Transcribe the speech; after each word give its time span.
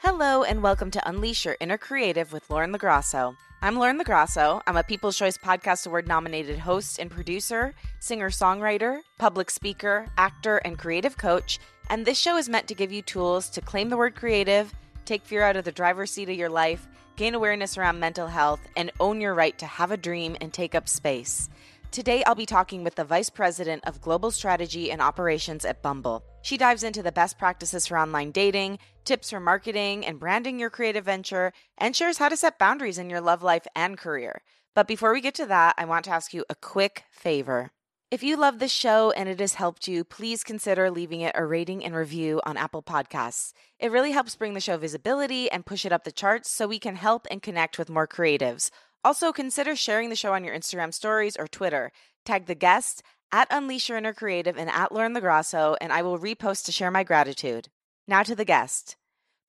Hello, 0.00 0.42
and 0.42 0.62
welcome 0.62 0.90
to 0.90 1.08
Unleash 1.08 1.46
Your 1.46 1.56
Inner 1.58 1.78
Creative 1.78 2.30
with 2.30 2.48
Lauren 2.50 2.70
LaGrasso. 2.70 3.34
I'm 3.62 3.76
Lauren 3.76 3.98
LaGrasso. 3.98 4.60
I'm 4.66 4.76
a 4.76 4.82
People's 4.82 5.16
Choice 5.16 5.38
Podcast 5.38 5.86
Award 5.86 6.06
nominated 6.06 6.58
host 6.58 6.98
and 6.98 7.10
producer, 7.10 7.74
singer 7.98 8.28
songwriter, 8.28 9.00
public 9.16 9.50
speaker, 9.50 10.06
actor, 10.18 10.58
and 10.58 10.78
creative 10.78 11.16
coach. 11.16 11.58
And 11.88 12.04
this 12.04 12.18
show 12.18 12.36
is 12.36 12.50
meant 12.50 12.68
to 12.68 12.74
give 12.74 12.92
you 12.92 13.00
tools 13.00 13.48
to 13.50 13.62
claim 13.62 13.88
the 13.88 13.96
word 13.96 14.14
creative, 14.14 14.70
take 15.06 15.24
fear 15.24 15.42
out 15.42 15.56
of 15.56 15.64
the 15.64 15.72
driver's 15.72 16.10
seat 16.10 16.28
of 16.28 16.36
your 16.36 16.50
life, 16.50 16.86
gain 17.16 17.34
awareness 17.34 17.78
around 17.78 17.98
mental 17.98 18.26
health, 18.26 18.60
and 18.76 18.92
own 19.00 19.22
your 19.22 19.32
right 19.32 19.58
to 19.58 19.66
have 19.66 19.92
a 19.92 19.96
dream 19.96 20.36
and 20.42 20.52
take 20.52 20.74
up 20.74 20.90
space. 20.90 21.48
Today, 21.96 22.22
I'll 22.26 22.34
be 22.34 22.44
talking 22.44 22.84
with 22.84 22.96
the 22.96 23.04
Vice 23.04 23.30
President 23.30 23.82
of 23.86 24.02
Global 24.02 24.30
Strategy 24.30 24.90
and 24.90 25.00
Operations 25.00 25.64
at 25.64 25.80
Bumble. 25.80 26.22
She 26.42 26.58
dives 26.58 26.82
into 26.82 27.02
the 27.02 27.10
best 27.10 27.38
practices 27.38 27.86
for 27.86 27.96
online 27.96 28.32
dating, 28.32 28.80
tips 29.06 29.30
for 29.30 29.40
marketing 29.40 30.04
and 30.04 30.20
branding 30.20 30.58
your 30.58 30.68
creative 30.68 31.06
venture, 31.06 31.54
and 31.78 31.96
shares 31.96 32.18
how 32.18 32.28
to 32.28 32.36
set 32.36 32.58
boundaries 32.58 32.98
in 32.98 33.08
your 33.08 33.22
love 33.22 33.42
life 33.42 33.66
and 33.74 33.96
career. 33.96 34.42
But 34.74 34.86
before 34.86 35.10
we 35.10 35.22
get 35.22 35.34
to 35.36 35.46
that, 35.46 35.74
I 35.78 35.86
want 35.86 36.04
to 36.04 36.10
ask 36.10 36.34
you 36.34 36.44
a 36.50 36.54
quick 36.54 37.04
favor. 37.10 37.70
If 38.10 38.22
you 38.22 38.36
love 38.36 38.58
this 38.58 38.72
show 38.72 39.10
and 39.12 39.26
it 39.26 39.40
has 39.40 39.54
helped 39.54 39.88
you, 39.88 40.04
please 40.04 40.44
consider 40.44 40.90
leaving 40.90 41.22
it 41.22 41.32
a 41.34 41.46
rating 41.46 41.82
and 41.82 41.94
review 41.94 42.42
on 42.44 42.58
Apple 42.58 42.82
Podcasts. 42.82 43.54
It 43.80 43.90
really 43.90 44.12
helps 44.12 44.36
bring 44.36 44.52
the 44.52 44.60
show 44.60 44.76
visibility 44.76 45.50
and 45.50 45.64
push 45.64 45.86
it 45.86 45.92
up 45.92 46.04
the 46.04 46.12
charts 46.12 46.50
so 46.50 46.68
we 46.68 46.78
can 46.78 46.96
help 46.96 47.26
and 47.30 47.40
connect 47.40 47.78
with 47.78 47.88
more 47.88 48.06
creatives. 48.06 48.70
Also, 49.06 49.30
consider 49.32 49.76
sharing 49.76 50.08
the 50.08 50.16
show 50.16 50.32
on 50.32 50.42
your 50.42 50.52
Instagram 50.52 50.92
stories 50.92 51.36
or 51.36 51.46
Twitter. 51.46 51.92
Tag 52.24 52.46
the 52.46 52.56
guest 52.56 53.04
at 53.30 53.46
Unleash 53.52 53.88
Your 53.88 53.98
Inner 53.98 54.12
Creative 54.12 54.58
and 54.58 54.68
at 54.68 54.90
Lauren 54.90 55.14
LaGrasso, 55.14 55.76
and 55.80 55.92
I 55.92 56.02
will 56.02 56.18
repost 56.18 56.64
to 56.64 56.72
share 56.72 56.90
my 56.90 57.04
gratitude. 57.04 57.68
Now 58.08 58.24
to 58.24 58.34
the 58.34 58.44
guest. 58.44 58.96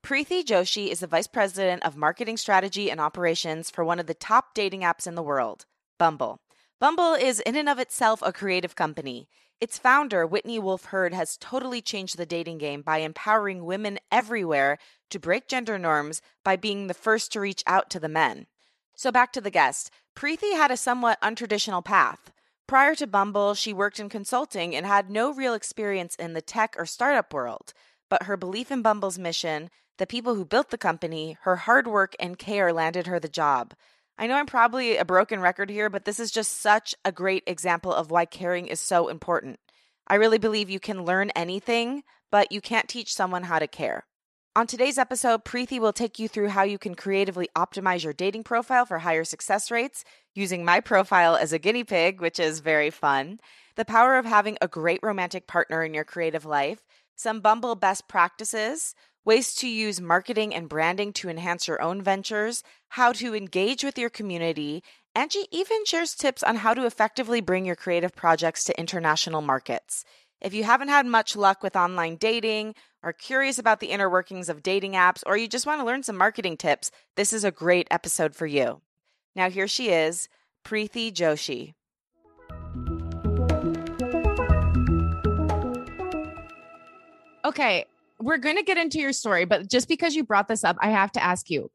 Priti 0.06 0.44
Joshi 0.44 0.90
is 0.90 1.00
the 1.00 1.08
Vice 1.08 1.26
President 1.26 1.82
of 1.84 1.98
Marketing 1.98 2.38
Strategy 2.38 2.92
and 2.92 3.02
Operations 3.02 3.72
for 3.72 3.84
one 3.84 4.00
of 4.00 4.06
the 4.06 4.14
top 4.14 4.54
dating 4.54 4.82
apps 4.82 5.08
in 5.08 5.16
the 5.16 5.24
world, 5.24 5.66
Bumble. 5.98 6.40
Bumble 6.80 7.16
is 7.16 7.40
in 7.40 7.56
and 7.56 7.68
of 7.68 7.80
itself 7.80 8.22
a 8.22 8.32
creative 8.32 8.76
company. 8.76 9.28
Its 9.60 9.80
founder, 9.80 10.28
Whitney 10.28 10.60
Wolfe 10.60 10.86
Herd, 10.86 11.16
has 11.16 11.36
totally 11.36 11.82
changed 11.82 12.20
the 12.20 12.28
dating 12.28 12.60
game 12.60 12.84
by 12.84 13.00
empowering 13.00 13.66
women 13.66 13.98
everywhere 14.12 14.78
to 15.10 15.18
break 15.18 15.48
gender 15.48 15.80
norms 15.80 16.22
by 16.44 16.58
being 16.58 16.86
the 16.86 16.94
first 16.94 17.32
to 17.32 17.40
reach 17.40 17.64
out 17.66 17.90
to 17.90 18.00
the 18.00 18.08
men. 18.08 18.46
So 18.98 19.12
back 19.12 19.32
to 19.34 19.42
the 19.42 19.52
guest. 19.52 19.92
Priti 20.16 20.54
had 20.54 20.72
a 20.72 20.76
somewhat 20.76 21.22
untraditional 21.22 21.86
path. 21.86 22.32
Prior 22.68 22.96
to 22.96 23.06
Bumble, 23.06 23.54
she 23.54 23.72
worked 23.72 24.00
in 24.00 24.10
consulting 24.10 24.76
and 24.76 24.88
had 24.88 25.12
no 25.12 25.32
real 25.32 25.54
experience 25.54 26.16
in 26.16 26.34
the 26.34 26.42
tech 26.42 26.74
or 26.80 26.88
startup 26.88 27.32
world. 27.32 27.74
But 28.10 28.24
her 28.24 28.36
belief 28.36 28.72
in 28.72 28.82
Bumble's 28.82 29.20
mission, 29.20 29.70
the 30.00 30.08
people 30.08 30.34
who 30.34 30.46
built 30.46 30.72
the 30.72 30.80
company, 30.80 31.38
her 31.42 31.58
hard 31.58 31.86
work 31.86 32.16
and 32.20 32.40
care 32.40 32.74
landed 32.74 33.06
her 33.06 33.20
the 33.20 33.30
job. 33.30 33.76
I 34.18 34.26
know 34.26 34.34
I'm 34.34 34.48
probably 34.48 34.98
a 34.98 35.06
broken 35.06 35.42
record 35.42 35.70
here, 35.70 35.92
but 35.92 36.06
this 36.06 36.20
is 36.20 36.32
just 36.32 36.60
such 36.60 36.96
a 37.06 37.12
great 37.12 37.44
example 37.46 37.94
of 37.94 38.10
why 38.10 38.26
caring 38.26 38.66
is 38.66 38.80
so 38.80 39.10
important. 39.10 39.60
I 40.08 40.16
really 40.16 40.40
believe 40.40 40.72
you 40.72 40.80
can 40.80 41.06
learn 41.06 41.30
anything, 41.36 42.02
but 42.32 42.52
you 42.52 42.62
can't 42.62 42.90
teach 42.90 43.14
someone 43.14 43.44
how 43.44 43.60
to 43.60 43.68
care. 43.68 44.07
On 44.58 44.66
today's 44.66 44.98
episode, 44.98 45.46
Priti 45.46 45.80
will 45.80 45.94
take 45.94 46.18
you 46.18 46.28
through 46.28 46.48
how 46.48 46.64
you 46.64 46.80
can 46.80 46.96
creatively 46.96 47.48
optimize 47.56 48.04
your 48.04 48.12
dating 48.12 48.44
profile 48.44 48.88
for 48.88 48.98
higher 48.98 49.24
success 49.24 49.70
rates 49.70 50.04
using 50.34 50.66
my 50.66 50.80
profile 50.80 51.36
as 51.36 51.54
a 51.54 51.60
guinea 51.60 51.84
pig, 51.84 52.20
which 52.20 52.40
is 52.40 52.60
very 52.60 52.90
fun, 52.90 53.40
the 53.76 53.86
power 53.86 54.18
of 54.18 54.26
having 54.26 54.58
a 54.60 54.68
great 54.68 55.00
romantic 55.04 55.46
partner 55.46 55.84
in 55.84 55.94
your 55.94 56.04
creative 56.04 56.44
life, 56.44 56.80
some 57.16 57.40
Bumble 57.40 57.76
best 57.76 58.08
practices, 58.08 58.96
ways 59.24 59.54
to 59.54 59.68
use 59.68 60.02
marketing 60.02 60.56
and 60.56 60.68
branding 60.68 61.14
to 61.14 61.30
enhance 61.30 61.68
your 61.68 61.80
own 61.80 62.02
ventures, 62.02 62.64
how 62.90 63.12
to 63.12 63.36
engage 63.36 63.84
with 63.84 64.00
your 64.00 64.10
community, 64.10 64.82
and 65.14 65.32
she 65.32 65.46
even 65.52 65.86
shares 65.86 66.16
tips 66.16 66.42
on 66.42 66.56
how 66.56 66.74
to 66.74 66.88
effectively 66.88 67.42
bring 67.42 67.64
your 67.64 67.76
creative 67.76 68.16
projects 68.16 68.64
to 68.64 68.80
international 68.80 69.44
markets. 69.44 70.04
If 70.42 70.54
you 70.54 70.64
haven't 70.64 70.90
had 70.90 71.06
much 71.06 71.36
luck 71.36 71.64
with 71.64 71.76
online 71.76 72.16
dating, 72.16 72.76
are 73.04 73.14
curious 73.14 73.60
about 73.60 73.80
the 73.80 73.88
inner 73.88 74.10
workings 74.10 74.50
of 74.50 74.64
dating 74.64 74.94
apps, 74.94 75.24
or 75.26 75.38
you 75.38 75.48
just 75.48 75.66
want 75.66 75.80
to 75.80 75.86
learn 75.86 76.04
some 76.04 76.18
marketing 76.18 76.58
tips, 76.58 76.92
this 77.16 77.32
is 77.34 77.44
a 77.44 77.52
great 77.52 77.88
episode 77.92 78.36
for 78.36 78.46
you. 78.46 78.82
Now, 79.36 79.50
here 79.50 79.68
she 79.68 79.90
is, 79.90 80.30
Priti 80.66 81.14
Joshi. 81.14 81.74
Okay, 87.46 87.86
we're 88.20 88.38
going 88.38 88.58
to 88.58 88.64
get 88.64 88.78
into 88.78 89.00
your 89.00 89.14
story, 89.14 89.46
but 89.46 89.70
just 89.70 89.88
because 89.88 90.16
you 90.16 90.24
brought 90.24 90.48
this 90.48 90.64
up, 90.64 90.76
I 90.82 90.90
have 90.90 91.12
to 91.14 91.24
ask 91.24 91.50
you 91.50 91.72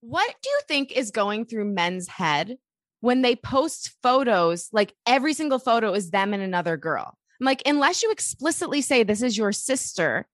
what 0.00 0.34
do 0.42 0.50
you 0.50 0.60
think 0.68 0.92
is 0.92 1.10
going 1.10 1.46
through 1.46 1.64
men's 1.64 2.08
head 2.08 2.58
when 3.00 3.22
they 3.22 3.36
post 3.36 3.94
photos? 4.02 4.68
Like 4.70 4.94
every 5.06 5.32
single 5.32 5.58
photo 5.58 5.94
is 5.94 6.10
them 6.10 6.34
and 6.34 6.42
another 6.42 6.76
girl. 6.76 7.16
I'm 7.40 7.44
like, 7.46 7.62
unless 7.66 8.02
you 8.02 8.10
explicitly 8.10 8.82
say 8.82 9.02
this 9.02 9.22
is 9.22 9.36
your 9.36 9.52
sister, 9.52 10.26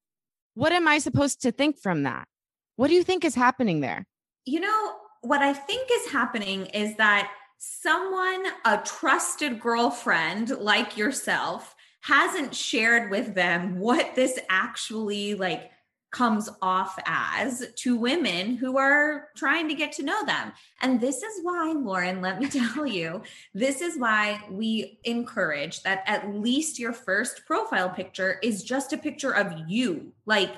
what 0.60 0.72
am 0.72 0.86
I 0.86 0.98
supposed 0.98 1.40
to 1.40 1.52
think 1.52 1.78
from 1.78 2.02
that? 2.02 2.28
What 2.76 2.88
do 2.88 2.94
you 2.94 3.02
think 3.02 3.24
is 3.24 3.34
happening 3.34 3.80
there? 3.80 4.06
You 4.44 4.60
know, 4.60 4.92
what 5.22 5.40
I 5.40 5.54
think 5.54 5.88
is 5.90 6.12
happening 6.12 6.66
is 6.66 6.96
that 6.96 7.32
someone, 7.56 8.44
a 8.66 8.76
trusted 8.84 9.58
girlfriend 9.58 10.50
like 10.50 10.98
yourself, 10.98 11.74
hasn't 12.02 12.54
shared 12.54 13.10
with 13.10 13.34
them 13.34 13.78
what 13.78 14.14
this 14.14 14.38
actually 14.50 15.32
like 15.34 15.70
comes 16.10 16.48
off 16.60 16.98
as 17.06 17.68
to 17.76 17.96
women 17.96 18.56
who 18.56 18.78
are 18.78 19.28
trying 19.36 19.68
to 19.68 19.74
get 19.74 19.92
to 19.92 20.02
know 20.02 20.24
them. 20.24 20.52
And 20.82 21.00
this 21.00 21.22
is 21.22 21.40
why, 21.42 21.72
Lauren, 21.72 22.20
let 22.20 22.40
me 22.40 22.48
tell 22.74 22.86
you, 22.86 23.22
this 23.54 23.80
is 23.80 23.98
why 23.98 24.42
we 24.50 24.98
encourage 25.04 25.82
that 25.82 26.02
at 26.06 26.34
least 26.34 26.78
your 26.78 26.92
first 26.92 27.46
profile 27.46 27.90
picture 27.90 28.38
is 28.42 28.64
just 28.64 28.92
a 28.92 28.98
picture 28.98 29.32
of 29.32 29.52
you, 29.68 30.12
like 30.26 30.50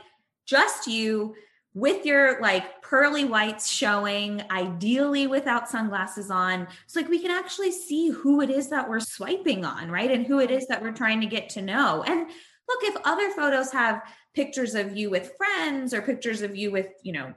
just 0.47 0.87
you 0.87 1.35
with 1.75 2.05
your 2.05 2.41
like 2.41 2.83
pearly 2.83 3.25
whites 3.25 3.71
showing, 3.71 4.43
ideally 4.51 5.27
without 5.27 5.69
sunglasses 5.69 6.31
on. 6.31 6.67
So, 6.87 7.01
like, 7.01 7.09
we 7.09 7.19
can 7.19 7.31
actually 7.31 7.73
see 7.73 8.11
who 8.11 8.43
it 8.43 8.51
is 8.51 8.69
that 8.69 8.89
we're 8.89 9.01
swiping 9.01 9.65
on, 9.65 9.91
right? 9.91 10.11
And 10.11 10.27
who 10.27 10.41
it 10.41 10.51
is 10.51 10.67
that 10.67 10.83
we're 10.83 10.93
trying 10.93 11.21
to 11.23 11.27
get 11.27 11.49
to 11.51 11.63
know. 11.63 12.03
And 12.07 12.27
look, 12.69 12.83
if 12.83 12.97
other 13.05 13.31
photos 13.31 13.73
have 13.73 14.03
pictures 14.35 14.75
of 14.75 14.97
you 14.97 15.11
with 15.11 15.35
friends 15.37 15.93
or 15.93 16.03
pictures 16.03 16.43
of 16.43 16.57
you 16.57 16.71
with, 16.71 16.89
you 17.03 17.13
know, 17.13 17.35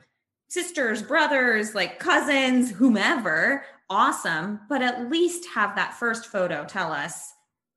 sisters, 0.47 1.01
brothers, 1.01 1.75
like 1.75 2.00
cousins, 2.00 2.72
whomever, 2.72 3.66
awesome. 3.89 4.59
But 4.69 4.81
at 4.81 5.09
least 5.09 5.47
have 5.53 5.75
that 5.75 5.94
first 5.94 6.28
photo 6.28 6.66
tell 6.66 6.91
us 6.91 7.34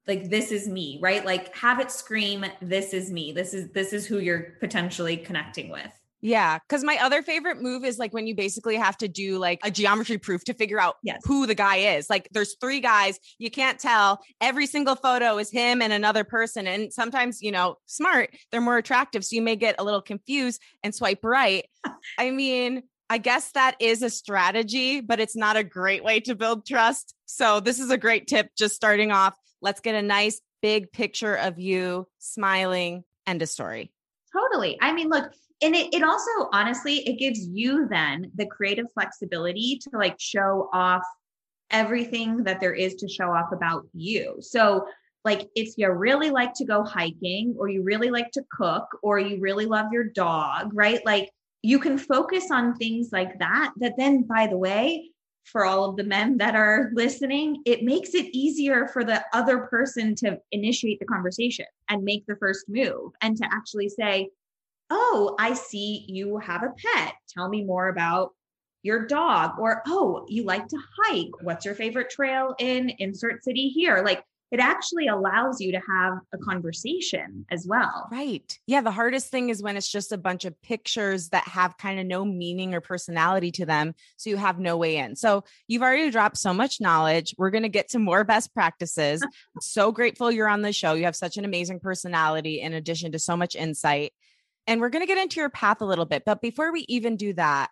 like 0.06 0.30
this 0.30 0.50
is 0.50 0.66
me, 0.66 0.98
right? 1.02 1.24
Like 1.24 1.54
have 1.54 1.80
it 1.80 1.90
scream 1.90 2.44
this 2.62 2.94
is 2.94 3.10
me. 3.10 3.32
This 3.32 3.52
is 3.52 3.70
this 3.72 3.92
is 3.92 4.06
who 4.06 4.18
you're 4.18 4.54
potentially 4.58 5.16
connecting 5.16 5.70
with. 5.70 5.97
Yeah, 6.20 6.58
because 6.58 6.82
my 6.82 6.98
other 7.00 7.22
favorite 7.22 7.62
move 7.62 7.84
is 7.84 7.98
like 7.98 8.12
when 8.12 8.26
you 8.26 8.34
basically 8.34 8.76
have 8.76 8.96
to 8.98 9.08
do 9.08 9.38
like 9.38 9.60
a 9.62 9.70
geometry 9.70 10.18
proof 10.18 10.42
to 10.44 10.54
figure 10.54 10.80
out 10.80 10.96
yes. 11.02 11.20
who 11.24 11.46
the 11.46 11.54
guy 11.54 11.76
is. 11.96 12.10
Like 12.10 12.28
there's 12.32 12.56
three 12.60 12.80
guys, 12.80 13.20
you 13.38 13.50
can't 13.50 13.78
tell. 13.78 14.20
Every 14.40 14.66
single 14.66 14.96
photo 14.96 15.38
is 15.38 15.50
him 15.50 15.80
and 15.80 15.92
another 15.92 16.24
person. 16.24 16.66
And 16.66 16.92
sometimes, 16.92 17.40
you 17.40 17.52
know, 17.52 17.76
smart, 17.86 18.30
they're 18.50 18.60
more 18.60 18.78
attractive. 18.78 19.24
So 19.24 19.36
you 19.36 19.42
may 19.42 19.54
get 19.54 19.76
a 19.78 19.84
little 19.84 20.02
confused 20.02 20.60
and 20.82 20.94
swipe 20.94 21.22
right. 21.22 21.66
I 22.18 22.30
mean, 22.30 22.82
I 23.10 23.18
guess 23.18 23.52
that 23.52 23.76
is 23.80 24.02
a 24.02 24.10
strategy, 24.10 25.00
but 25.00 25.20
it's 25.20 25.36
not 25.36 25.56
a 25.56 25.64
great 25.64 26.04
way 26.04 26.20
to 26.20 26.34
build 26.34 26.66
trust. 26.66 27.14
So 27.26 27.60
this 27.60 27.78
is 27.78 27.90
a 27.90 27.96
great 27.96 28.26
tip 28.26 28.50
just 28.56 28.74
starting 28.74 29.12
off. 29.12 29.34
Let's 29.62 29.80
get 29.80 29.94
a 29.94 30.02
nice 30.02 30.40
big 30.62 30.90
picture 30.92 31.34
of 31.34 31.58
you 31.58 32.06
smiling 32.18 33.04
and 33.26 33.40
a 33.40 33.46
story. 33.46 33.92
Totally. 34.32 34.78
I 34.80 34.92
mean, 34.92 35.08
look, 35.08 35.32
and 35.62 35.74
it, 35.74 35.92
it 35.92 36.02
also 36.02 36.30
honestly 36.52 36.98
it 37.08 37.18
gives 37.18 37.48
you 37.48 37.88
then 37.88 38.30
the 38.34 38.46
creative 38.46 38.86
flexibility 38.92 39.80
to 39.82 39.90
like 39.96 40.16
show 40.18 40.68
off 40.72 41.02
everything 41.70 42.44
that 42.44 42.60
there 42.60 42.74
is 42.74 42.94
to 42.94 43.08
show 43.08 43.30
off 43.30 43.52
about 43.52 43.86
you. 43.92 44.36
So 44.40 44.86
like 45.24 45.48
if 45.54 45.74
you 45.76 45.90
really 45.90 46.30
like 46.30 46.54
to 46.54 46.64
go 46.64 46.82
hiking 46.82 47.54
or 47.58 47.68
you 47.68 47.82
really 47.82 48.10
like 48.10 48.30
to 48.32 48.42
cook 48.50 48.86
or 49.02 49.18
you 49.18 49.40
really 49.40 49.66
love 49.66 49.86
your 49.92 50.04
dog 50.04 50.70
right? 50.72 51.04
Like 51.04 51.30
you 51.62 51.78
can 51.78 51.98
focus 51.98 52.50
on 52.50 52.74
things 52.76 53.10
like 53.12 53.38
that 53.38 53.72
that 53.78 53.94
then 53.98 54.22
by 54.22 54.46
the 54.46 54.56
way 54.56 55.10
for 55.44 55.64
all 55.64 55.84
of 55.88 55.96
the 55.96 56.04
men 56.04 56.36
that 56.38 56.54
are 56.54 56.90
listening 56.94 57.60
it 57.64 57.82
makes 57.82 58.14
it 58.14 58.26
easier 58.34 58.86
for 58.88 59.02
the 59.02 59.24
other 59.32 59.58
person 59.58 60.14
to 60.14 60.38
initiate 60.52 61.00
the 61.00 61.06
conversation 61.06 61.64
and 61.88 62.04
make 62.04 62.24
the 62.26 62.36
first 62.36 62.66
move 62.68 63.12
and 63.22 63.36
to 63.36 63.44
actually 63.50 63.88
say 63.88 64.28
oh, 64.90 65.34
I 65.38 65.54
see 65.54 66.04
you 66.08 66.38
have 66.38 66.62
a 66.62 66.72
pet. 66.76 67.14
Tell 67.28 67.48
me 67.48 67.64
more 67.64 67.88
about 67.88 68.32
your 68.82 69.06
dog. 69.06 69.58
Or, 69.58 69.82
oh, 69.86 70.24
you 70.28 70.44
like 70.44 70.68
to 70.68 70.78
hike. 71.02 71.30
What's 71.42 71.64
your 71.64 71.74
favorite 71.74 72.10
trail 72.10 72.54
in 72.58 72.90
insert 72.98 73.44
city 73.44 73.68
here? 73.68 74.02
Like 74.04 74.24
it 74.50 74.60
actually 74.60 75.08
allows 75.08 75.60
you 75.60 75.72
to 75.72 75.80
have 75.80 76.14
a 76.32 76.38
conversation 76.38 77.44
as 77.50 77.66
well. 77.66 78.08
Right. 78.10 78.58
Yeah. 78.66 78.80
The 78.80 78.90
hardest 78.90 79.30
thing 79.30 79.50
is 79.50 79.62
when 79.62 79.76
it's 79.76 79.90
just 79.90 80.10
a 80.10 80.16
bunch 80.16 80.46
of 80.46 80.60
pictures 80.62 81.28
that 81.30 81.46
have 81.48 81.76
kind 81.76 82.00
of 82.00 82.06
no 82.06 82.24
meaning 82.24 82.74
or 82.74 82.80
personality 82.80 83.50
to 83.52 83.66
them. 83.66 83.94
So 84.16 84.30
you 84.30 84.38
have 84.38 84.58
no 84.58 84.78
way 84.78 84.96
in. 84.96 85.16
So 85.16 85.44
you've 85.66 85.82
already 85.82 86.10
dropped 86.10 86.38
so 86.38 86.54
much 86.54 86.80
knowledge. 86.80 87.34
We're 87.36 87.50
going 87.50 87.64
to 87.64 87.68
get 87.68 87.90
to 87.90 87.98
more 87.98 88.24
best 88.24 88.54
practices. 88.54 89.22
so 89.60 89.92
grateful 89.92 90.30
you're 90.30 90.48
on 90.48 90.62
the 90.62 90.72
show. 90.72 90.94
You 90.94 91.04
have 91.04 91.16
such 91.16 91.36
an 91.36 91.44
amazing 91.44 91.80
personality 91.80 92.62
in 92.62 92.72
addition 92.72 93.12
to 93.12 93.18
so 93.18 93.36
much 93.36 93.54
insight. 93.54 94.14
And 94.68 94.80
we're 94.80 94.90
going 94.90 95.02
to 95.02 95.12
get 95.12 95.18
into 95.18 95.40
your 95.40 95.50
path 95.50 95.80
a 95.80 95.86
little 95.86 96.04
bit. 96.04 96.24
But 96.24 96.40
before 96.40 96.72
we 96.72 96.84
even 96.88 97.16
do 97.16 97.32
that, 97.32 97.70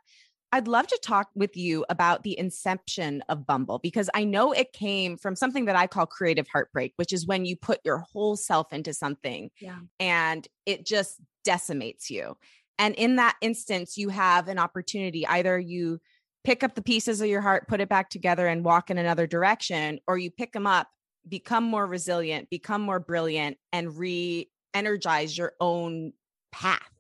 I'd 0.51 0.67
love 0.67 0.87
to 0.87 0.99
talk 1.03 1.29
with 1.35 1.57
you 1.57 1.85
about 1.91 2.23
the 2.23 2.39
inception 2.39 3.23
of 3.29 3.47
Bumble 3.47 3.79
because 3.79 4.09
I 4.15 4.25
know 4.25 4.53
it 4.53 4.73
came 4.73 5.19
from 5.19 5.37
something 5.37 5.67
that 5.67 5.77
I 5.77 5.87
call 5.87 6.07
creative 6.07 6.47
heartbreak, 6.49 6.95
which 6.97 7.13
is 7.13 7.27
when 7.27 7.45
you 7.45 7.57
put 7.57 7.81
your 7.85 7.99
whole 7.99 8.37
self 8.37 8.73
into 8.73 8.95
something 8.95 9.51
yeah. 9.61 9.79
and 10.01 10.49
it 10.65 10.87
just 10.87 11.21
decimates 11.45 12.11
you. 12.11 12.37
And 12.79 12.95
in 12.95 13.17
that 13.17 13.37
instance, 13.43 13.97
you 13.97 14.09
have 14.09 14.49
an 14.49 14.59
opportunity 14.59 15.27
either 15.27 15.59
you 15.59 16.01
pick 16.45 16.63
up 16.63 16.75
the 16.77 16.83
pieces 16.83 17.21
of 17.21 17.27
your 17.27 17.41
heart, 17.41 17.67
put 17.67 17.81
it 17.81 17.89
back 17.89 18.09
together, 18.09 18.47
and 18.47 18.65
walk 18.65 18.89
in 18.89 18.99
another 18.99 19.27
direction, 19.27 19.99
or 20.07 20.17
you 20.17 20.31
pick 20.31 20.53
them 20.53 20.67
up, 20.67 20.89
become 21.29 21.65
more 21.65 21.87
resilient, 21.87 22.49
become 22.51 22.83
more 22.83 23.01
brilliant, 23.01 23.57
and 23.73 23.99
re 23.99 24.49
energize 24.73 25.37
your 25.37 25.53
own 25.61 26.13
path. 26.53 26.91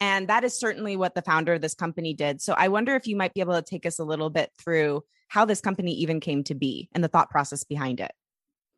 And 0.00 0.28
that 0.28 0.44
is 0.44 0.58
certainly 0.58 0.96
what 0.96 1.14
the 1.14 1.22
founder 1.22 1.54
of 1.54 1.60
this 1.60 1.74
company 1.74 2.14
did. 2.14 2.40
So 2.40 2.54
I 2.56 2.68
wonder 2.68 2.94
if 2.94 3.06
you 3.06 3.16
might 3.16 3.34
be 3.34 3.40
able 3.40 3.54
to 3.54 3.62
take 3.62 3.84
us 3.84 3.98
a 3.98 4.04
little 4.04 4.30
bit 4.30 4.50
through 4.58 5.02
how 5.28 5.44
this 5.44 5.60
company 5.60 5.92
even 5.94 6.20
came 6.20 6.44
to 6.44 6.54
be 6.54 6.88
and 6.94 7.02
the 7.02 7.08
thought 7.08 7.30
process 7.30 7.64
behind 7.64 8.00
it. 8.00 8.12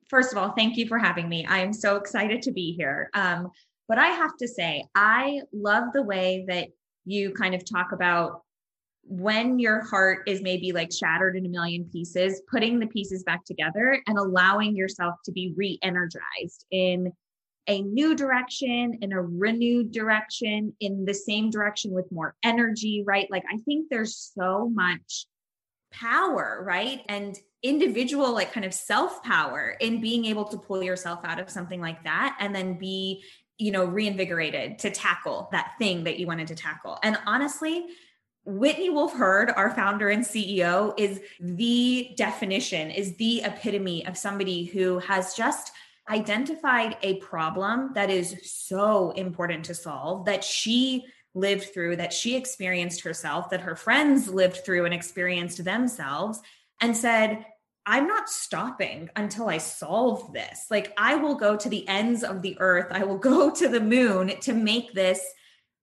First 0.08 0.32
of 0.32 0.38
all, 0.38 0.52
thank 0.56 0.76
you 0.76 0.88
for 0.88 0.98
having 0.98 1.28
me. 1.28 1.46
I 1.46 1.58
am 1.58 1.72
so 1.72 1.96
excited 1.96 2.42
to 2.42 2.52
be 2.52 2.72
here. 2.72 3.10
Um, 3.14 3.50
but 3.86 3.98
I 3.98 4.08
have 4.08 4.36
to 4.38 4.48
say, 4.48 4.84
I 4.94 5.42
love 5.52 5.84
the 5.92 6.02
way 6.02 6.44
that 6.48 6.68
you 7.04 7.32
kind 7.32 7.54
of 7.54 7.64
talk 7.64 7.92
about 7.92 8.42
when 9.02 9.58
your 9.58 9.84
heart 9.84 10.22
is 10.26 10.42
maybe 10.42 10.72
like 10.72 10.92
shattered 10.92 11.36
in 11.36 11.46
a 11.46 11.48
million 11.48 11.84
pieces, 11.90 12.42
putting 12.50 12.78
the 12.78 12.86
pieces 12.86 13.24
back 13.24 13.44
together 13.44 14.00
and 14.06 14.18
allowing 14.18 14.76
yourself 14.76 15.14
to 15.24 15.32
be 15.32 15.52
re 15.56 15.78
energized 15.82 16.66
in 16.70 17.12
a 17.66 17.82
new 17.82 18.16
direction, 18.16 18.98
in 19.00 19.12
a 19.12 19.20
renewed 19.20 19.92
direction, 19.92 20.74
in 20.80 21.04
the 21.04 21.14
same 21.14 21.50
direction 21.50 21.92
with 21.92 22.10
more 22.10 22.34
energy, 22.42 23.04
right? 23.06 23.30
Like, 23.30 23.44
I 23.52 23.58
think 23.58 23.88
there's 23.88 24.32
so 24.34 24.68
much 24.68 25.26
power, 25.92 26.62
right? 26.66 27.02
And 27.08 27.38
individual, 27.62 28.32
like, 28.32 28.52
kind 28.52 28.66
of 28.66 28.74
self 28.74 29.22
power 29.22 29.76
in 29.80 30.00
being 30.00 30.24
able 30.26 30.44
to 30.46 30.56
pull 30.56 30.82
yourself 30.82 31.20
out 31.24 31.38
of 31.38 31.50
something 31.50 31.80
like 31.80 32.04
that 32.04 32.36
and 32.40 32.54
then 32.54 32.78
be, 32.78 33.22
you 33.58 33.70
know, 33.70 33.84
reinvigorated 33.84 34.78
to 34.80 34.90
tackle 34.90 35.48
that 35.52 35.72
thing 35.78 36.04
that 36.04 36.18
you 36.18 36.26
wanted 36.26 36.48
to 36.48 36.54
tackle. 36.54 36.98
And 37.02 37.18
honestly, 37.26 37.86
Whitney 38.44 38.90
Wolfe 38.90 39.12
Herd, 39.12 39.50
our 39.50 39.70
founder 39.70 40.08
and 40.08 40.24
CEO, 40.24 40.94
is 40.98 41.20
the 41.38 42.12
definition, 42.16 42.90
is 42.90 43.16
the 43.16 43.42
epitome 43.42 44.06
of 44.06 44.16
somebody 44.16 44.64
who 44.64 44.98
has 45.00 45.34
just 45.34 45.72
identified 46.10 46.96
a 47.02 47.16
problem 47.16 47.92
that 47.94 48.10
is 48.10 48.36
so 48.44 49.12
important 49.12 49.64
to 49.66 49.74
solve 49.74 50.26
that 50.26 50.44
she 50.44 51.06
lived 51.34 51.72
through, 51.72 51.96
that 51.96 52.12
she 52.12 52.36
experienced 52.36 53.02
herself, 53.02 53.50
that 53.50 53.60
her 53.60 53.76
friends 53.76 54.28
lived 54.28 54.64
through 54.64 54.84
and 54.84 54.92
experienced 54.92 55.64
themselves, 55.64 56.40
and 56.80 56.96
said, 56.96 57.46
I'm 57.86 58.06
not 58.06 58.28
stopping 58.28 59.08
until 59.16 59.48
I 59.48 59.58
solve 59.58 60.32
this. 60.32 60.66
Like, 60.70 60.92
I 60.98 61.14
will 61.14 61.36
go 61.36 61.56
to 61.56 61.68
the 61.68 61.86
ends 61.88 62.24
of 62.24 62.42
the 62.42 62.56
earth, 62.60 62.88
I 62.90 63.04
will 63.04 63.18
go 63.18 63.50
to 63.54 63.68
the 63.68 63.80
moon 63.80 64.38
to 64.40 64.52
make 64.52 64.92
this 64.92 65.24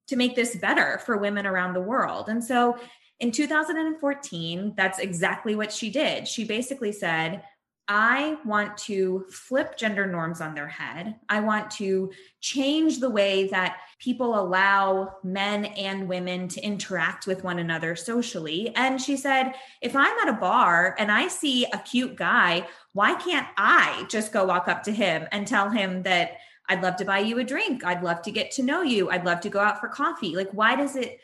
to 0.08 0.16
make 0.16 0.36
this 0.38 0.56
better 0.56 1.02
for 1.06 1.18
women 1.18 1.46
around 1.46 1.74
the 1.74 1.82
world. 1.82 2.30
And 2.30 2.42
so 2.42 2.78
in 3.20 3.30
2014, 3.32 4.74
that's 4.78 5.00
exactly 5.00 5.54
what 5.54 5.74
she 5.74 5.90
did. 5.90 6.30
She 6.30 6.46
basically 6.46 6.94
said, 6.94 7.44
I 7.90 8.38
want 8.44 8.78
to 8.80 9.26
flip 9.30 9.78
gender 9.78 10.06
norms 10.06 10.42
on 10.42 10.54
their 10.54 10.68
head. 10.68 11.16
I 11.30 11.40
want 11.40 11.72
to 11.72 12.12
change 12.42 13.00
the 13.00 13.10
way 13.10 13.48
that 13.48 13.78
people 14.00 14.38
allow 14.38 15.16
men 15.24 15.66
and 15.66 16.08
women 16.08 16.50
to 16.50 16.62
interact 16.62 17.28
with 17.28 17.46
one 17.46 17.60
another 17.60 17.96
socially. 17.96 18.76
And 18.76 19.02
she 19.02 19.16
said, 19.16 19.54
if 19.82 19.96
I'm 19.96 20.18
at 20.20 20.28
a 20.28 20.38
bar 20.38 20.96
and 21.00 21.10
I 21.10 21.30
see 21.30 21.66
a 21.66 21.80
cute 21.80 22.18
guy, 22.18 22.68
why 22.92 23.14
can't 23.16 23.48
I 23.58 24.06
just 24.10 24.34
go 24.34 24.44
walk 24.44 24.68
up 24.68 24.84
to 24.84 24.92
him 24.92 25.26
and 25.32 25.48
tell 25.48 25.70
him 25.70 26.04
that 26.04 26.32
I'd 26.68 26.84
love 26.84 26.98
to 26.98 27.06
buy 27.06 27.20
you 27.20 27.40
a 27.40 27.44
drink? 27.46 27.86
I'd 27.86 28.04
love 28.04 28.22
to 28.24 28.32
get 28.32 28.52
to 28.52 28.64
know 28.64 28.82
you. 28.82 29.10
I'd 29.10 29.26
love 29.26 29.40
to 29.42 29.50
go 29.50 29.60
out 29.60 29.80
for 29.80 29.88
coffee. 29.88 30.36
Like, 30.36 30.52
why 30.52 30.76
does 30.76 30.98
it 30.98 31.20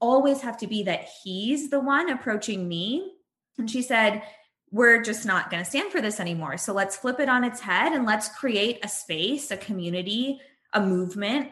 always 0.00 0.40
have 0.40 0.58
to 0.58 0.66
be 0.66 0.82
that 0.82 1.08
he's 1.22 1.70
the 1.70 1.80
one 1.80 2.10
approaching 2.10 2.66
me? 2.66 3.12
And 3.56 3.70
she 3.70 3.82
said, 3.82 4.22
we're 4.70 5.02
just 5.02 5.24
not 5.24 5.50
going 5.50 5.62
to 5.62 5.68
stand 5.68 5.90
for 5.90 6.00
this 6.00 6.20
anymore. 6.20 6.58
So 6.58 6.72
let's 6.72 6.96
flip 6.96 7.20
it 7.20 7.28
on 7.28 7.44
its 7.44 7.60
head 7.60 7.92
and 7.92 8.04
let's 8.04 8.28
create 8.28 8.78
a 8.84 8.88
space, 8.88 9.50
a 9.50 9.56
community, 9.56 10.40
a 10.72 10.80
movement 10.80 11.50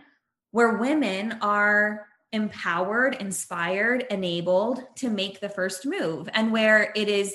where 0.50 0.76
women 0.76 1.38
are 1.40 2.06
empowered, 2.32 3.14
inspired, 3.16 4.04
enabled 4.10 4.82
to 4.96 5.08
make 5.08 5.40
the 5.40 5.48
first 5.48 5.86
move 5.86 6.28
and 6.34 6.52
where 6.52 6.92
it 6.94 7.08
is 7.08 7.34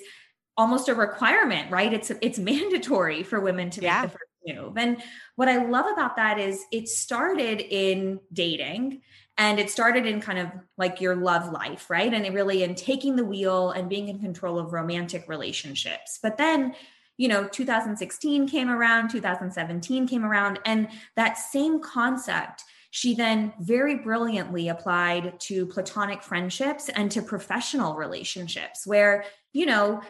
almost 0.57 0.89
a 0.89 0.95
requirement, 0.95 1.71
right? 1.71 1.93
It's 1.93 2.11
it's 2.21 2.37
mandatory 2.37 3.23
for 3.23 3.39
women 3.39 3.69
to 3.71 3.81
yeah. 3.81 4.01
make 4.01 4.11
the 4.11 4.17
first 4.17 4.57
move. 4.57 4.77
And 4.77 5.01
what 5.35 5.47
I 5.47 5.65
love 5.65 5.85
about 5.91 6.17
that 6.17 6.39
is 6.39 6.63
it 6.71 6.87
started 6.87 7.61
in 7.61 8.19
dating 8.31 9.01
and 9.41 9.59
it 9.59 9.71
started 9.71 10.05
in 10.05 10.21
kind 10.21 10.37
of 10.37 10.49
like 10.77 11.01
your 11.01 11.15
love 11.15 11.51
life 11.51 11.89
right? 11.89 12.13
And 12.13 12.25
it 12.25 12.33
really 12.33 12.61
in 12.63 12.75
taking 12.75 13.15
the 13.15 13.25
wheel 13.25 13.71
and 13.71 13.89
being 13.89 14.07
in 14.07 14.19
control 14.19 14.59
of 14.59 14.71
romantic 14.71 15.27
relationships. 15.27 16.19
But 16.21 16.37
then 16.37 16.75
you 17.17 17.27
know 17.27 17.47
2016 17.47 18.47
came 18.47 18.69
around 18.69 19.09
2017 19.09 20.07
came 20.07 20.25
around 20.25 20.59
and 20.65 20.87
that 21.15 21.37
same 21.37 21.81
concept 21.81 22.63
she 22.89 23.13
then 23.13 23.53
very 23.59 23.95
brilliantly 23.95 24.69
applied 24.69 25.39
to 25.39 25.65
platonic 25.65 26.23
friendships 26.23 26.89
and 26.89 27.11
to 27.11 27.21
professional 27.21 27.95
relationships 27.95 28.87
where 28.87 29.25
you 29.53 29.65
know 29.65 30.01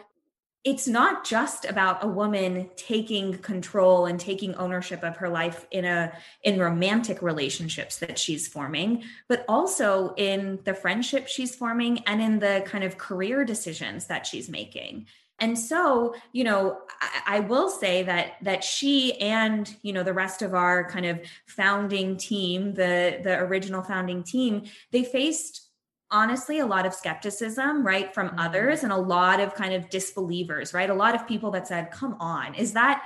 it's 0.64 0.86
not 0.86 1.24
just 1.24 1.64
about 1.64 2.04
a 2.04 2.06
woman 2.06 2.70
taking 2.76 3.36
control 3.38 4.06
and 4.06 4.20
taking 4.20 4.54
ownership 4.54 5.02
of 5.02 5.16
her 5.16 5.28
life 5.28 5.66
in 5.70 5.84
a 5.84 6.12
in 6.42 6.58
romantic 6.58 7.20
relationships 7.20 7.98
that 7.98 8.18
she's 8.18 8.46
forming 8.46 9.02
but 9.28 9.44
also 9.48 10.14
in 10.16 10.60
the 10.64 10.74
friendship 10.74 11.26
she's 11.26 11.54
forming 11.54 11.98
and 12.06 12.22
in 12.22 12.38
the 12.38 12.62
kind 12.66 12.84
of 12.84 12.98
career 12.98 13.44
decisions 13.44 14.06
that 14.06 14.26
she's 14.26 14.48
making. 14.48 15.06
And 15.38 15.58
so 15.58 16.14
you 16.32 16.44
know 16.44 16.78
I, 17.00 17.38
I, 17.38 17.40
will 17.40 17.68
say 17.68 18.04
that 18.04 18.34
that 18.42 18.62
she 18.62 19.20
and 19.20 19.74
you 19.82 19.92
know 19.92 20.04
the 20.04 20.12
rest 20.12 20.42
of 20.42 20.54
our 20.54 20.88
kind 20.88 21.06
of 21.06 21.20
founding 21.46 22.16
team 22.16 22.74
the 22.74 23.20
the 23.24 23.38
original 23.40 23.82
founding 23.82 24.22
team 24.22 24.64
they 24.92 25.02
faced 25.02 25.71
honestly 26.12 26.58
a 26.58 26.66
lot 26.66 26.86
of 26.86 26.94
skepticism, 26.94 27.84
right, 27.84 28.14
from 28.14 28.28
mm-hmm. 28.28 28.38
others 28.38 28.84
and 28.84 28.92
a 28.92 28.96
lot 28.96 29.40
of 29.40 29.54
kind 29.54 29.74
of 29.74 29.90
disbelievers, 29.90 30.72
right? 30.72 30.90
A 30.90 30.94
lot 30.94 31.14
of 31.14 31.26
people 31.26 31.50
that 31.52 31.66
said, 31.66 31.90
come 31.90 32.16
on, 32.20 32.54
is 32.54 32.74
that 32.74 33.02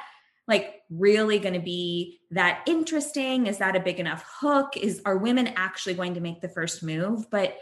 like 0.48 0.82
really 0.90 1.38
going 1.38 1.54
to 1.54 1.60
be 1.60 2.20
that 2.30 2.62
interesting? 2.66 3.46
Is 3.46 3.58
that 3.58 3.76
a 3.76 3.80
big 3.80 3.98
enough 3.98 4.24
hook? 4.40 4.76
Is 4.76 5.00
are 5.04 5.16
women 5.16 5.48
actually 5.56 5.94
going 5.94 6.14
to 6.14 6.20
make 6.20 6.40
the 6.40 6.48
first 6.48 6.82
move? 6.82 7.30
But 7.30 7.56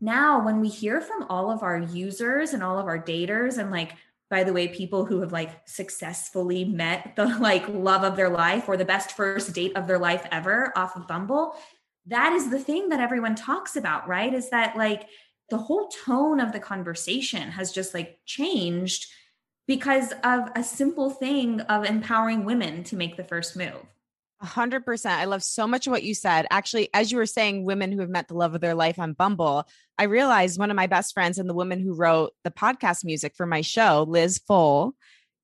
now 0.00 0.44
when 0.44 0.60
we 0.60 0.68
hear 0.68 1.00
from 1.00 1.24
all 1.28 1.50
of 1.50 1.62
our 1.62 1.78
users 1.78 2.52
and 2.52 2.62
all 2.62 2.78
of 2.78 2.86
our 2.86 2.98
daters 2.98 3.58
and 3.58 3.70
like 3.70 3.94
by 4.30 4.44
the 4.44 4.52
way 4.52 4.68
people 4.68 5.04
who 5.04 5.20
have 5.20 5.32
like 5.32 5.66
successfully 5.66 6.64
met 6.64 7.14
the 7.16 7.26
like 7.38 7.66
love 7.68 8.04
of 8.04 8.14
their 8.14 8.28
life 8.28 8.68
or 8.68 8.76
the 8.76 8.84
best 8.84 9.12
first 9.12 9.54
date 9.54 9.76
of 9.76 9.86
their 9.86 9.98
life 9.98 10.26
ever 10.30 10.72
off 10.76 10.96
of 10.96 11.08
Bumble 11.08 11.54
that 12.08 12.32
is 12.32 12.50
the 12.50 12.58
thing 12.58 12.88
that 12.88 13.00
everyone 13.00 13.34
talks 13.34 13.76
about, 13.76 14.08
right? 14.08 14.32
Is 14.32 14.50
that 14.50 14.76
like 14.76 15.08
the 15.50 15.58
whole 15.58 15.88
tone 15.88 16.40
of 16.40 16.52
the 16.52 16.60
conversation 16.60 17.50
has 17.50 17.72
just 17.72 17.94
like 17.94 18.18
changed 18.26 19.06
because 19.66 20.12
of 20.24 20.48
a 20.56 20.64
simple 20.64 21.10
thing 21.10 21.60
of 21.62 21.84
empowering 21.84 22.44
women 22.44 22.82
to 22.84 22.96
make 22.96 23.16
the 23.16 23.24
first 23.24 23.56
move. 23.56 23.86
A 24.40 24.46
hundred 24.46 24.84
percent. 24.84 25.20
I 25.20 25.24
love 25.24 25.42
so 25.42 25.66
much 25.66 25.86
of 25.86 25.90
what 25.90 26.04
you 26.04 26.14
said. 26.14 26.46
Actually, 26.50 26.88
as 26.94 27.10
you 27.10 27.18
were 27.18 27.26
saying, 27.26 27.64
women 27.64 27.90
who 27.90 28.00
have 28.00 28.08
met 28.08 28.28
the 28.28 28.34
love 28.34 28.54
of 28.54 28.60
their 28.60 28.74
life 28.74 28.98
on 28.98 29.12
Bumble, 29.12 29.66
I 29.98 30.04
realized 30.04 30.58
one 30.58 30.70
of 30.70 30.76
my 30.76 30.86
best 30.86 31.12
friends 31.12 31.38
and 31.38 31.50
the 31.50 31.54
woman 31.54 31.80
who 31.80 31.92
wrote 31.92 32.32
the 32.44 32.50
podcast 32.50 33.04
music 33.04 33.34
for 33.36 33.46
my 33.46 33.62
show, 33.62 34.06
Liz 34.08 34.38
Full, 34.46 34.94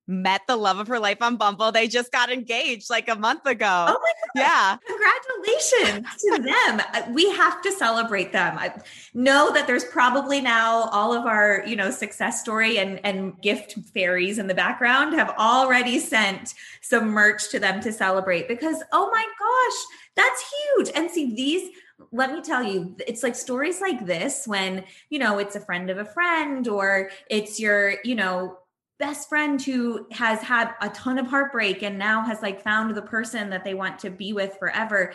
met 0.06 0.42
the 0.46 0.56
love 0.56 0.78
of 0.78 0.88
her 0.88 0.98
life 0.98 1.22
on 1.22 1.36
Bumble. 1.36 1.72
They 1.72 1.88
just 1.88 2.12
got 2.12 2.30
engaged 2.30 2.90
like 2.90 3.08
a 3.08 3.14
month 3.14 3.46
ago. 3.46 3.86
Oh 3.88 4.00
my 4.00 4.42
God. 4.42 4.46
Yeah. 4.46 4.76
Congratulations 4.86 6.22
to 6.22 6.42
them. 6.42 6.82
Uh, 6.92 7.02
we 7.12 7.30
have 7.30 7.62
to 7.62 7.72
celebrate 7.72 8.32
them. 8.32 8.56
I 8.58 8.74
know 9.14 9.52
that 9.52 9.66
there's 9.66 9.84
probably 9.84 10.40
now 10.40 10.88
all 10.90 11.14
of 11.14 11.24
our, 11.24 11.64
you 11.66 11.76
know, 11.76 11.90
success 11.90 12.40
story 12.40 12.78
and, 12.78 13.00
and 13.04 13.40
gift 13.40 13.78
fairies 13.94 14.38
in 14.38 14.46
the 14.46 14.54
background 14.54 15.14
have 15.14 15.30
already 15.38 15.98
sent 15.98 16.54
some 16.82 17.08
merch 17.08 17.50
to 17.50 17.58
them 17.58 17.80
to 17.80 17.92
celebrate 17.92 18.46
because, 18.46 18.82
oh 18.92 19.10
my 19.10 19.24
gosh, 19.38 19.98
that's 20.16 20.52
huge. 20.52 20.90
And 20.94 21.10
see, 21.10 21.34
these 21.34 21.70
let 22.12 22.32
me 22.32 22.40
tell 22.42 22.62
you, 22.62 22.96
it's 23.06 23.22
like 23.22 23.34
stories 23.34 23.80
like 23.80 24.04
this 24.04 24.46
when, 24.46 24.84
you 25.10 25.18
know, 25.18 25.38
it's 25.38 25.56
a 25.56 25.60
friend 25.60 25.90
of 25.90 25.98
a 25.98 26.04
friend 26.04 26.66
or 26.68 27.10
it's 27.30 27.60
your, 27.60 27.94
you 28.04 28.14
know, 28.14 28.58
best 28.98 29.28
friend 29.28 29.60
who 29.60 30.06
has 30.12 30.40
had 30.40 30.74
a 30.80 30.88
ton 30.90 31.18
of 31.18 31.26
heartbreak 31.26 31.82
and 31.82 31.98
now 31.98 32.22
has 32.22 32.42
like 32.42 32.62
found 32.62 32.94
the 32.94 33.02
person 33.02 33.50
that 33.50 33.64
they 33.64 33.74
want 33.74 33.98
to 34.00 34.10
be 34.10 34.32
with 34.32 34.56
forever. 34.58 35.12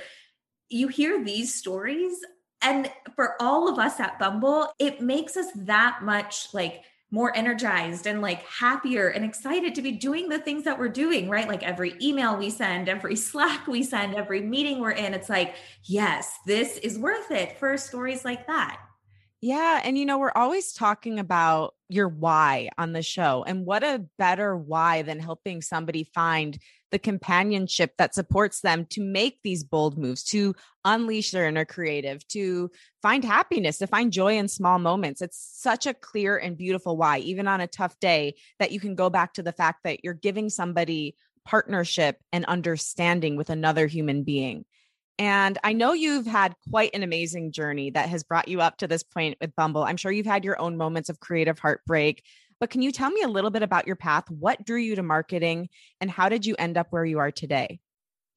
You 0.69 0.87
hear 0.87 1.23
these 1.23 1.55
stories 1.55 2.17
and 2.61 2.91
for 3.15 3.41
all 3.41 3.69
of 3.69 3.79
us 3.79 3.99
at 3.99 4.19
Bumble, 4.19 4.73
it 4.79 5.01
makes 5.01 5.37
us 5.37 5.47
that 5.55 5.99
much 6.03 6.53
like 6.53 6.83
more 7.11 7.35
energized 7.35 8.05
and 8.05 8.21
like 8.21 8.43
happier 8.45 9.07
and 9.07 9.25
excited 9.25 9.73
to 9.75 9.81
be 9.81 9.91
doing 9.91 10.29
the 10.29 10.39
things 10.39 10.63
that 10.65 10.77
we're 10.77 10.89
doing, 10.89 11.29
right? 11.29 11.47
Like 11.47 11.63
every 11.63 11.95
email 12.01 12.37
we 12.37 12.49
send, 12.49 12.87
every 12.87 13.15
Slack 13.15 13.65
we 13.65 13.81
send, 13.83 14.15
every 14.15 14.41
meeting 14.41 14.79
we're 14.79 14.91
in, 14.91 15.13
it's 15.13 15.29
like, 15.29 15.55
yes, 15.85 16.37
this 16.45 16.77
is 16.77 16.99
worth 16.99 17.31
it 17.31 17.57
for 17.57 17.77
stories 17.77 18.25
like 18.25 18.45
that. 18.47 18.79
Yeah. 19.41 19.81
And, 19.83 19.97
you 19.97 20.05
know, 20.05 20.17
we're 20.17 20.33
always 20.35 20.73
talking 20.73 21.17
about 21.17 21.73
your 21.89 22.07
why 22.07 22.69
on 22.77 22.93
the 22.93 23.01
show. 23.01 23.43
And 23.45 23.65
what 23.65 23.83
a 23.83 24.05
better 24.17 24.55
why 24.55 25.01
than 25.01 25.19
helping 25.19 25.61
somebody 25.61 26.09
find 26.13 26.57
the 26.91 26.99
companionship 26.99 27.93
that 27.97 28.15
supports 28.15 28.61
them 28.61 28.85
to 28.91 29.01
make 29.01 29.39
these 29.43 29.63
bold 29.63 29.97
moves, 29.97 30.23
to 30.23 30.55
unleash 30.85 31.31
their 31.31 31.47
inner 31.47 31.65
creative, 31.65 32.25
to 32.29 32.71
find 33.01 33.23
happiness, 33.23 33.79
to 33.79 33.87
find 33.87 34.11
joy 34.11 34.37
in 34.37 34.47
small 34.47 34.79
moments. 34.79 35.21
It's 35.21 35.37
such 35.37 35.85
a 35.85 35.93
clear 35.93 36.37
and 36.37 36.57
beautiful 36.57 36.95
why, 36.95 37.19
even 37.19 37.47
on 37.47 37.61
a 37.61 37.67
tough 37.67 37.99
day, 37.99 38.35
that 38.59 38.71
you 38.71 38.79
can 38.79 38.95
go 38.95 39.09
back 39.09 39.33
to 39.33 39.43
the 39.43 39.51
fact 39.51 39.83
that 39.83 40.03
you're 40.03 40.13
giving 40.13 40.49
somebody 40.49 41.15
partnership 41.45 42.17
and 42.31 42.45
understanding 42.45 43.35
with 43.35 43.49
another 43.49 43.87
human 43.87 44.23
being. 44.23 44.65
And 45.19 45.57
I 45.65 45.73
know 45.73 45.91
you've 45.91 46.25
had 46.25 46.55
quite 46.69 46.91
an 46.95 47.03
amazing 47.03 47.51
journey 47.51 47.89
that 47.91 48.07
has 48.07 48.23
brought 48.23 48.47
you 48.47 48.61
up 48.61 48.77
to 48.77 48.87
this 48.87 49.03
point 49.03 49.37
with 49.41 49.53
Bumble. 49.53 49.83
I'm 49.83 49.97
sure 49.97 50.13
you've 50.13 50.25
had 50.25 50.45
your 50.45 50.59
own 50.61 50.77
moments 50.77 51.09
of 51.09 51.19
creative 51.19 51.59
heartbreak, 51.59 52.23
but 52.61 52.69
can 52.69 52.81
you 52.81 52.93
tell 52.93 53.11
me 53.11 53.21
a 53.21 53.27
little 53.27 53.49
bit 53.51 53.61
about 53.61 53.85
your 53.85 53.97
path? 53.97 54.29
What 54.29 54.65
drew 54.65 54.79
you 54.79 54.95
to 54.95 55.03
marketing 55.03 55.67
and 55.99 56.09
how 56.09 56.29
did 56.29 56.45
you 56.45 56.55
end 56.57 56.77
up 56.77 56.87
where 56.91 57.03
you 57.03 57.19
are 57.19 57.31
today? 57.31 57.81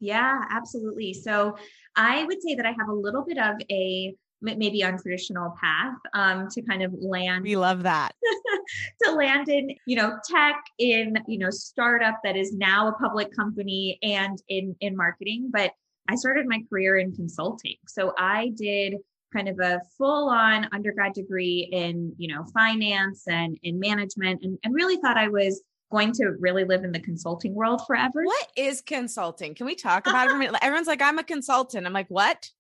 Yeah, 0.01 0.41
absolutely. 0.51 1.15
So 1.15 1.57
I 1.95 2.25
would 2.25 2.43
say 2.43 2.57
that 2.57 2.67
I 2.67 2.71
have 2.71 2.89
a 2.89 2.95
little 2.95 3.25
bit 3.25 3.39
of 3.39 3.55
a 3.71 4.17
maybe 4.41 4.83
untraditional 4.83 5.55
path 5.57 5.95
um, 6.15 6.49
to 6.51 6.62
kind 6.62 6.83
of 6.83 6.93
land. 6.99 7.45
We 7.45 7.55
love 7.55 7.85
that. 7.85 8.12
to 9.05 9.12
land 9.12 9.49
in, 9.49 9.71
you 9.87 9.95
know, 9.95 10.19
tech, 10.29 10.57
in, 10.81 11.15
you 11.29 11.39
know, 11.39 11.51
startup 11.51 12.19
that 12.25 12.37
is 12.37 12.53
now 12.53 12.89
a 12.89 12.93
public 12.95 13.29
company 13.37 14.01
and 14.03 14.43
in 14.49 14.75
in 14.81 14.97
marketing. 14.97 15.51
But 15.53 15.71
I 16.09 16.14
started 16.16 16.47
my 16.47 16.61
career 16.68 16.97
in 16.97 17.14
consulting. 17.14 17.76
So 17.87 18.12
I 18.18 18.52
did 18.56 18.97
kind 19.32 19.49
of 19.49 19.59
a 19.61 19.80
full 19.97 20.28
on 20.28 20.68
undergrad 20.73 21.14
degree 21.14 21.68
in, 21.73 22.14
you 22.18 22.35
know, 22.35 22.44
finance 22.52 23.26
and 23.28 23.59
in 23.62 23.80
management 23.80 24.42
and, 24.42 24.59
and 24.62 24.75
really 24.75 24.97
thought 24.97 25.16
I 25.16 25.28
was 25.28 25.62
going 25.90 26.12
to 26.12 26.32
really 26.38 26.64
live 26.64 26.85
in 26.85 26.92
the 26.92 27.00
consulting 27.00 27.54
world 27.54 27.82
forever. 27.87 28.25
What 28.25 28.49
is 28.56 28.80
consulting? 28.80 29.54
Can 29.54 29.66
we 29.66 29.75
talk 29.75 30.06
about 30.06 30.40
it? 30.40 30.54
Everyone's 30.62 30.87
like, 30.87 31.02
I'm 31.02 31.18
a 31.18 31.25
consultant. 31.25 31.87
I'm 31.87 31.92
like, 31.92 32.09
what? 32.09 32.50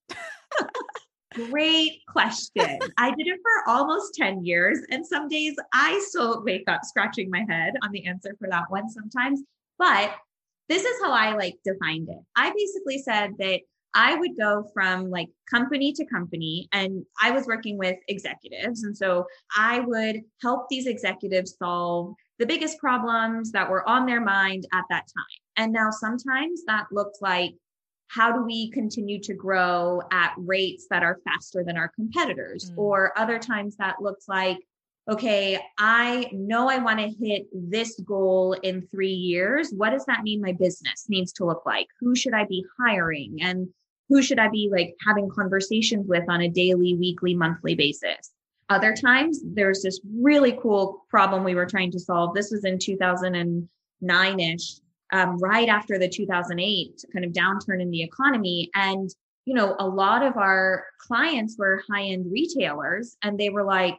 Great 1.34 2.02
question. 2.06 2.78
I 2.98 3.08
did 3.10 3.26
it 3.26 3.40
for 3.42 3.72
almost 3.72 4.14
10 4.14 4.44
years. 4.44 4.80
And 4.90 5.04
some 5.04 5.28
days 5.28 5.56
I 5.72 6.02
still 6.06 6.44
wake 6.44 6.64
up 6.68 6.84
scratching 6.84 7.30
my 7.30 7.44
head 7.48 7.72
on 7.82 7.90
the 7.90 8.06
answer 8.06 8.36
for 8.38 8.48
that 8.50 8.70
one 8.70 8.90
sometimes. 8.90 9.42
But 9.78 10.14
this 10.68 10.84
is 10.84 10.96
how 11.02 11.12
I 11.12 11.34
like 11.34 11.56
defined 11.64 12.08
it. 12.08 12.18
I 12.36 12.52
basically 12.56 12.98
said 12.98 13.32
that 13.38 13.60
I 13.94 14.14
would 14.14 14.38
go 14.38 14.70
from 14.72 15.10
like 15.10 15.28
company 15.50 15.92
to 15.92 16.06
company 16.06 16.68
and 16.72 17.04
I 17.20 17.30
was 17.30 17.46
working 17.46 17.76
with 17.76 17.98
executives. 18.08 18.84
And 18.84 18.96
so 18.96 19.26
I 19.56 19.80
would 19.80 20.22
help 20.40 20.68
these 20.68 20.86
executives 20.86 21.56
solve 21.58 22.14
the 22.38 22.46
biggest 22.46 22.78
problems 22.78 23.52
that 23.52 23.68
were 23.68 23.86
on 23.88 24.06
their 24.06 24.20
mind 24.20 24.66
at 24.72 24.84
that 24.88 25.06
time. 25.06 25.40
And 25.56 25.72
now 25.72 25.90
sometimes 25.90 26.62
that 26.66 26.86
looked 26.90 27.18
like 27.20 27.52
how 28.08 28.30
do 28.30 28.42
we 28.42 28.70
continue 28.70 29.18
to 29.20 29.32
grow 29.32 30.02
at 30.10 30.34
rates 30.36 30.86
that 30.90 31.02
are 31.02 31.18
faster 31.24 31.64
than 31.64 31.78
our 31.78 31.88
competitors? 31.88 32.70
Mm. 32.70 32.78
Or 32.78 33.18
other 33.18 33.38
times 33.38 33.76
that 33.76 34.02
looks 34.02 34.26
like 34.28 34.58
okay, 35.10 35.58
I 35.78 36.28
know 36.32 36.68
I 36.68 36.78
want 36.78 37.00
to 37.00 37.08
hit 37.08 37.46
this 37.52 37.98
goal 38.00 38.52
in 38.62 38.86
three 38.86 39.12
years. 39.12 39.72
What 39.76 39.90
does 39.90 40.04
that 40.06 40.22
mean 40.22 40.40
my 40.40 40.52
business 40.52 41.06
needs 41.08 41.32
to 41.34 41.44
look 41.44 41.66
like? 41.66 41.88
Who 42.00 42.14
should 42.14 42.34
I 42.34 42.44
be 42.44 42.64
hiring? 42.78 43.38
And 43.42 43.68
who 44.08 44.22
should 44.22 44.38
I 44.38 44.48
be 44.48 44.68
like 44.70 44.94
having 45.04 45.28
conversations 45.28 46.06
with 46.06 46.24
on 46.28 46.42
a 46.42 46.48
daily, 46.48 46.94
weekly, 46.94 47.34
monthly 47.34 47.74
basis? 47.74 48.30
Other 48.68 48.94
times, 48.94 49.40
there's 49.44 49.82
this 49.82 50.00
really 50.16 50.56
cool 50.62 51.04
problem 51.10 51.44
we 51.44 51.54
were 51.54 51.66
trying 51.66 51.90
to 51.92 51.98
solve. 51.98 52.34
This 52.34 52.50
was 52.50 52.64
in 52.64 52.78
2009 52.78 54.40
ish, 54.40 54.74
um, 55.12 55.38
right 55.38 55.68
after 55.68 55.98
the 55.98 56.08
2008 56.08 57.04
kind 57.12 57.24
of 57.24 57.32
downturn 57.32 57.82
in 57.82 57.90
the 57.90 58.02
economy. 58.02 58.70
And, 58.74 59.10
you 59.44 59.54
know, 59.54 59.76
a 59.78 59.86
lot 59.86 60.22
of 60.22 60.36
our 60.36 60.86
clients 60.98 61.56
were 61.58 61.82
high 61.90 62.04
end 62.04 62.30
retailers 62.30 63.16
and 63.22 63.38
they 63.38 63.50
were 63.50 63.64
like, 63.64 63.98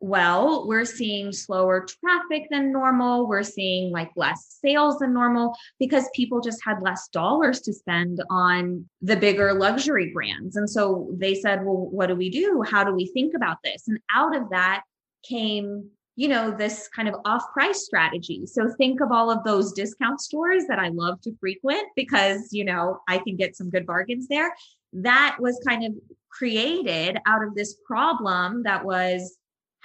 well, 0.00 0.66
we're 0.68 0.84
seeing 0.84 1.32
slower 1.32 1.84
traffic 1.84 2.48
than 2.50 2.72
normal. 2.72 3.26
We're 3.26 3.42
seeing 3.42 3.90
like 3.90 4.10
less 4.14 4.58
sales 4.64 4.98
than 4.98 5.12
normal 5.12 5.56
because 5.80 6.08
people 6.14 6.40
just 6.40 6.62
had 6.64 6.82
less 6.82 7.08
dollars 7.08 7.60
to 7.62 7.72
spend 7.72 8.22
on 8.30 8.88
the 9.02 9.16
bigger 9.16 9.52
luxury 9.54 10.12
brands. 10.12 10.56
And 10.56 10.70
so 10.70 11.10
they 11.16 11.34
said, 11.34 11.64
well, 11.64 11.76
what 11.76 12.06
do 12.06 12.14
we 12.14 12.30
do? 12.30 12.62
How 12.68 12.84
do 12.84 12.92
we 12.94 13.06
think 13.06 13.34
about 13.34 13.56
this? 13.64 13.88
And 13.88 13.98
out 14.14 14.36
of 14.36 14.50
that 14.50 14.82
came, 15.28 15.90
you 16.14 16.28
know, 16.28 16.52
this 16.52 16.88
kind 16.94 17.08
of 17.08 17.16
off 17.24 17.42
price 17.52 17.84
strategy. 17.84 18.46
So 18.46 18.72
think 18.78 19.00
of 19.00 19.10
all 19.10 19.30
of 19.30 19.42
those 19.42 19.72
discount 19.72 20.20
stores 20.20 20.64
that 20.68 20.78
I 20.78 20.88
love 20.88 21.20
to 21.22 21.34
frequent 21.40 21.88
because, 21.96 22.48
you 22.52 22.64
know, 22.64 23.00
I 23.08 23.18
can 23.18 23.36
get 23.36 23.56
some 23.56 23.68
good 23.68 23.86
bargains 23.86 24.28
there. 24.28 24.54
That 24.92 25.38
was 25.40 25.60
kind 25.66 25.84
of 25.84 25.92
created 26.30 27.18
out 27.26 27.42
of 27.42 27.56
this 27.56 27.76
problem 27.84 28.62
that 28.62 28.84
was 28.84 29.36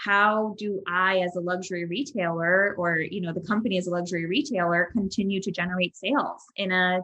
how 0.04 0.56
do 0.58 0.82
I, 0.88 1.20
as 1.20 1.36
a 1.36 1.40
luxury 1.40 1.86
retailer, 1.86 2.76
or 2.78 3.00
you 3.00 3.22
know, 3.22 3.34
the 3.34 3.42
company 3.42 3.78
as 3.78 3.88
a 3.88 3.92
luxury 3.92 4.26
retailer, 4.26 4.90
continue 4.92 5.42
to 5.42 5.52
generate 5.52 5.96
sales 5.96 6.44
in 6.56 6.72
a 6.72 7.02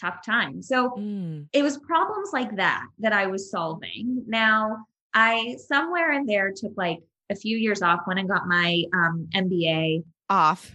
tough 0.00 0.24
time? 0.24 0.62
So 0.62 0.90
mm. 0.90 1.46
it 1.52 1.62
was 1.62 1.78
problems 1.78 2.30
like 2.32 2.56
that 2.56 2.86
that 2.98 3.12
I 3.12 3.26
was 3.26 3.50
solving. 3.50 4.24
Now, 4.26 4.78
I 5.14 5.56
somewhere 5.68 6.12
in 6.12 6.26
there 6.26 6.52
took 6.54 6.72
like 6.76 6.98
a 7.30 7.36
few 7.36 7.56
years 7.56 7.82
off 7.82 8.00
when 8.04 8.18
I 8.18 8.24
got 8.24 8.46
my 8.46 8.84
um, 8.92 9.28
MBA. 9.34 10.04
Off. 10.28 10.70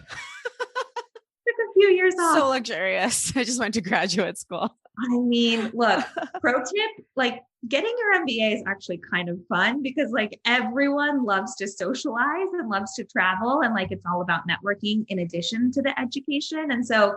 took 0.56 1.68
a 1.70 1.74
few 1.74 1.90
years 1.90 2.16
off. 2.20 2.38
So 2.38 2.50
luxurious. 2.50 3.32
I 3.36 3.44
just 3.44 3.60
went 3.60 3.74
to 3.74 3.82
graduate 3.82 4.38
school. 4.38 4.76
I 4.98 5.18
mean, 5.18 5.72
look, 5.74 6.06
pro 6.42 6.54
tip 6.60 7.06
like 7.16 7.42
getting 7.68 7.94
your 7.98 8.26
MBA 8.26 8.56
is 8.56 8.64
actually 8.68 9.00
kind 9.10 9.30
of 9.30 9.40
fun 9.48 9.82
because 9.82 10.12
like 10.12 10.40
everyone 10.46 11.26
loves 11.26 11.56
to 11.56 11.68
socialize 11.68 12.48
and 12.54 12.70
loves 12.70 12.94
to 12.96 13.04
travel 13.04 13.62
and 13.62 13.74
like 13.74 13.92
it's 13.92 14.06
all 14.06 14.22
about 14.22 14.48
networking 14.48 15.06
in 15.08 15.20
addition 15.20 15.72
to 15.72 15.82
the 15.82 15.98
education. 16.00 16.72
And 16.72 16.86
so 16.86 17.16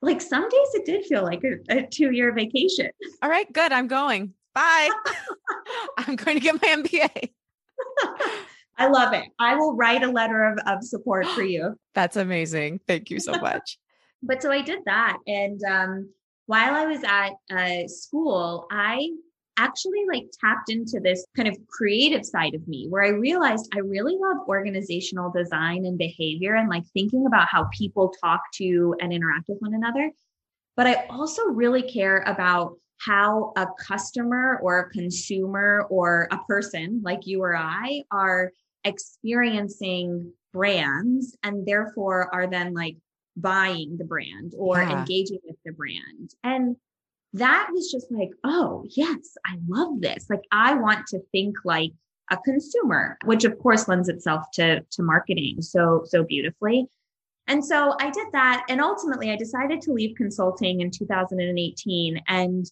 like 0.00 0.20
some 0.20 0.48
days 0.48 0.68
it 0.74 0.84
did 0.84 1.04
feel 1.04 1.22
like 1.22 1.42
a, 1.44 1.78
a 1.78 1.86
two 1.86 2.10
year 2.12 2.32
vacation. 2.32 2.90
All 3.22 3.30
right, 3.30 3.50
good. 3.52 3.72
I'm 3.72 3.86
going. 3.86 4.34
Bye. 4.54 4.90
I'm 5.98 6.16
going 6.16 6.38
to 6.38 6.42
get 6.42 6.60
my 6.60 6.68
MBA. 6.68 7.30
I 8.78 8.88
love 8.88 9.12
it. 9.12 9.24
I 9.38 9.54
will 9.54 9.76
write 9.76 10.02
a 10.02 10.10
letter 10.10 10.44
of, 10.44 10.58
of 10.66 10.82
support 10.82 11.26
for 11.28 11.42
you. 11.42 11.76
That's 11.94 12.16
amazing. 12.16 12.80
Thank 12.86 13.10
you 13.10 13.20
so 13.20 13.32
much. 13.32 13.78
but 14.22 14.42
so 14.42 14.50
I 14.50 14.62
did 14.62 14.80
that. 14.86 15.18
And 15.26 15.62
um, 15.64 16.10
while 16.46 16.74
I 16.74 16.86
was 16.86 17.02
at 17.04 17.32
uh, 17.50 17.86
school, 17.86 18.66
I 18.70 19.10
actually 19.56 20.04
like 20.10 20.24
tapped 20.40 20.70
into 20.70 21.00
this 21.00 21.26
kind 21.36 21.48
of 21.48 21.56
creative 21.68 22.24
side 22.24 22.54
of 22.54 22.66
me 22.66 22.86
where 22.88 23.02
I 23.02 23.08
realized 23.08 23.70
I 23.74 23.78
really 23.78 24.16
love 24.18 24.48
organizational 24.48 25.30
design 25.30 25.84
and 25.84 25.98
behavior 25.98 26.54
and 26.54 26.68
like 26.68 26.84
thinking 26.94 27.26
about 27.26 27.48
how 27.48 27.68
people 27.76 28.14
talk 28.22 28.40
to 28.54 28.94
and 29.00 29.12
interact 29.12 29.48
with 29.48 29.58
one 29.60 29.74
another. 29.74 30.10
But 30.76 30.86
I 30.86 31.06
also 31.10 31.44
really 31.46 31.82
care 31.82 32.18
about 32.26 32.76
how 32.98 33.52
a 33.56 33.66
customer 33.78 34.58
or 34.62 34.80
a 34.80 34.90
consumer 34.90 35.86
or 35.90 36.28
a 36.30 36.38
person 36.48 37.02
like 37.04 37.26
you 37.26 37.42
or 37.42 37.56
I 37.56 38.04
are 38.10 38.52
experiencing 38.84 40.32
brands 40.52 41.36
and 41.42 41.66
therefore 41.66 42.32
are 42.34 42.46
then 42.46 42.74
like 42.74 42.96
buying 43.36 43.96
the 43.96 44.04
brand 44.04 44.54
or 44.56 44.78
yeah. 44.78 45.00
engaging 45.00 45.38
with 45.44 45.56
the 45.64 45.72
brand. 45.72 46.34
And 46.44 46.76
that 47.34 47.68
was 47.72 47.90
just 47.90 48.10
like, 48.10 48.30
oh, 48.44 48.84
yes, 48.90 49.36
I 49.46 49.56
love 49.66 50.00
this. 50.00 50.26
Like, 50.28 50.42
I 50.52 50.74
want 50.74 51.06
to 51.08 51.20
think 51.32 51.56
like 51.64 51.92
a 52.30 52.36
consumer, 52.38 53.16
which 53.24 53.44
of 53.44 53.58
course 53.58 53.88
lends 53.88 54.08
itself 54.08 54.44
to, 54.54 54.80
to 54.80 55.02
marketing 55.02 55.62
so, 55.62 56.02
so 56.04 56.24
beautifully. 56.24 56.86
And 57.48 57.64
so 57.64 57.94
I 58.00 58.10
did 58.10 58.28
that. 58.32 58.64
And 58.68 58.80
ultimately, 58.80 59.30
I 59.30 59.36
decided 59.36 59.80
to 59.82 59.92
leave 59.92 60.16
consulting 60.16 60.80
in 60.80 60.90
2018. 60.90 62.20
And, 62.28 62.70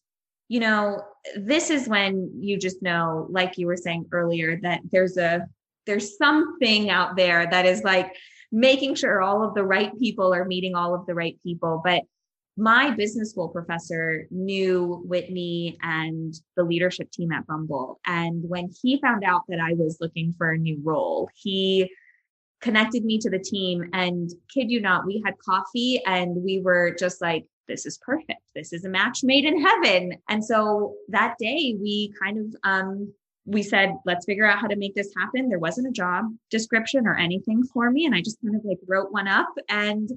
you 0.49 0.61
know, 0.61 1.03
this 1.37 1.71
is 1.71 1.89
when 1.89 2.31
you 2.39 2.59
just 2.59 2.81
know, 2.83 3.27
like 3.31 3.59
you 3.59 3.67
were 3.67 3.77
saying 3.77 4.07
earlier, 4.13 4.61
that 4.63 4.81
there's 4.93 5.17
a, 5.17 5.47
there's 5.87 6.17
something 6.17 6.89
out 6.89 7.17
there 7.17 7.49
that 7.51 7.67
is 7.67 7.83
like 7.83 8.15
making 8.53 8.95
sure 8.95 9.21
all 9.21 9.43
of 9.43 9.55
the 9.55 9.65
right 9.65 9.99
people 9.99 10.33
are 10.33 10.45
meeting 10.45 10.75
all 10.75 10.95
of 10.95 11.07
the 11.07 11.15
right 11.15 11.39
people. 11.43 11.81
But 11.85 12.03
my 12.57 12.91
business 12.91 13.31
school 13.31 13.49
professor 13.49 14.27
knew 14.31 15.03
Whitney 15.07 15.79
and 15.83 16.35
the 16.57 16.65
leadership 16.65 17.11
team 17.11 17.33
at 17.33 17.47
Bumble. 17.47 18.01
And 18.07 18.47
when 18.49 18.71
he 18.83 19.01
found 19.01 19.25
out 19.25 19.43
that 19.49 19.61
I 19.61 19.75
was 19.75 19.99
looking 20.01 20.35
for 20.37 20.51
a 20.51 20.59
new 20.59 20.79
role, 20.83 21.29
he 21.35 21.91
connected 22.61 23.05
me 23.05 23.19
to 23.19 23.31
the 23.31 23.39
team. 23.39 23.89
And 23.93 24.31
kid 24.53 24.71
you 24.71 24.81
not, 24.81 25.07
we 25.07 25.23
had 25.25 25.39
coffee 25.39 26.03
and 26.05 26.43
we 26.43 26.61
were 26.61 26.95
just 26.99 27.23
like, 27.23 27.47
this 27.67 27.87
is 27.87 27.99
perfect. 27.99 28.43
This 28.55 28.73
is 28.73 28.85
a 28.85 28.89
match 28.89 29.21
made 29.23 29.45
in 29.45 29.65
heaven. 29.65 30.15
And 30.29 30.45
so 30.45 30.95
that 31.09 31.37
day 31.39 31.77
we 31.81 32.13
kind 32.21 32.39
of 32.39 32.55
um 32.65 33.15
we 33.47 33.63
said, 33.63 33.95
let's 34.05 34.27
figure 34.27 34.45
out 34.45 34.59
how 34.59 34.67
to 34.67 34.77
make 34.77 34.95
this 34.95 35.13
happen. 35.17 35.49
There 35.49 35.59
wasn't 35.59 35.89
a 35.89 35.93
job 35.93 36.27
description 36.51 37.07
or 37.07 37.17
anything 37.17 37.65
for 37.73 37.91
me. 37.91 38.05
And 38.05 38.15
I 38.15 38.21
just 38.21 38.39
kind 38.45 38.55
of 38.55 38.65
like 38.65 38.79
wrote 38.87 39.11
one 39.13 39.27
up 39.27 39.49
and 39.69 40.11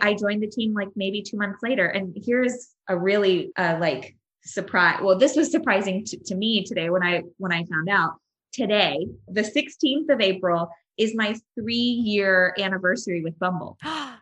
I 0.00 0.14
joined 0.14 0.42
the 0.42 0.48
team 0.48 0.74
like 0.74 0.88
maybe 0.96 1.22
two 1.22 1.36
months 1.36 1.58
later. 1.62 1.86
And 1.86 2.16
here's 2.24 2.74
a 2.88 2.96
really 2.96 3.52
uh, 3.56 3.78
like 3.80 4.16
surprise. 4.44 5.00
Well, 5.02 5.18
this 5.18 5.36
was 5.36 5.50
surprising 5.50 6.04
to, 6.06 6.18
to 6.26 6.34
me 6.34 6.64
today 6.64 6.90
when 6.90 7.02
I 7.02 7.22
when 7.38 7.52
I 7.52 7.64
found 7.64 7.88
out. 7.88 8.14
Today, 8.50 9.06
the 9.28 9.42
16th 9.42 10.12
of 10.12 10.20
April, 10.20 10.70
is 10.98 11.14
my 11.14 11.36
three 11.54 11.74
year 11.74 12.54
anniversary 12.58 13.22
with 13.22 13.38
Bumble. 13.38 13.78
I 13.84 14.16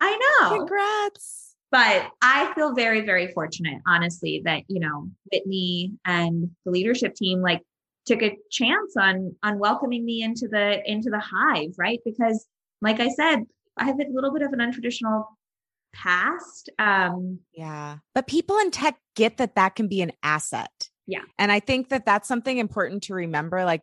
know. 0.00 0.56
Congrats. 0.56 1.54
But 1.70 2.10
I 2.20 2.52
feel 2.54 2.74
very, 2.74 3.00
very 3.00 3.28
fortunate, 3.28 3.80
honestly, 3.86 4.42
that, 4.44 4.64
you 4.68 4.78
know, 4.80 5.08
Whitney 5.32 5.92
and 6.04 6.50
the 6.66 6.70
leadership 6.70 7.14
team 7.14 7.40
like 7.40 7.62
took 8.04 8.22
a 8.22 8.36
chance 8.50 8.94
on 8.98 9.34
on 9.42 9.58
welcoming 9.58 10.04
me 10.04 10.22
into 10.22 10.48
the 10.48 10.82
into 10.84 11.08
the 11.08 11.20
hive, 11.20 11.72
right? 11.78 12.00
Because 12.04 12.46
like 12.82 13.00
I 13.00 13.08
said, 13.08 13.44
I 13.76 13.84
have 13.84 13.98
a 13.98 14.04
little 14.10 14.32
bit 14.32 14.42
of 14.42 14.52
an 14.52 14.58
untraditional 14.58 15.24
past. 15.94 16.70
Um, 16.78 17.40
yeah. 17.52 17.98
But 18.14 18.26
people 18.26 18.58
in 18.58 18.70
tech 18.70 18.96
get 19.14 19.38
that 19.38 19.54
that 19.56 19.74
can 19.74 19.88
be 19.88 20.02
an 20.02 20.12
asset. 20.22 20.70
Yeah. 21.06 21.22
And 21.38 21.50
I 21.50 21.60
think 21.60 21.88
that 21.88 22.06
that's 22.06 22.28
something 22.28 22.58
important 22.58 23.04
to 23.04 23.14
remember. 23.14 23.64
Like, 23.64 23.82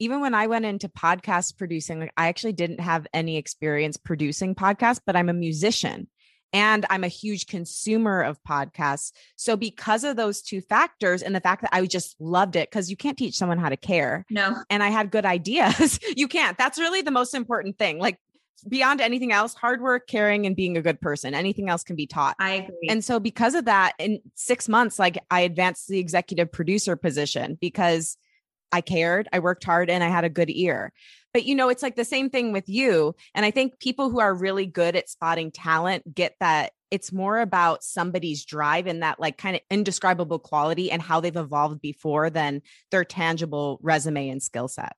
even 0.00 0.20
when 0.20 0.34
I 0.34 0.46
went 0.46 0.64
into 0.64 0.88
podcast 0.88 1.56
producing, 1.56 2.00
like 2.00 2.12
I 2.16 2.28
actually 2.28 2.52
didn't 2.52 2.80
have 2.80 3.06
any 3.12 3.36
experience 3.36 3.96
producing 3.96 4.54
podcasts, 4.54 5.00
but 5.04 5.16
I'm 5.16 5.28
a 5.28 5.34
musician 5.34 6.08
and 6.52 6.86
I'm 6.88 7.04
a 7.04 7.08
huge 7.08 7.46
consumer 7.46 8.22
of 8.22 8.42
podcasts. 8.42 9.12
So 9.36 9.56
because 9.56 10.04
of 10.04 10.16
those 10.16 10.40
two 10.40 10.60
factors 10.60 11.22
and 11.22 11.34
the 11.34 11.40
fact 11.40 11.62
that 11.62 11.74
I 11.74 11.84
just 11.86 12.16
loved 12.20 12.56
it 12.56 12.70
cuz 12.70 12.90
you 12.90 12.96
can't 12.96 13.18
teach 13.18 13.36
someone 13.36 13.58
how 13.58 13.68
to 13.68 13.76
care. 13.76 14.24
No. 14.30 14.56
And 14.70 14.82
I 14.82 14.88
had 14.88 15.10
good 15.10 15.26
ideas. 15.38 15.98
you 16.16 16.28
can't. 16.28 16.56
That's 16.56 16.78
really 16.78 17.02
the 17.02 17.10
most 17.10 17.34
important 17.34 17.78
thing. 17.78 17.98
Like 17.98 18.18
beyond 18.66 19.00
anything 19.00 19.32
else, 19.32 19.54
hard 19.54 19.80
work, 19.80 20.06
caring, 20.06 20.46
and 20.46 20.56
being 20.56 20.76
a 20.76 20.82
good 20.82 21.00
person. 21.00 21.34
Anything 21.34 21.68
else 21.68 21.84
can 21.84 21.96
be 21.96 22.06
taught. 22.06 22.36
I 22.38 22.54
agree. 22.54 22.88
And 22.88 23.04
so, 23.04 23.20
because 23.20 23.54
of 23.54 23.66
that, 23.66 23.94
in 23.98 24.20
six 24.34 24.68
months, 24.68 24.98
like 24.98 25.18
I 25.30 25.40
advanced 25.40 25.88
the 25.88 25.98
executive 25.98 26.50
producer 26.50 26.96
position 26.96 27.58
because 27.60 28.16
I 28.72 28.80
cared, 28.80 29.28
I 29.32 29.38
worked 29.38 29.64
hard, 29.64 29.90
and 29.90 30.02
I 30.04 30.08
had 30.08 30.24
a 30.24 30.30
good 30.30 30.50
ear. 30.50 30.92
But 31.32 31.44
you 31.44 31.54
know, 31.54 31.68
it's 31.68 31.82
like 31.82 31.96
the 31.96 32.04
same 32.04 32.30
thing 32.30 32.52
with 32.52 32.68
you. 32.68 33.14
And 33.34 33.44
I 33.44 33.50
think 33.50 33.78
people 33.78 34.10
who 34.10 34.20
are 34.20 34.34
really 34.34 34.66
good 34.66 34.96
at 34.96 35.08
spotting 35.08 35.50
talent 35.50 36.14
get 36.14 36.34
that 36.40 36.72
it's 36.90 37.12
more 37.12 37.38
about 37.38 37.84
somebody's 37.84 38.44
drive 38.44 38.86
and 38.86 39.02
that 39.02 39.20
like 39.20 39.36
kind 39.36 39.56
of 39.56 39.62
indescribable 39.70 40.38
quality 40.38 40.90
and 40.90 41.02
how 41.02 41.20
they've 41.20 41.36
evolved 41.36 41.80
before 41.80 42.30
than 42.30 42.62
their 42.90 43.04
tangible 43.04 43.78
resume 43.82 44.30
and 44.30 44.42
skill 44.42 44.68
set. 44.68 44.96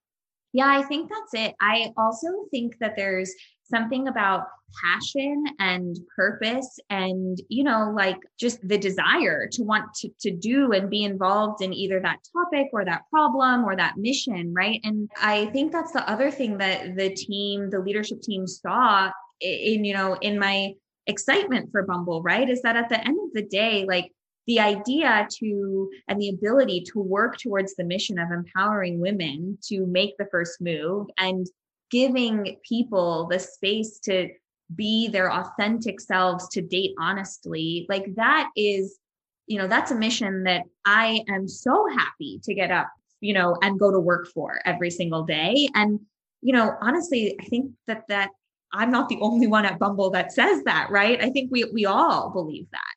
Yeah, 0.53 0.69
I 0.69 0.83
think 0.83 1.11
that's 1.11 1.47
it. 1.49 1.55
I 1.61 1.93
also 1.97 2.29
think 2.51 2.79
that 2.81 2.97
there's 2.97 3.33
something 3.71 4.09
about 4.09 4.47
passion 4.83 5.45
and 5.59 5.99
purpose 6.15 6.79
and 6.91 7.41
you 7.49 7.65
know 7.65 7.93
like 7.97 8.19
just 8.39 8.67
the 8.67 8.79
desire 8.79 9.49
to 9.51 9.63
want 9.63 9.93
to, 9.95 10.09
to 10.21 10.31
do 10.31 10.73
and 10.73 10.89
be 10.89 11.05
involved 11.05 11.63
in 11.63 11.73
either 11.73 12.01
that 12.01 12.19
topic 12.33 12.69
or 12.73 12.85
that 12.85 13.03
problem 13.11 13.65
or 13.65 13.75
that 13.75 13.97
mission 13.97 14.53
right 14.55 14.81
and 14.85 15.11
i 15.21 15.47
think 15.47 15.73
that's 15.73 15.93
the 15.93 16.09
other 16.09 16.31
thing 16.31 16.59
that 16.59 16.97
the 16.97 17.13
team 17.15 17.69
the 17.71 17.81
leadership 17.81 18.21
team 18.23 18.47
saw 18.47 19.11
in 19.41 19.85
you 19.85 19.95
know 19.95 20.15
in 20.21 20.39
my 20.39 20.73
excitement 21.07 21.69
for 21.73 21.83
bumble 21.83 22.23
right 22.23 22.49
is 22.49 22.63
that 22.63 22.77
at 22.77 22.89
the 22.89 23.01
end 23.07 23.19
of 23.19 23.33
the 23.33 23.43
day 23.43 23.85
like 23.89 24.13
the 24.51 24.59
idea 24.59 25.29
to 25.31 25.89
and 26.09 26.21
the 26.21 26.29
ability 26.29 26.81
to 26.81 26.99
work 26.99 27.39
towards 27.39 27.77
the 27.77 27.85
mission 27.85 28.19
of 28.19 28.33
empowering 28.33 28.99
women 28.99 29.57
to 29.63 29.87
make 29.87 30.17
the 30.19 30.27
first 30.33 30.61
move 30.61 31.07
and 31.19 31.47
giving 31.89 32.57
people 32.69 33.29
the 33.29 33.39
space 33.39 34.01
to 34.01 34.29
be 34.75 35.07
their 35.07 35.33
authentic 35.33 36.01
selves 36.01 36.49
to 36.49 36.63
date 36.63 36.91
honestly 36.99 37.87
like 37.89 38.13
that 38.17 38.51
is 38.57 38.99
you 39.47 39.57
know 39.57 39.69
that's 39.69 39.93
a 39.93 39.95
mission 39.95 40.43
that 40.43 40.63
i 40.85 41.23
am 41.29 41.47
so 41.47 41.87
happy 41.97 42.41
to 42.43 42.53
get 42.53 42.73
up 42.73 42.89
you 43.21 43.33
know 43.33 43.57
and 43.63 43.79
go 43.79 43.93
to 43.93 44.01
work 44.01 44.27
for 44.35 44.61
every 44.65 44.91
single 44.91 45.23
day. 45.23 45.69
And 45.77 46.01
you 46.43 46.53
know 46.53 46.73
honestly 46.81 47.37
i 47.41 47.45
think 47.45 47.71
that 47.87 48.03
that 48.09 48.31
i'm 48.73 48.91
not 48.91 49.09
the 49.09 49.19
only 49.21 49.47
one 49.47 49.65
at 49.65 49.79
bumble 49.79 50.11
that 50.11 50.33
says 50.33 50.65
that 50.65 50.89
right? 50.91 51.23
I 51.23 51.31
think 51.31 51.53
we 51.53 51.71
we 51.73 51.87
all 51.87 52.31
believe 52.31 52.67
that 52.73 52.95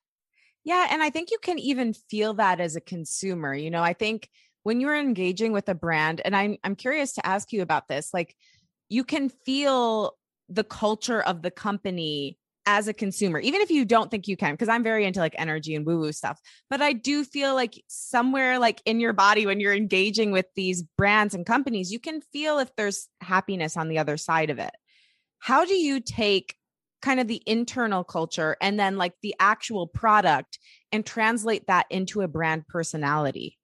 yeah. 0.63 0.88
And 0.91 1.04
I 1.04 1.10
think 1.10 1.32
you 1.32 1.38
can 1.41 1.60
even 1.60 1.93
feel 1.93 2.36
that 2.36 2.60
as 2.60 2.76
a 2.76 2.82
consumer. 2.82 3.54
You 3.54 3.71
know, 3.71 3.84
I 3.84 3.93
think 3.93 4.30
when 4.63 4.80
you're 4.80 4.97
engaging 4.97 5.52
with 5.52 5.67
a 5.69 5.76
brand, 5.76 6.21
and 6.23 6.36
I'm, 6.36 6.58
I'm 6.63 6.76
curious 6.76 7.13
to 7.13 7.26
ask 7.26 7.52
you 7.52 7.62
about 7.62 7.88
this, 7.88 8.13
like 8.13 8.36
you 8.89 9.04
can 9.04 9.30
feel 9.30 10.15
the 10.49 10.63
culture 10.63 11.21
of 11.21 11.41
the 11.41 11.52
company 11.52 12.38
as 12.65 12.88
a 12.88 12.93
consumer, 12.93 13.39
even 13.39 13.60
if 13.60 13.69
you 13.69 13.84
don't 13.84 14.10
think 14.10 14.28
you 14.28 14.38
can, 14.38 14.54
because 14.54 14.69
I'm 14.69 14.84
very 14.84 15.06
into 15.06 15.19
like 15.19 15.36
energy 15.38 15.76
and 15.76 15.86
woo 15.86 15.99
woo 15.99 16.12
stuff. 16.13 16.39
But 16.69 16.82
I 16.82 16.93
do 16.93 17.26
feel 17.26 17.56
like 17.56 17.82
somewhere 17.88 18.58
like 18.58 18.82
in 18.86 19.02
your 19.02 19.12
body, 19.12 19.45
when 19.45 19.60
you're 19.60 19.73
engaging 19.73 20.32
with 20.32 20.45
these 20.56 20.82
brands 20.82 21.34
and 21.34 21.45
companies, 21.45 21.91
you 21.91 21.99
can 21.99 22.21
feel 22.32 22.60
if 22.60 22.73
there's 22.78 23.10
happiness 23.19 23.76
on 23.76 23.89
the 23.89 23.97
other 23.97 24.15
side 24.15 24.49
of 24.49 24.60
it. 24.60 24.71
How 25.39 25.65
do 25.65 25.73
you 25.73 25.99
take 25.99 26.56
kind 27.04 27.20
of 27.20 27.28
the 27.28 27.44
internal 27.46 28.04
culture 28.04 28.56
and 28.62 28.80
then 28.80 28.98
like 28.98 29.13
the 29.22 29.36
actual 29.39 29.86
product 29.86 30.58
and 30.92 31.06
translate 31.06 31.68
that 31.68 31.86
into 31.89 32.22
a 32.22 32.28
brand 32.28 32.68
personality? 32.68 33.60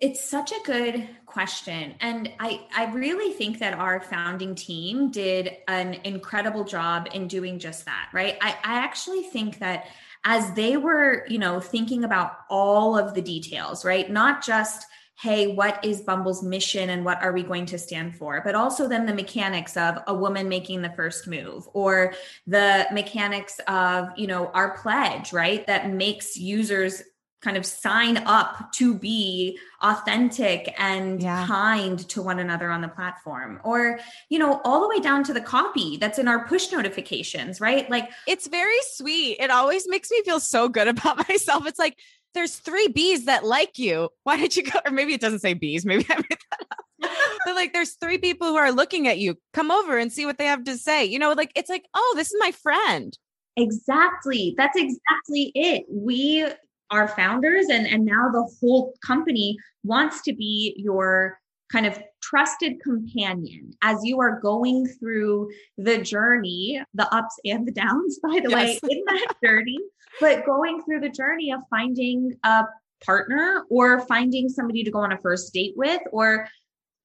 It's 0.00 0.28
such 0.28 0.50
a 0.50 0.60
good 0.64 1.08
question. 1.24 1.94
And 2.00 2.32
I, 2.40 2.66
I 2.76 2.92
really 2.92 3.32
think 3.32 3.60
that 3.60 3.74
our 3.74 4.00
founding 4.00 4.56
team 4.56 5.12
did 5.12 5.56
an 5.68 5.94
incredible 6.02 6.64
job 6.64 7.08
in 7.14 7.28
doing 7.28 7.60
just 7.60 7.84
that, 7.84 8.08
right? 8.12 8.36
I, 8.42 8.50
I 8.64 8.78
actually 8.80 9.22
think 9.22 9.60
that 9.60 9.86
as 10.24 10.52
they 10.54 10.76
were, 10.76 11.24
you 11.28 11.38
know, 11.38 11.60
thinking 11.60 12.02
about 12.02 12.38
all 12.50 12.98
of 12.98 13.14
the 13.14 13.22
details, 13.22 13.84
right? 13.84 14.10
Not 14.10 14.44
just 14.44 14.84
hey, 15.20 15.46
what 15.46 15.84
is 15.84 16.00
Bumble's 16.00 16.42
mission 16.42 16.90
and 16.90 17.04
what 17.04 17.22
are 17.22 17.32
we 17.32 17.42
going 17.42 17.66
to 17.66 17.78
stand 17.78 18.16
for? 18.16 18.42
But 18.44 18.54
also 18.54 18.88
then 18.88 19.06
the 19.06 19.14
mechanics 19.14 19.76
of 19.76 19.98
a 20.06 20.14
woman 20.14 20.48
making 20.48 20.82
the 20.82 20.90
first 20.90 21.28
move 21.28 21.68
or 21.72 22.14
the 22.46 22.86
mechanics 22.92 23.60
of, 23.68 24.08
you 24.16 24.26
know, 24.26 24.48
our 24.48 24.76
pledge, 24.76 25.32
right? 25.32 25.66
That 25.66 25.90
makes 25.90 26.36
users 26.36 27.02
kind 27.44 27.56
of 27.58 27.66
sign 27.66 28.16
up 28.16 28.72
to 28.72 28.94
be 28.94 29.58
authentic 29.82 30.74
and 30.78 31.22
yeah. 31.22 31.46
kind 31.46 31.98
to 32.08 32.22
one 32.22 32.38
another 32.38 32.70
on 32.70 32.80
the 32.80 32.88
platform 32.88 33.60
or 33.64 34.00
you 34.30 34.38
know 34.38 34.62
all 34.64 34.80
the 34.80 34.88
way 34.88 34.98
down 34.98 35.22
to 35.22 35.34
the 35.34 35.42
copy 35.42 35.98
that's 35.98 36.18
in 36.18 36.26
our 36.26 36.46
push 36.46 36.72
notifications 36.72 37.60
right 37.60 37.90
like 37.90 38.08
it's 38.26 38.46
very 38.46 38.78
sweet 38.92 39.36
it 39.40 39.50
always 39.50 39.86
makes 39.86 40.10
me 40.10 40.22
feel 40.24 40.40
so 40.40 40.70
good 40.70 40.88
about 40.94 41.28
myself 41.28 41.66
it's 41.66 41.78
like 41.78 41.98
there's 42.34 42.56
three 42.56 42.88
bees 42.88 43.24
that 43.24 43.44
like 43.44 43.78
you. 43.78 44.10
Why 44.24 44.36
did 44.36 44.56
you 44.56 44.64
go? 44.64 44.80
Or 44.84 44.90
maybe 44.90 45.14
it 45.14 45.20
doesn't 45.20 45.40
say 45.40 45.54
bees. 45.54 45.86
Maybe 45.86 46.06
I 46.10 46.16
made 46.16 46.38
that 46.50 46.66
up. 46.70 46.84
but 47.44 47.54
like, 47.54 47.72
there's 47.72 47.94
three 47.94 48.18
people 48.18 48.48
who 48.48 48.56
are 48.56 48.72
looking 48.72 49.08
at 49.08 49.18
you. 49.18 49.36
Come 49.52 49.70
over 49.70 49.98
and 49.98 50.12
see 50.12 50.26
what 50.26 50.38
they 50.38 50.46
have 50.46 50.64
to 50.64 50.76
say. 50.76 51.04
You 51.04 51.18
know, 51.18 51.32
like 51.32 51.52
it's 51.54 51.70
like, 51.70 51.86
oh, 51.94 52.14
this 52.16 52.28
is 52.32 52.36
my 52.38 52.52
friend. 52.52 53.16
Exactly. 53.56 54.54
That's 54.56 54.76
exactly 54.76 55.52
it. 55.54 55.84
We 55.88 56.46
are 56.90 57.08
founders, 57.08 57.66
and 57.70 57.86
and 57.86 58.04
now 58.04 58.28
the 58.32 58.48
whole 58.60 58.94
company 59.04 59.56
wants 59.84 60.22
to 60.22 60.34
be 60.34 60.74
your 60.76 61.38
kind 61.74 61.86
of 61.86 61.98
trusted 62.22 62.80
companion 62.80 63.72
as 63.82 63.98
you 64.04 64.20
are 64.20 64.40
going 64.40 64.86
through 64.86 65.50
the 65.76 65.98
journey, 65.98 66.80
the 66.94 67.12
ups 67.12 67.36
and 67.44 67.66
the 67.66 67.72
downs, 67.72 68.20
by 68.22 68.38
the 68.42 68.50
yes. 68.50 68.80
way, 68.82 68.88
in 68.90 69.02
that 69.06 69.34
journey, 69.44 69.78
but 70.20 70.46
going 70.46 70.82
through 70.84 71.00
the 71.00 71.08
journey 71.08 71.52
of 71.52 71.60
finding 71.68 72.32
a 72.44 72.64
partner 73.04 73.64
or 73.70 74.06
finding 74.06 74.48
somebody 74.48 74.84
to 74.84 74.90
go 74.90 75.00
on 75.00 75.12
a 75.12 75.18
first 75.18 75.52
date 75.52 75.74
with 75.76 76.00
or 76.12 76.48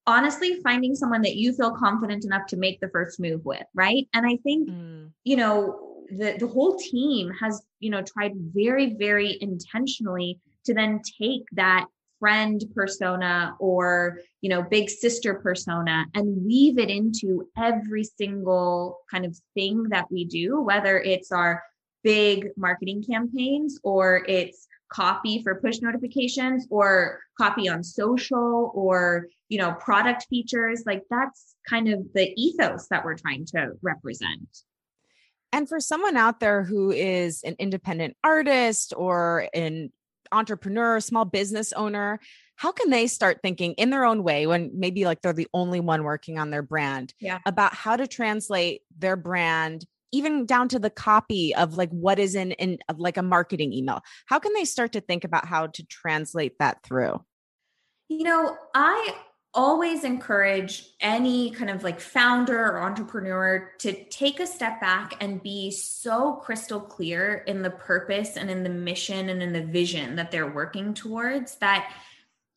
honestly 0.06 0.62
finding 0.62 0.96
someone 0.96 1.24
that 1.24 1.36
you 1.36 1.52
feel 1.52 1.72
confident 1.72 2.24
enough 2.24 2.46
to 2.48 2.56
make 2.56 2.80
the 2.80 2.90
first 2.90 3.20
move 3.20 3.44
with 3.44 3.66
right 3.74 4.08
and 4.14 4.26
i 4.26 4.38
think 4.44 4.70
mm. 4.70 5.10
you 5.26 5.36
know 5.36 6.04
the 6.12 6.38
the 6.40 6.48
whole 6.48 6.78
team 6.78 7.30
has 7.38 7.62
you 7.80 7.90
know 7.90 8.02
tried 8.02 8.32
very 8.36 8.96
very 8.98 9.38
intentionally 9.42 10.40
to 10.64 10.74
then 10.74 11.02
take 11.20 11.44
that 11.52 11.86
friend 12.20 12.64
persona 12.76 13.56
or 13.60 14.20
you 14.42 14.50
know 14.50 14.62
big 14.62 14.90
sister 14.90 15.36
persona 15.36 16.06
and 16.14 16.46
weave 16.46 16.78
it 16.78 16.90
into 16.90 17.48
every 17.58 18.04
single 18.04 19.00
kind 19.10 19.26
of 19.26 19.38
thing 19.54 19.84
that 19.90 20.06
we 20.12 20.26
do 20.26 20.62
whether 20.62 21.00
it's 21.00 21.32
our 21.32 21.64
big 22.04 22.48
marketing 22.56 23.04
campaigns 23.04 23.80
or 23.84 24.24
it's 24.28 24.68
copy 24.92 25.44
for 25.44 25.56
push 25.56 25.80
notifications 25.82 26.66
or 26.70 27.20
copy 27.38 27.70
on 27.70 27.84
social 27.84 28.72
or 28.74 29.28
you 29.48 29.58
know 29.58 29.74
product 29.74 30.26
features 30.30 30.84
like 30.86 31.04
that's 31.10 31.56
kind 31.68 31.88
of 31.88 32.00
the 32.14 32.34
ethos 32.36 32.88
that 32.90 33.06
we're 33.06 33.18
trying 33.18 33.46
to 33.46 33.72
represent. 33.82 34.48
And 35.52 35.68
for 35.68 35.80
someone 35.80 36.16
out 36.16 36.40
there 36.40 36.64
who 36.64 36.92
is 36.92 37.44
an 37.44 37.56
independent 37.60 38.16
artist 38.24 38.94
or 38.96 39.48
an 39.54 39.92
entrepreneur, 40.32 41.00
small 41.00 41.26
business 41.26 41.74
owner, 41.74 42.20
how 42.56 42.74
can 42.74 42.90
they 42.90 43.08
start 43.08 43.40
thinking 43.42 43.74
in 43.74 43.90
their 43.90 44.04
own 44.04 44.22
way 44.24 44.46
when 44.46 44.70
maybe 44.74 45.06
like 45.06 45.22
they're 45.22 45.32
the 45.32 45.48
only 45.54 45.80
one 45.80 46.04
working 46.04 46.38
on 46.38 46.50
their 46.50 46.62
brand 46.62 47.14
yeah. 47.20 47.40
about 47.46 47.74
how 47.74 47.96
to 47.96 48.06
translate 48.06 48.82
their 48.98 49.16
brand 49.16 49.86
even 50.12 50.46
down 50.46 50.68
to 50.68 50.80
the 50.80 50.90
copy 50.90 51.56
of 51.56 51.78
like 51.78 51.90
what 51.92 52.20
is 52.20 52.36
in 52.36 52.52
in 52.54 52.80
like 52.98 53.18
a 53.18 53.24
marketing 53.24 53.72
email 53.72 54.02
how 54.26 54.40
can 54.40 54.54
they 54.54 54.66
start 54.66 54.92
to 54.92 55.02
think 55.02 55.24
about 55.24 55.46
how 55.46 55.68
to 55.68 55.86
translate 55.86 56.58
that 56.60 56.84
through 56.84 57.24
you 58.10 58.24
know 58.24 58.58
i 58.74 59.16
always 59.54 60.04
encourage 60.04 60.92
any 61.02 61.50
kind 61.52 61.72
of 61.72 61.84
like 61.84 62.00
founder 62.00 62.66
or 62.66 62.82
entrepreneur 62.82 63.72
to 63.80 64.04
take 64.06 64.40
a 64.40 64.46
step 64.46 64.80
back 64.80 65.16
and 65.22 65.42
be 65.42 65.72
so 65.72 66.34
crystal 66.34 66.80
clear 66.80 67.44
in 67.48 67.64
the 67.64 67.72
purpose 67.72 68.38
and 68.38 68.52
in 68.52 68.64
the 68.64 68.70
mission 68.70 69.30
and 69.30 69.42
in 69.42 69.52
the 69.52 69.64
vision 69.64 70.16
that 70.16 70.30
they're 70.30 70.52
working 70.52 70.94
towards 70.94 71.56
that 71.56 71.92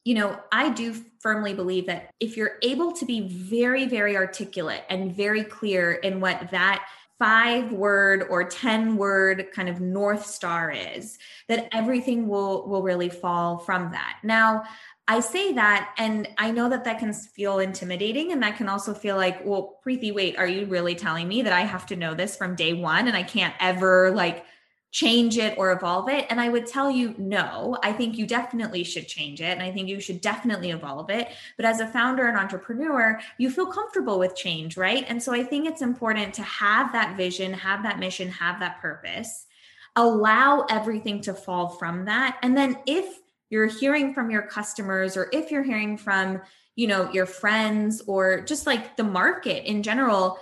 you 0.04 0.14
know, 0.14 0.36
I 0.50 0.70
do 0.70 0.94
firmly 1.20 1.54
believe 1.54 1.86
that 1.86 2.10
if 2.18 2.36
you're 2.36 2.56
able 2.62 2.90
to 2.90 3.04
be 3.04 3.28
very, 3.28 3.86
very 3.86 4.16
articulate 4.16 4.82
and 4.90 5.14
very 5.14 5.44
clear 5.44 5.92
in 5.92 6.18
what 6.18 6.50
that 6.50 6.84
five 7.20 7.70
word 7.70 8.26
or 8.30 8.42
10 8.42 8.96
word 8.96 9.46
kind 9.54 9.68
of 9.68 9.80
north 9.80 10.26
star 10.26 10.72
is 10.72 11.20
that 11.46 11.68
everything 11.72 12.26
will 12.26 12.66
will 12.68 12.82
really 12.82 13.08
fall 13.08 13.58
from 13.58 13.92
that. 13.92 14.18
Now 14.24 14.64
I 15.08 15.18
say 15.20 15.52
that, 15.54 15.94
and 15.98 16.28
I 16.38 16.52
know 16.52 16.68
that 16.68 16.84
that 16.84 17.00
can 17.00 17.12
feel 17.12 17.58
intimidating, 17.58 18.30
and 18.30 18.42
that 18.42 18.56
can 18.56 18.68
also 18.68 18.94
feel 18.94 19.16
like, 19.16 19.44
well, 19.44 19.80
Priti, 19.84 20.14
wait, 20.14 20.38
are 20.38 20.46
you 20.46 20.66
really 20.66 20.94
telling 20.94 21.26
me 21.26 21.42
that 21.42 21.52
I 21.52 21.62
have 21.62 21.86
to 21.86 21.96
know 21.96 22.14
this 22.14 22.36
from 22.36 22.54
day 22.54 22.72
one 22.72 23.08
and 23.08 23.16
I 23.16 23.24
can't 23.24 23.54
ever 23.58 24.12
like 24.12 24.44
change 24.92 25.38
it 25.38 25.58
or 25.58 25.72
evolve 25.72 26.08
it? 26.08 26.26
And 26.30 26.40
I 26.40 26.48
would 26.48 26.66
tell 26.66 26.88
you, 26.88 27.16
no, 27.18 27.76
I 27.82 27.92
think 27.92 28.16
you 28.16 28.26
definitely 28.26 28.84
should 28.84 29.08
change 29.08 29.40
it. 29.40 29.46
And 29.46 29.62
I 29.62 29.72
think 29.72 29.88
you 29.88 30.00
should 30.00 30.20
definitely 30.20 30.70
evolve 30.70 31.10
it. 31.10 31.28
But 31.56 31.66
as 31.66 31.80
a 31.80 31.86
founder 31.88 32.28
and 32.28 32.36
entrepreneur, 32.36 33.18
you 33.38 33.50
feel 33.50 33.66
comfortable 33.66 34.20
with 34.20 34.36
change, 34.36 34.76
right? 34.76 35.04
And 35.08 35.20
so 35.20 35.34
I 35.34 35.42
think 35.42 35.66
it's 35.66 35.82
important 35.82 36.34
to 36.34 36.42
have 36.42 36.92
that 36.92 37.16
vision, 37.16 37.52
have 37.54 37.82
that 37.82 37.98
mission, 37.98 38.28
have 38.28 38.60
that 38.60 38.80
purpose, 38.80 39.46
allow 39.96 40.64
everything 40.70 41.22
to 41.22 41.34
fall 41.34 41.70
from 41.70 42.04
that. 42.04 42.38
And 42.42 42.56
then 42.56 42.76
if 42.86 43.21
you're 43.52 43.66
hearing 43.66 44.14
from 44.14 44.30
your 44.30 44.40
customers 44.40 45.14
or 45.14 45.28
if 45.30 45.50
you're 45.50 45.62
hearing 45.62 45.98
from 45.98 46.40
you 46.74 46.86
know 46.86 47.12
your 47.12 47.26
friends 47.26 48.02
or 48.06 48.40
just 48.40 48.66
like 48.66 48.96
the 48.96 49.04
market 49.04 49.68
in 49.68 49.82
general 49.82 50.38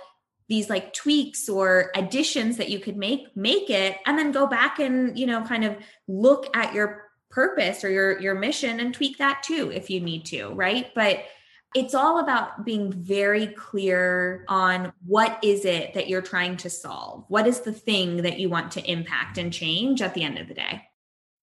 these 0.47 0.69
like 0.69 0.93
tweaks 0.93 1.49
or 1.49 1.91
additions 1.93 2.55
that 2.55 2.69
you 2.69 2.79
could 2.79 2.95
make 2.95 3.35
make 3.35 3.69
it 3.69 3.97
and 4.05 4.17
then 4.17 4.31
go 4.31 4.47
back 4.47 4.79
and 4.79 5.19
you 5.19 5.27
know 5.27 5.41
kind 5.41 5.65
of 5.65 5.75
look 6.07 6.55
at 6.55 6.73
your 6.73 7.03
purpose 7.29 7.83
or 7.83 7.89
your 7.89 8.17
your 8.21 8.33
mission 8.33 8.79
and 8.79 8.93
tweak 8.93 9.17
that 9.17 9.43
too 9.43 9.69
if 9.71 9.89
you 9.89 9.99
need 9.99 10.25
to 10.25 10.47
right? 10.53 10.87
But 10.95 11.25
it's 11.73 11.93
all 11.93 12.19
about 12.19 12.65
being 12.65 12.91
very 12.91 13.47
clear 13.47 14.43
on 14.49 14.91
what 15.05 15.39
is 15.41 15.63
it 15.63 15.93
that 15.93 16.09
you're 16.09 16.21
trying 16.21 16.57
to 16.57 16.69
solve? 16.69 17.23
What 17.29 17.47
is 17.47 17.61
the 17.61 17.71
thing 17.71 18.23
that 18.23 18.39
you 18.39 18.49
want 18.49 18.73
to 18.73 18.91
impact 18.91 19.37
and 19.37 19.53
change 19.53 20.01
at 20.01 20.13
the 20.13 20.23
end 20.23 20.37
of 20.37 20.49
the 20.49 20.53
day 20.53 20.81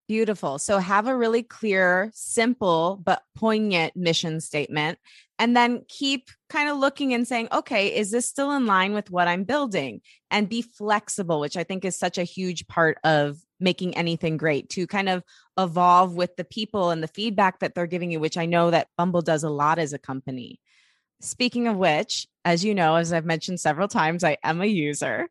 Beautiful. 0.09 0.59
So 0.59 0.79
have 0.79 1.07
a 1.07 1.15
really 1.15 1.43
clear, 1.43 2.11
simple, 2.15 2.99
but 3.05 3.23
poignant 3.37 3.95
mission 3.95 4.41
statement. 4.41 4.99
And 5.39 5.55
then 5.55 5.85
keep 5.87 6.31
kind 6.49 6.71
of 6.71 6.79
looking 6.79 7.13
and 7.13 7.29
saying, 7.29 7.49
okay, 7.53 7.95
is 7.95 8.11
this 8.11 8.27
still 8.27 8.51
in 8.53 8.65
line 8.65 8.95
with 8.95 9.11
what 9.11 9.29
I'm 9.29 9.45
building? 9.45 10.01
And 10.31 10.49
be 10.49 10.63
flexible, 10.63 11.41
which 11.41 11.59
I 11.59 11.63
think 11.63 11.85
is 11.85 11.99
such 11.99 12.17
a 12.17 12.25
huge 12.25 12.67
part 12.69 12.97
of 13.05 13.37
making 13.61 13.97
anything 13.99 14.39
great 14.39 14.71
to 14.71 14.87
kind 14.87 15.11
of 15.11 15.23
evolve 15.59 16.15
with 16.15 16.35
the 16.37 16.45
people 16.45 16.89
and 16.91 17.03
the 17.03 17.09
feedback 17.09 17.61
that 17.61 17.75
they're 17.75 17.87
giving 17.87 18.11
you, 18.11 18.19
which 18.19 18.39
I 18.39 18.47
know 18.47 18.71
that 18.71 18.89
Bumble 18.97 19.23
does 19.23 19.45
a 19.45 19.51
lot 19.51 19.79
as 19.79 19.93
a 19.93 19.99
company. 19.99 20.59
Speaking 21.21 21.67
of 21.67 21.77
which, 21.77 22.27
as 22.45 22.65
you 22.65 22.75
know, 22.75 22.95
as 22.95 23.13
I've 23.13 23.25
mentioned 23.25 23.61
several 23.61 23.89
times, 23.89 24.25
I 24.25 24.37
am 24.43 24.61
a 24.61 24.67
user. 24.67 25.29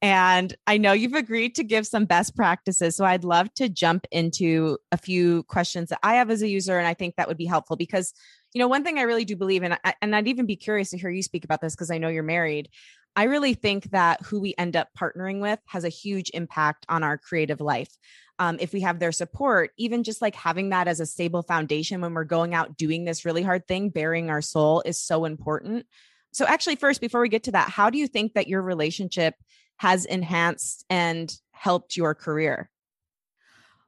And 0.00 0.54
I 0.66 0.76
know 0.78 0.92
you've 0.92 1.14
agreed 1.14 1.54
to 1.54 1.64
give 1.64 1.86
some 1.86 2.04
best 2.04 2.36
practices. 2.36 2.96
So 2.96 3.04
I'd 3.04 3.24
love 3.24 3.52
to 3.54 3.68
jump 3.68 4.06
into 4.10 4.78
a 4.90 4.96
few 4.96 5.44
questions 5.44 5.88
that 5.90 6.00
I 6.02 6.14
have 6.14 6.30
as 6.30 6.42
a 6.42 6.48
user. 6.48 6.78
And 6.78 6.86
I 6.86 6.94
think 6.94 7.16
that 7.16 7.28
would 7.28 7.36
be 7.36 7.46
helpful 7.46 7.76
because, 7.76 8.12
you 8.52 8.58
know, 8.58 8.68
one 8.68 8.84
thing 8.84 8.98
I 8.98 9.02
really 9.02 9.24
do 9.24 9.36
believe, 9.36 9.62
and, 9.62 9.78
I, 9.84 9.94
and 10.02 10.14
I'd 10.14 10.28
even 10.28 10.46
be 10.46 10.56
curious 10.56 10.90
to 10.90 10.98
hear 10.98 11.10
you 11.10 11.22
speak 11.22 11.44
about 11.44 11.60
this 11.60 11.74
because 11.74 11.90
I 11.90 11.98
know 11.98 12.08
you're 12.08 12.22
married. 12.22 12.68
I 13.14 13.24
really 13.24 13.54
think 13.54 13.90
that 13.90 14.22
who 14.22 14.40
we 14.40 14.54
end 14.56 14.74
up 14.74 14.88
partnering 14.98 15.40
with 15.40 15.58
has 15.66 15.84
a 15.84 15.90
huge 15.90 16.30
impact 16.32 16.86
on 16.88 17.02
our 17.02 17.18
creative 17.18 17.60
life. 17.60 17.90
Um, 18.38 18.56
if 18.58 18.72
we 18.72 18.80
have 18.80 18.98
their 18.98 19.12
support, 19.12 19.70
even 19.76 20.02
just 20.02 20.22
like 20.22 20.34
having 20.34 20.70
that 20.70 20.88
as 20.88 21.00
a 21.00 21.06
stable 21.06 21.42
foundation 21.42 22.00
when 22.00 22.14
we're 22.14 22.24
going 22.24 22.54
out 22.54 22.76
doing 22.76 23.04
this 23.04 23.24
really 23.24 23.42
hard 23.42 23.68
thing, 23.68 23.90
bearing 23.90 24.30
our 24.30 24.40
soul 24.40 24.82
is 24.86 24.98
so 24.98 25.26
important. 25.26 25.86
So, 26.32 26.46
actually, 26.46 26.76
first, 26.76 27.00
before 27.02 27.20
we 27.20 27.28
get 27.28 27.44
to 27.44 27.52
that, 27.52 27.68
how 27.68 27.90
do 27.90 27.98
you 27.98 28.06
think 28.06 28.32
that 28.32 28.48
your 28.48 28.62
relationship 28.62 29.34
has 29.76 30.06
enhanced 30.06 30.84
and 30.88 31.32
helped 31.52 31.96
your 31.96 32.14
career? 32.14 32.70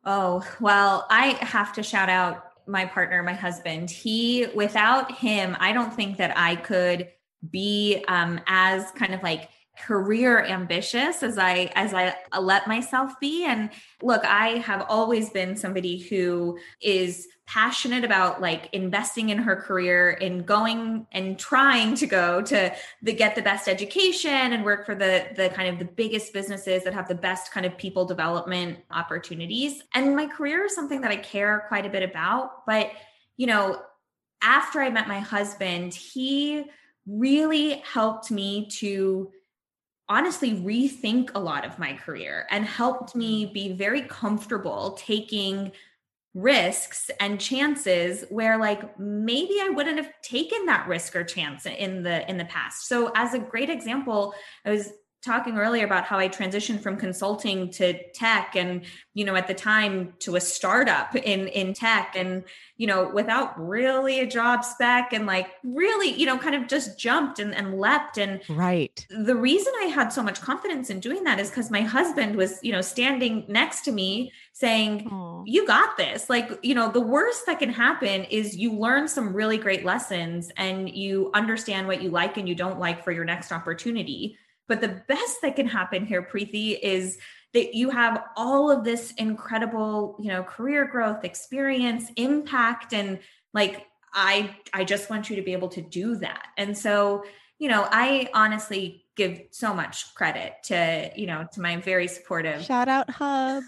Oh, 0.04 0.46
well, 0.60 1.06
I 1.08 1.28
have 1.40 1.72
to 1.74 1.82
shout 1.82 2.10
out 2.10 2.44
my 2.66 2.84
partner, 2.84 3.22
my 3.22 3.32
husband. 3.32 3.90
He, 3.90 4.46
without 4.54 5.12
him, 5.12 5.56
I 5.58 5.72
don't 5.72 5.92
think 5.92 6.18
that 6.18 6.36
I 6.36 6.56
could 6.56 7.08
be 7.50 8.04
um, 8.08 8.40
as 8.46 8.90
kind 8.92 9.14
of 9.14 9.22
like 9.22 9.48
career 9.78 10.44
ambitious 10.44 11.22
as 11.22 11.36
I 11.36 11.72
as 11.74 11.92
I 11.92 12.14
let 12.40 12.68
myself 12.68 13.18
be. 13.20 13.44
And 13.44 13.70
look 14.02 14.24
I 14.24 14.58
have 14.58 14.86
always 14.88 15.30
been 15.30 15.56
somebody 15.56 15.98
who 15.98 16.58
is 16.80 17.26
passionate 17.46 18.04
about 18.04 18.40
like 18.40 18.70
investing 18.72 19.28
in 19.28 19.36
her 19.36 19.54
career 19.54 20.16
and 20.20 20.46
going 20.46 21.06
and 21.12 21.38
trying 21.38 21.94
to 21.94 22.06
go 22.06 22.40
to 22.40 22.74
the 23.02 23.12
get 23.12 23.34
the 23.34 23.42
best 23.42 23.68
education 23.68 24.30
and 24.30 24.64
work 24.64 24.86
for 24.86 24.94
the 24.94 25.26
the 25.36 25.50
kind 25.50 25.68
of 25.68 25.78
the 25.78 25.84
biggest 25.84 26.32
businesses 26.32 26.84
that 26.84 26.94
have 26.94 27.08
the 27.08 27.14
best 27.14 27.52
kind 27.52 27.66
of 27.66 27.76
people 27.76 28.04
development 28.04 28.78
opportunities. 28.90 29.82
And 29.92 30.16
my 30.16 30.26
career 30.26 30.64
is 30.64 30.74
something 30.74 31.00
that 31.00 31.10
I 31.10 31.16
care 31.16 31.64
quite 31.68 31.84
a 31.84 31.90
bit 31.90 32.02
about. 32.02 32.64
But 32.64 32.90
you 33.36 33.46
know 33.46 33.82
after 34.40 34.80
I 34.80 34.90
met 34.90 35.08
my 35.08 35.20
husband 35.20 35.94
he 35.94 36.64
really 37.06 37.82
helped 37.84 38.30
me 38.30 38.68
to 38.78 39.30
honestly 40.08 40.52
rethink 40.54 41.30
a 41.34 41.40
lot 41.40 41.64
of 41.64 41.78
my 41.78 41.94
career 41.94 42.46
and 42.50 42.64
helped 42.64 43.14
me 43.14 43.44
mm-hmm. 43.44 43.52
be 43.52 43.72
very 43.72 44.02
comfortable 44.02 44.92
taking 44.92 45.72
risks 46.34 47.10
and 47.20 47.40
chances 47.40 48.24
where 48.28 48.58
like 48.58 48.98
maybe 48.98 49.60
I 49.62 49.70
wouldn't 49.70 49.98
have 49.98 50.10
taken 50.20 50.66
that 50.66 50.88
risk 50.88 51.14
or 51.14 51.22
chance 51.22 51.64
in 51.64 52.02
the 52.02 52.28
in 52.28 52.38
the 52.38 52.44
past. 52.46 52.88
So 52.88 53.12
as 53.14 53.34
a 53.34 53.38
great 53.38 53.70
example, 53.70 54.34
I 54.64 54.70
was 54.70 54.92
talking 55.24 55.56
earlier 55.58 55.84
about 55.84 56.04
how 56.04 56.18
I 56.18 56.28
transitioned 56.28 56.80
from 56.80 56.96
consulting 56.96 57.70
to 57.72 57.98
tech 58.12 58.54
and 58.54 58.82
you 59.14 59.24
know 59.24 59.34
at 59.34 59.48
the 59.48 59.54
time 59.54 60.12
to 60.20 60.36
a 60.36 60.40
startup 60.40 61.16
in 61.16 61.48
in 61.48 61.72
tech 61.72 62.14
and 62.14 62.44
you 62.76 62.86
know 62.86 63.08
without 63.08 63.58
really 63.58 64.20
a 64.20 64.26
job 64.26 64.64
spec 64.64 65.12
and 65.12 65.26
like 65.26 65.48
really 65.62 66.10
you 66.10 66.26
know 66.26 66.36
kind 66.36 66.54
of 66.54 66.68
just 66.68 66.98
jumped 66.98 67.38
and, 67.38 67.54
and 67.54 67.78
leapt. 67.78 68.18
And 68.18 68.40
right. 68.48 69.06
the 69.08 69.34
reason 69.34 69.72
I 69.80 69.86
had 69.86 70.12
so 70.12 70.22
much 70.22 70.40
confidence 70.40 70.90
in 70.90 71.00
doing 71.00 71.24
that 71.24 71.40
is 71.40 71.48
because 71.48 71.70
my 71.70 71.80
husband 71.80 72.36
was 72.36 72.58
you 72.62 72.72
know 72.72 72.82
standing 72.82 73.44
next 73.48 73.82
to 73.82 73.92
me 73.92 74.32
saying 74.52 75.08
Aww. 75.08 75.44
you 75.46 75.66
got 75.66 75.96
this. 75.96 76.28
Like 76.28 76.58
you 76.62 76.74
know 76.74 76.90
the 76.90 77.00
worst 77.00 77.46
that 77.46 77.58
can 77.60 77.70
happen 77.70 78.24
is 78.24 78.56
you 78.56 78.72
learn 78.74 79.08
some 79.08 79.32
really 79.32 79.56
great 79.56 79.84
lessons 79.84 80.52
and 80.56 80.88
you 80.88 81.30
understand 81.32 81.86
what 81.86 82.02
you 82.02 82.10
like 82.10 82.36
and 82.36 82.48
you 82.48 82.54
don't 82.54 82.78
like 82.78 83.02
for 83.02 83.10
your 83.10 83.24
next 83.24 83.52
opportunity 83.52 84.36
but 84.68 84.80
the 84.80 85.02
best 85.08 85.36
that 85.42 85.56
can 85.56 85.66
happen 85.66 86.06
here, 86.06 86.22
Priti, 86.22 86.78
is 86.80 87.18
that 87.52 87.74
you 87.74 87.90
have 87.90 88.22
all 88.36 88.70
of 88.70 88.84
this 88.84 89.12
incredible, 89.12 90.16
you 90.20 90.28
know, 90.28 90.42
career 90.42 90.86
growth, 90.86 91.24
experience, 91.24 92.10
impact, 92.16 92.92
and 92.92 93.18
like 93.52 93.86
I 94.12 94.56
I 94.72 94.84
just 94.84 95.10
want 95.10 95.30
you 95.30 95.36
to 95.36 95.42
be 95.42 95.52
able 95.52 95.68
to 95.70 95.82
do 95.82 96.16
that. 96.16 96.48
And 96.56 96.76
so, 96.76 97.24
you 97.58 97.68
know, 97.68 97.86
I 97.90 98.28
honestly 98.34 99.04
give 99.16 99.40
so 99.52 99.72
much 99.72 100.12
credit 100.14 100.54
to, 100.64 101.10
you 101.16 101.26
know, 101.26 101.46
to 101.52 101.60
my 101.60 101.76
very 101.76 102.08
supportive 102.08 102.62
shout 102.62 102.88
out 102.88 103.08
hubs. 103.10 103.66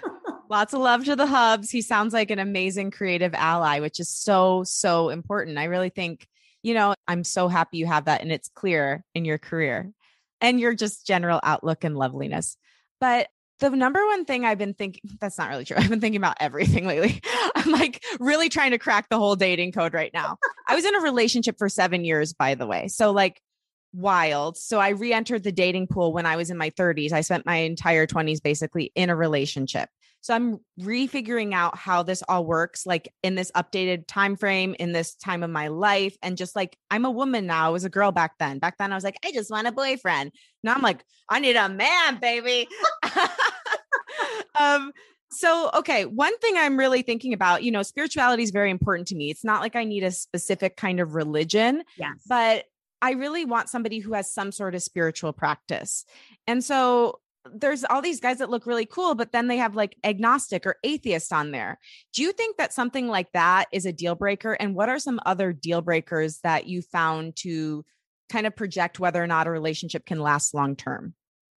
Lots 0.50 0.72
of 0.72 0.80
love 0.80 1.04
to 1.04 1.14
the 1.14 1.26
hubs. 1.26 1.70
He 1.70 1.82
sounds 1.82 2.14
like 2.14 2.30
an 2.30 2.38
amazing 2.38 2.90
creative 2.90 3.34
ally, 3.34 3.80
which 3.80 4.00
is 4.00 4.08
so, 4.08 4.64
so 4.64 5.10
important. 5.10 5.58
I 5.58 5.64
really 5.64 5.90
think, 5.90 6.26
you 6.62 6.72
know, 6.72 6.94
I'm 7.06 7.22
so 7.22 7.48
happy 7.48 7.76
you 7.76 7.86
have 7.86 8.06
that 8.06 8.22
and 8.22 8.32
it's 8.32 8.48
clear 8.48 9.04
in 9.14 9.26
your 9.26 9.36
career 9.36 9.92
and 10.40 10.60
your 10.60 10.74
just 10.74 11.06
general 11.06 11.40
outlook 11.42 11.84
and 11.84 11.96
loveliness. 11.96 12.56
But 13.00 13.28
the 13.60 13.70
number 13.70 14.04
one 14.06 14.24
thing 14.24 14.44
I've 14.44 14.58
been 14.58 14.74
thinking 14.74 15.02
that's 15.20 15.38
not 15.38 15.50
really 15.50 15.64
true. 15.64 15.76
I've 15.78 15.88
been 15.88 16.00
thinking 16.00 16.20
about 16.20 16.36
everything 16.40 16.86
lately. 16.86 17.20
I'm 17.54 17.70
like 17.70 18.04
really 18.20 18.48
trying 18.48 18.72
to 18.72 18.78
crack 18.78 19.08
the 19.08 19.18
whole 19.18 19.36
dating 19.36 19.72
code 19.72 19.94
right 19.94 20.12
now. 20.12 20.36
I 20.68 20.74
was 20.74 20.84
in 20.84 20.94
a 20.94 21.00
relationship 21.00 21.58
for 21.58 21.68
seven 21.68 22.04
years, 22.04 22.32
by 22.32 22.54
the 22.54 22.66
way. 22.66 22.88
So, 22.88 23.10
like, 23.10 23.40
wild. 23.92 24.56
So, 24.56 24.78
I 24.78 24.90
re 24.90 25.12
entered 25.12 25.42
the 25.42 25.52
dating 25.52 25.88
pool 25.88 26.12
when 26.12 26.26
I 26.26 26.36
was 26.36 26.50
in 26.50 26.56
my 26.56 26.70
30s. 26.70 27.12
I 27.12 27.22
spent 27.22 27.46
my 27.46 27.56
entire 27.56 28.06
20s 28.06 28.42
basically 28.42 28.92
in 28.94 29.10
a 29.10 29.16
relationship. 29.16 29.88
So 30.28 30.34
I'm 30.34 30.60
refiguring 30.78 31.54
out 31.54 31.78
how 31.78 32.02
this 32.02 32.22
all 32.28 32.44
works 32.44 32.84
like 32.84 33.10
in 33.22 33.34
this 33.34 33.50
updated 33.52 34.06
time 34.06 34.36
frame 34.36 34.76
in 34.78 34.92
this 34.92 35.14
time 35.14 35.42
of 35.42 35.48
my 35.48 35.68
life 35.68 36.18
and 36.22 36.36
just 36.36 36.54
like 36.54 36.76
I'm 36.90 37.06
a 37.06 37.10
woman 37.10 37.46
now. 37.46 37.64
I 37.64 37.70
was 37.70 37.84
a 37.84 37.88
girl 37.88 38.12
back 38.12 38.32
then. 38.38 38.58
Back 38.58 38.76
then 38.76 38.92
I 38.92 38.94
was 38.94 39.04
like 39.04 39.16
I 39.24 39.32
just 39.32 39.50
want 39.50 39.68
a 39.68 39.72
boyfriend. 39.72 40.32
Now 40.62 40.74
I'm 40.74 40.82
like 40.82 41.02
I 41.30 41.40
need 41.40 41.56
a 41.56 41.70
man, 41.70 42.18
baby. 42.20 42.68
um 44.54 44.92
so 45.30 45.70
okay, 45.72 46.04
one 46.04 46.36
thing 46.40 46.58
I'm 46.58 46.78
really 46.78 47.00
thinking 47.00 47.32
about, 47.32 47.62
you 47.62 47.70
know, 47.70 47.82
spirituality 47.82 48.42
is 48.42 48.50
very 48.50 48.70
important 48.70 49.08
to 49.08 49.14
me. 49.14 49.30
It's 49.30 49.44
not 49.44 49.62
like 49.62 49.76
I 49.76 49.84
need 49.84 50.04
a 50.04 50.10
specific 50.10 50.76
kind 50.76 51.00
of 51.00 51.14
religion. 51.14 51.84
Yes. 51.96 52.18
But 52.28 52.66
I 53.00 53.12
really 53.12 53.46
want 53.46 53.70
somebody 53.70 53.98
who 53.98 54.12
has 54.12 54.30
some 54.30 54.52
sort 54.52 54.74
of 54.74 54.82
spiritual 54.82 55.32
practice. 55.32 56.04
And 56.46 56.62
so 56.62 57.20
there's 57.54 57.84
all 57.84 58.02
these 58.02 58.20
guys 58.20 58.38
that 58.38 58.50
look 58.50 58.66
really 58.66 58.86
cool, 58.86 59.14
but 59.14 59.32
then 59.32 59.48
they 59.48 59.56
have 59.56 59.74
like 59.74 59.96
agnostic 60.04 60.66
or 60.66 60.76
atheist 60.84 61.32
on 61.32 61.50
there. 61.50 61.78
Do 62.12 62.22
you 62.22 62.32
think 62.32 62.56
that 62.56 62.72
something 62.72 63.08
like 63.08 63.32
that 63.32 63.66
is 63.72 63.86
a 63.86 63.92
deal 63.92 64.14
breaker? 64.14 64.52
And 64.54 64.74
what 64.74 64.88
are 64.88 64.98
some 64.98 65.20
other 65.26 65.52
deal 65.52 65.80
breakers 65.80 66.38
that 66.40 66.66
you 66.66 66.82
found 66.82 67.36
to 67.36 67.84
kind 68.28 68.46
of 68.46 68.56
project 68.56 69.00
whether 69.00 69.22
or 69.22 69.26
not 69.26 69.46
a 69.46 69.50
relationship 69.50 70.06
can 70.06 70.20
last 70.20 70.54
long 70.54 70.76
term? 70.76 71.14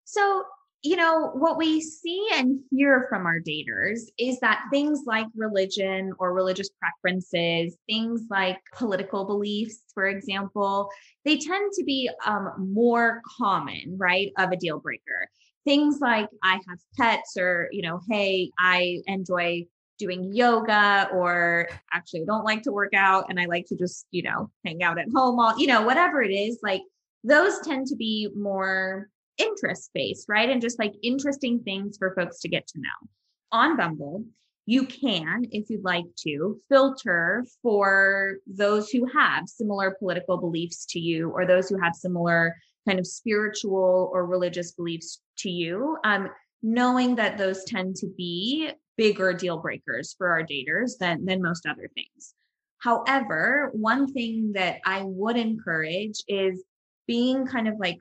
So, 0.06 0.44
you 0.82 0.96
know, 0.96 1.32
what 1.34 1.58
we 1.58 1.82
see 1.82 2.26
and 2.34 2.60
hear 2.72 3.06
from 3.10 3.26
our 3.26 3.40
daters 3.40 4.04
is 4.18 4.40
that 4.40 4.64
things 4.72 5.02
like 5.06 5.28
religion 5.36 6.14
or 6.20 6.34
religious 6.34 6.70
preferences, 6.80 7.78
things 7.88 8.24
like 8.30 8.58
political 8.74 9.26
beliefs, 9.26 9.84
for 9.94 10.06
example, 10.06 10.90
they 11.26 11.38
tend 11.38 11.74
to 11.74 11.84
be 11.84 12.10
um, 12.26 12.54
more 12.74 13.22
common, 13.38 13.96
right, 13.98 14.32
of 14.38 14.52
a 14.52 14.58
deal 14.58 14.80
breaker 14.80 15.30
things 15.66 16.00
like 16.02 16.30
I 16.44 16.54
have 16.68 16.80
pets 16.98 17.36
or, 17.38 17.70
you 17.72 17.82
know, 17.82 18.02
hey, 18.10 18.52
I 18.58 19.02
enjoy 19.08 19.66
doing 19.98 20.34
yoga 20.34 21.10
or 21.14 21.68
actually 21.94 22.22
I 22.22 22.26
don't 22.26 22.46
like 22.46 22.64
to 22.64 22.72
work 22.72 22.94
out 22.94 23.26
and 23.30 23.40
I 23.40 23.46
like 23.46 23.66
to 23.68 23.76
just, 23.76 24.08
you 24.12 24.24
know, 24.24 24.50
hang 24.66 24.82
out 24.82 24.98
at 24.98 25.08
home 25.14 25.40
all, 25.40 25.60
you 25.60 25.68
know, 25.68 25.82
whatever 25.82 26.24
it 26.24 26.32
is, 26.32 26.60
like 26.64 26.82
those 27.24 27.60
tend 27.60 27.88
to 27.88 27.96
be 27.96 28.30
more 28.36 29.10
interest 29.38 29.92
based, 29.94 30.28
right? 30.30 30.50
And 30.50 30.62
just 30.62 30.80
like 30.80 30.94
interesting 31.04 31.60
things 31.60 31.98
for 31.98 32.16
folks 32.16 32.40
to 32.40 32.50
get 32.50 32.66
to 32.68 32.80
know. 32.80 33.10
On 33.52 33.76
Bumble, 33.76 34.24
you 34.66 34.86
can, 34.86 35.46
if 35.52 35.70
you'd 35.70 35.84
like 35.84 36.06
to, 36.28 36.62
filter 36.70 37.44
for 37.64 38.36
those 38.46 38.90
who 38.90 39.08
have 39.08 39.50
similar 39.50 39.96
political 39.98 40.38
beliefs 40.38 40.86
to 40.92 41.00
you 41.00 41.32
or 41.32 41.46
those 41.46 41.70
who 41.70 41.80
have 41.82 41.96
similar 41.96 42.56
kind 42.88 43.00
of 43.00 43.08
spiritual 43.08 44.10
or 44.14 44.26
religious 44.26 44.72
beliefs 44.74 45.22
to 45.40 45.50
you, 45.50 45.98
um, 46.04 46.30
knowing 46.62 47.16
that 47.16 47.38
those 47.38 47.64
tend 47.64 47.96
to 47.98 48.08
be 48.18 48.72
bigger 48.98 49.34
deal 49.34 49.58
breakers 49.58 50.16
for 50.18 50.28
our 50.28 50.44
daters 50.44 50.98
than, 51.00 51.26
than 51.26 51.42
most 51.42 51.66
other 51.66 51.90
things. 51.96 52.34
However, 52.80 53.70
one 53.74 54.12
thing 54.12 54.54
that 54.54 54.80
I 54.86 55.04
would 55.04 55.38
encourage 55.38 56.24
is 56.28 56.64
being 57.08 57.46
kind 57.46 57.68
of 57.68 57.76
like 57.80 57.98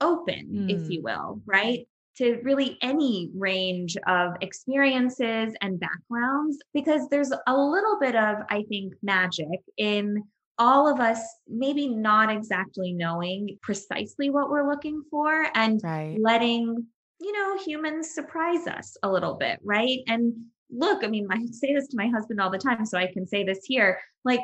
open, 0.00 0.48
mm. 0.52 0.70
if 0.70 0.90
you 0.90 1.02
will, 1.02 1.40
right? 1.46 1.86
To 2.18 2.40
really 2.42 2.78
any 2.80 3.30
range 3.34 3.96
of 4.06 4.34
experiences 4.40 5.54
and 5.60 5.78
backgrounds, 5.78 6.58
because 6.72 7.08
there's 7.08 7.30
a 7.46 7.56
little 7.56 7.98
bit 8.00 8.16
of, 8.16 8.38
I 8.48 8.64
think, 8.68 8.94
magic 9.02 9.60
in 9.76 10.24
all 10.58 10.88
of 10.88 11.00
us 11.00 11.20
maybe 11.48 11.88
not 11.88 12.30
exactly 12.30 12.92
knowing 12.92 13.58
precisely 13.62 14.30
what 14.30 14.50
we're 14.50 14.68
looking 14.68 15.02
for 15.10 15.46
and 15.54 15.80
right. 15.84 16.16
letting 16.20 16.86
you 17.20 17.32
know 17.32 17.58
humans 17.58 18.14
surprise 18.14 18.66
us 18.66 18.96
a 19.02 19.10
little 19.10 19.34
bit 19.34 19.58
right 19.62 19.98
and 20.08 20.34
look 20.70 21.04
i 21.04 21.06
mean 21.06 21.26
i 21.30 21.44
say 21.46 21.74
this 21.74 21.88
to 21.88 21.96
my 21.96 22.08
husband 22.08 22.40
all 22.40 22.50
the 22.50 22.58
time 22.58 22.84
so 22.84 22.98
i 22.98 23.06
can 23.06 23.26
say 23.26 23.44
this 23.44 23.64
here 23.64 23.98
like 24.24 24.40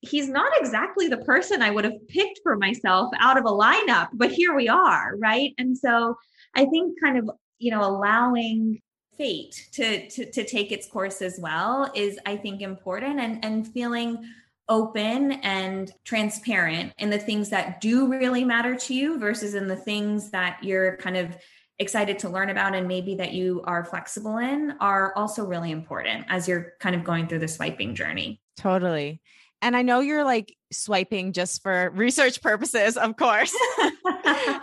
he's 0.00 0.28
not 0.28 0.52
exactly 0.60 1.08
the 1.08 1.18
person 1.18 1.62
i 1.62 1.70
would 1.70 1.84
have 1.84 2.08
picked 2.08 2.40
for 2.42 2.56
myself 2.56 3.10
out 3.18 3.38
of 3.38 3.44
a 3.44 3.48
lineup 3.48 4.08
but 4.12 4.30
here 4.30 4.54
we 4.54 4.68
are 4.68 5.16
right 5.18 5.52
and 5.58 5.76
so 5.76 6.16
i 6.54 6.64
think 6.66 6.96
kind 7.02 7.18
of 7.18 7.30
you 7.58 7.70
know 7.70 7.82
allowing 7.82 8.80
fate 9.16 9.68
to 9.72 10.08
to, 10.10 10.30
to 10.30 10.44
take 10.44 10.70
its 10.70 10.86
course 10.86 11.22
as 11.22 11.38
well 11.40 11.90
is 11.94 12.18
i 12.26 12.36
think 12.36 12.60
important 12.60 13.18
and 13.18 13.44
and 13.44 13.66
feeling 13.68 14.22
open 14.68 15.32
and 15.32 15.92
transparent 16.04 16.92
in 16.98 17.10
the 17.10 17.18
things 17.18 17.50
that 17.50 17.80
do 17.80 18.08
really 18.08 18.44
matter 18.44 18.74
to 18.74 18.94
you 18.94 19.18
versus 19.18 19.54
in 19.54 19.68
the 19.68 19.76
things 19.76 20.30
that 20.30 20.58
you're 20.62 20.96
kind 20.96 21.16
of 21.16 21.36
excited 21.78 22.18
to 22.18 22.28
learn 22.28 22.50
about 22.50 22.74
and 22.74 22.88
maybe 22.88 23.14
that 23.16 23.32
you 23.32 23.62
are 23.64 23.84
flexible 23.84 24.38
in 24.38 24.74
are 24.80 25.12
also 25.14 25.44
really 25.44 25.70
important 25.70 26.24
as 26.28 26.48
you're 26.48 26.72
kind 26.80 26.96
of 26.96 27.04
going 27.04 27.28
through 27.28 27.38
the 27.38 27.48
swiping 27.48 27.94
journey. 27.94 28.40
Totally. 28.56 29.20
And 29.66 29.76
I 29.76 29.82
know 29.82 29.98
you're 29.98 30.22
like 30.22 30.54
swiping 30.72 31.32
just 31.32 31.60
for 31.60 31.90
research 31.90 32.40
purposes, 32.40 32.96
of 32.96 33.16
course. 33.16 33.52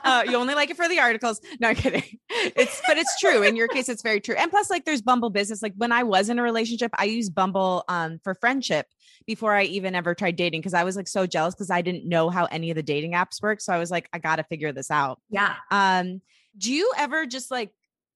uh, 0.06 0.24
you 0.26 0.38
only 0.38 0.56
like 0.56 0.70
it 0.70 0.78
for 0.78 0.88
the 0.88 1.00
articles. 1.00 1.42
No 1.60 1.74
kidding. 1.74 2.06
It's 2.30 2.82
but 2.88 2.98
it's 2.98 3.20
true. 3.20 3.44
In 3.44 3.58
your 3.58 3.68
case, 3.68 3.90
it's 3.90 4.02
very 4.02 4.22
true. 4.22 4.36
And 4.36 4.50
plus, 4.50 4.70
like 4.70 4.86
there's 4.86 5.02
Bumble 5.02 5.30
business. 5.30 5.62
Like 5.62 5.74
when 5.76 5.92
I 5.92 6.04
was 6.04 6.30
in 6.30 6.40
a 6.40 6.42
relationship, 6.42 6.92
I 6.98 7.04
used 7.04 7.36
Bumble 7.36 7.84
um, 7.90 8.22
for 8.24 8.34
friendship 8.34 8.88
before 9.28 9.54
I 9.54 9.64
even 9.64 9.94
ever 9.94 10.16
tried 10.16 10.38
dating 10.38 10.62
because 10.62 10.74
I 10.74 10.86
was 10.86 10.96
like 10.96 11.10
so 11.10 11.28
jealous 11.28 11.54
because 11.54 11.70
I 11.70 11.82
didn't 11.82 12.08
know 12.08 12.30
how 12.30 12.46
any 12.46 12.72
of 12.72 12.76
the 12.76 12.84
dating 12.84 13.12
apps 13.12 13.42
work. 13.42 13.60
So 13.60 13.74
I 13.74 13.78
was 13.78 13.92
like, 13.92 14.08
I 14.14 14.20
gotta 14.20 14.46
figure 14.46 14.72
this 14.72 14.90
out. 14.90 15.20
Yeah. 15.30 15.56
Um, 15.70 16.22
do 16.58 16.72
you 16.72 16.94
ever 16.98 17.26
just 17.26 17.52
like 17.52 17.72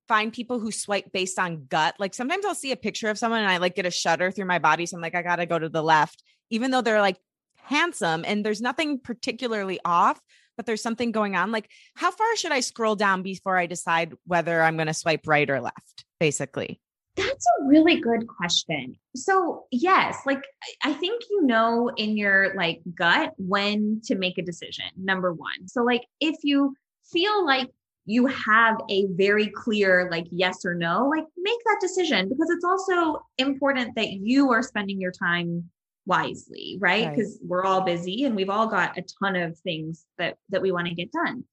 find 0.08 0.32
people 0.32 0.60
who 0.60 0.71
swipe 0.71 1.12
based 1.12 1.38
on 1.38 1.65
gut? 1.65 1.95
Like 2.00 2.13
sometimes 2.13 2.45
I'll 2.45 2.56
see 2.56 2.71
a 2.71 2.78
picture 2.78 3.10
of 3.10 3.17
someone 3.17 3.41
and 3.41 3.52
I 3.52 3.58
like 3.58 3.76
get 3.76 3.86
a 3.86 3.91
shudder 3.91 4.32
through 4.32 4.45
my 4.45 4.60
body. 4.60 4.86
So 4.86 4.95
I'm 4.95 5.02
like, 5.02 5.15
I 5.15 5.21
gotta 5.21 5.45
go 5.45 5.60
to 5.60 5.67
the 5.67 5.84
left, 5.84 6.23
even 6.49 6.71
though 6.71 6.81
they're 6.81 7.01
like 7.01 7.17
handsome 7.55 8.23
and 8.25 8.45
there's 8.45 8.62
nothing 8.62 8.99
particularly 8.99 9.79
off 9.83 10.21
but 10.55 10.65
there's 10.65 10.81
something 10.81 11.12
going 11.12 11.36
on 11.36 11.51
like 11.51 11.69
how 11.95 12.12
far 12.12 12.36
should 12.38 12.51
i 12.51 12.62
scroll 12.62 12.95
down 12.95 13.21
before 13.21 13.57
i 13.57 13.65
decide 13.65 14.13
whether 14.25 14.62
i'm 14.62 14.77
going 14.77 14.88
to 14.88 14.93
swipe 14.93 15.27
right 15.27 15.49
or 15.49 15.60
left 15.60 16.05
basically 16.19 16.79
that's 17.17 17.45
a 17.60 17.65
really 17.65 17.99
good 17.99 18.27
question. 18.27 18.95
So, 19.15 19.65
yes, 19.71 20.19
like 20.25 20.43
I 20.83 20.93
think 20.93 21.23
you 21.29 21.41
know 21.41 21.91
in 21.97 22.15
your 22.15 22.53
like 22.55 22.81
gut 22.95 23.33
when 23.38 24.01
to 24.05 24.15
make 24.15 24.38
a 24.38 24.43
decision. 24.43 24.86
Number 24.95 25.33
1. 25.33 25.67
So 25.67 25.83
like 25.83 26.05
if 26.21 26.36
you 26.43 26.75
feel 27.12 27.45
like 27.45 27.69
you 28.05 28.27
have 28.27 28.77
a 28.89 29.07
very 29.07 29.47
clear 29.47 30.07
like 30.12 30.27
yes 30.31 30.63
or 30.63 30.75
no, 30.75 31.10
like 31.10 31.25
make 31.38 31.60
that 31.65 31.79
decision 31.81 32.29
because 32.29 32.49
it's 32.51 32.63
also 32.63 33.25
important 33.38 33.95
that 33.95 34.12
you 34.12 34.51
are 34.51 34.62
spending 34.62 35.01
your 35.01 35.12
time 35.12 35.69
wisely, 36.08 36.78
right? 36.80 37.10
Because 37.10 37.38
right. 37.39 37.48
we're 37.48 37.63
all 37.65 37.82
busy 37.82 38.24
and 38.24 38.36
we've 38.36 38.50
all 38.50 38.65
got 38.65 38.98
a 38.98 39.04
ton 39.22 39.36
of 39.36 39.58
things 39.60 40.06
that 40.17 40.38
that 40.50 40.62
we 40.62 40.72
want 40.72 40.88
to 40.88 40.96
get 40.96 41.12
done. 41.12 41.43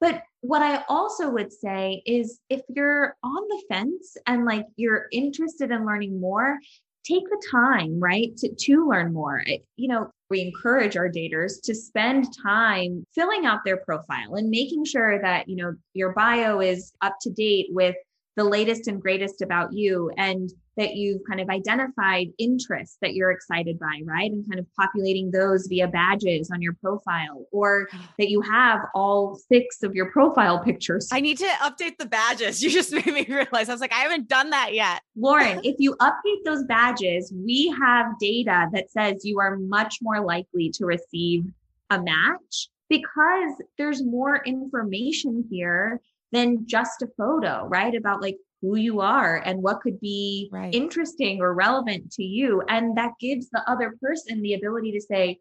But 0.00 0.22
what 0.42 0.62
I 0.62 0.84
also 0.88 1.30
would 1.30 1.52
say 1.52 2.02
is 2.06 2.38
if 2.50 2.60
you're 2.68 3.16
on 3.22 3.48
the 3.48 3.62
fence 3.68 4.16
and 4.26 4.44
like 4.44 4.66
you're 4.76 5.06
interested 5.10 5.70
in 5.70 5.86
learning 5.86 6.20
more, 6.20 6.58
take 7.04 7.24
the 7.24 7.42
time, 7.50 7.98
right, 7.98 8.36
to, 8.36 8.54
to 8.54 8.88
learn 8.88 9.12
more. 9.12 9.42
You 9.76 9.88
know, 9.88 10.10
we 10.28 10.40
encourage 10.42 10.96
our 10.96 11.08
daters 11.08 11.62
to 11.64 11.74
spend 11.74 12.26
time 12.42 13.06
filling 13.14 13.46
out 13.46 13.60
their 13.64 13.78
profile 13.78 14.34
and 14.34 14.50
making 14.50 14.84
sure 14.84 15.20
that, 15.22 15.48
you 15.48 15.56
know, 15.56 15.74
your 15.94 16.12
bio 16.12 16.60
is 16.60 16.92
up 17.00 17.16
to 17.22 17.30
date 17.30 17.68
with 17.70 17.96
the 18.36 18.44
latest 18.44 18.86
and 18.86 19.00
greatest 19.00 19.40
about 19.40 19.72
you 19.72 20.10
and 20.18 20.52
that 20.76 20.94
you've 20.94 21.22
kind 21.28 21.40
of 21.40 21.48
identified 21.48 22.28
interests 22.38 22.98
that 23.00 23.14
you're 23.14 23.30
excited 23.30 23.78
by, 23.78 24.00
right? 24.04 24.30
And 24.30 24.48
kind 24.48 24.58
of 24.58 24.66
populating 24.78 25.30
those 25.30 25.66
via 25.66 25.88
badges 25.88 26.50
on 26.50 26.60
your 26.60 26.74
profile, 26.74 27.46
or 27.52 27.88
that 28.18 28.28
you 28.28 28.40
have 28.42 28.80
all 28.94 29.36
six 29.36 29.82
of 29.82 29.94
your 29.94 30.10
profile 30.10 30.62
pictures. 30.62 31.08
I 31.12 31.20
need 31.20 31.38
to 31.38 31.48
update 31.62 31.98
the 31.98 32.06
badges. 32.06 32.62
You 32.66 32.72
just 32.72 32.92
made 32.92 33.06
me 33.06 33.24
realize 33.28 33.68
I 33.68 33.72
was 33.72 33.80
like, 33.80 33.92
I 33.92 34.00
haven't 34.00 34.28
done 34.28 34.50
that 34.50 34.74
yet. 34.74 35.00
Lauren, 35.16 35.60
if 35.62 35.76
you 35.78 35.94
update 36.00 36.44
those 36.44 36.64
badges, 36.64 37.32
we 37.32 37.72
have 37.80 38.18
data 38.18 38.68
that 38.72 38.90
says 38.90 39.24
you 39.24 39.38
are 39.38 39.56
much 39.56 39.98
more 40.02 40.20
likely 40.20 40.70
to 40.70 40.84
receive 40.84 41.44
a 41.90 42.02
match 42.02 42.68
because 42.88 43.62
there's 43.78 44.02
more 44.04 44.42
information 44.44 45.44
here 45.48 46.00
than 46.32 46.66
just 46.66 47.02
a 47.02 47.08
photo, 47.16 47.66
right? 47.66 47.94
About 47.94 48.20
like 48.20 48.36
who 48.62 48.76
you 48.76 49.00
are 49.00 49.36
and 49.44 49.62
what 49.62 49.80
could 49.80 50.00
be 50.00 50.48
right. 50.52 50.74
interesting 50.74 51.40
or 51.40 51.54
relevant 51.54 52.10
to 52.12 52.24
you. 52.24 52.62
And 52.68 52.96
that 52.96 53.12
gives 53.20 53.50
the 53.50 53.62
other 53.70 53.96
person 54.00 54.42
the 54.42 54.54
ability 54.54 54.92
to 54.92 55.00
say, 55.00 55.40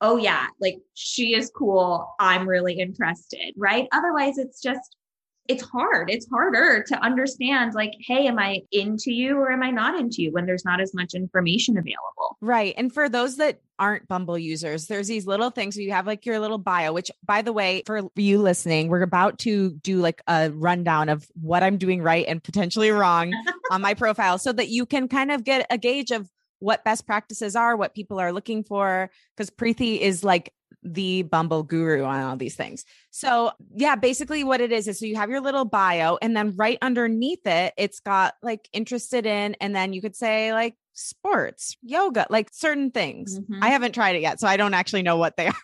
oh, 0.00 0.16
yeah, 0.16 0.46
like 0.60 0.78
she 0.94 1.34
is 1.34 1.50
cool. 1.54 2.14
I'm 2.18 2.48
really 2.48 2.78
interested, 2.80 3.54
right? 3.56 3.88
Otherwise, 3.92 4.38
it's 4.38 4.60
just, 4.60 4.96
it's 5.48 5.62
hard. 5.62 6.08
It's 6.08 6.28
harder 6.28 6.84
to 6.86 6.96
understand, 7.00 7.74
like, 7.74 7.92
hey, 8.06 8.28
am 8.28 8.38
I 8.38 8.60
into 8.70 9.12
you 9.12 9.36
or 9.36 9.50
am 9.50 9.62
I 9.62 9.70
not 9.70 9.98
into 9.98 10.22
you 10.22 10.30
when 10.30 10.46
there's 10.46 10.64
not 10.64 10.80
as 10.80 10.94
much 10.94 11.14
information 11.14 11.76
available? 11.76 12.36
Right. 12.40 12.74
And 12.76 12.92
for 12.92 13.08
those 13.08 13.36
that 13.36 13.60
aren't 13.78 14.06
Bumble 14.06 14.38
users, 14.38 14.86
there's 14.86 15.08
these 15.08 15.26
little 15.26 15.50
things 15.50 15.76
where 15.76 15.82
you 15.82 15.90
have 15.92 16.06
like 16.06 16.24
your 16.24 16.38
little 16.38 16.58
bio, 16.58 16.92
which 16.92 17.10
by 17.24 17.42
the 17.42 17.52
way, 17.52 17.82
for 17.86 18.02
you 18.14 18.40
listening, 18.40 18.88
we're 18.88 19.02
about 19.02 19.40
to 19.40 19.70
do 19.82 19.98
like 19.98 20.22
a 20.28 20.50
rundown 20.50 21.08
of 21.08 21.26
what 21.34 21.64
I'm 21.64 21.76
doing 21.76 22.02
right 22.02 22.24
and 22.28 22.42
potentially 22.42 22.90
wrong 22.90 23.32
on 23.72 23.80
my 23.80 23.94
profile 23.94 24.38
so 24.38 24.52
that 24.52 24.68
you 24.68 24.86
can 24.86 25.08
kind 25.08 25.32
of 25.32 25.42
get 25.42 25.66
a 25.70 25.78
gauge 25.78 26.12
of 26.12 26.30
what 26.60 26.84
best 26.84 27.04
practices 27.04 27.56
are, 27.56 27.76
what 27.76 27.94
people 27.94 28.20
are 28.20 28.32
looking 28.32 28.62
for. 28.62 29.10
Because 29.36 29.50
Priti 29.50 29.98
is 29.98 30.22
like 30.22 30.52
the 30.82 31.22
Bumble 31.22 31.62
guru 31.62 32.04
on 32.04 32.22
all 32.22 32.36
these 32.36 32.56
things. 32.56 32.84
So, 33.10 33.52
yeah, 33.74 33.96
basically 33.96 34.44
what 34.44 34.60
it 34.60 34.72
is 34.72 34.88
is 34.88 34.98
so 34.98 35.06
you 35.06 35.16
have 35.16 35.30
your 35.30 35.40
little 35.40 35.64
bio, 35.64 36.18
and 36.20 36.36
then 36.36 36.54
right 36.56 36.78
underneath 36.82 37.46
it, 37.46 37.74
it's 37.76 38.00
got 38.00 38.34
like 38.42 38.68
interested 38.72 39.26
in, 39.26 39.54
and 39.60 39.74
then 39.74 39.92
you 39.92 40.00
could 40.00 40.16
say 40.16 40.52
like 40.52 40.76
sports, 40.92 41.76
yoga, 41.82 42.26
like 42.30 42.50
certain 42.52 42.90
things. 42.90 43.38
Mm-hmm. 43.38 43.62
I 43.62 43.68
haven't 43.68 43.92
tried 43.92 44.16
it 44.16 44.22
yet, 44.22 44.40
so 44.40 44.46
I 44.46 44.56
don't 44.56 44.74
actually 44.74 45.02
know 45.02 45.16
what 45.16 45.36
they 45.36 45.48
are. 45.48 45.54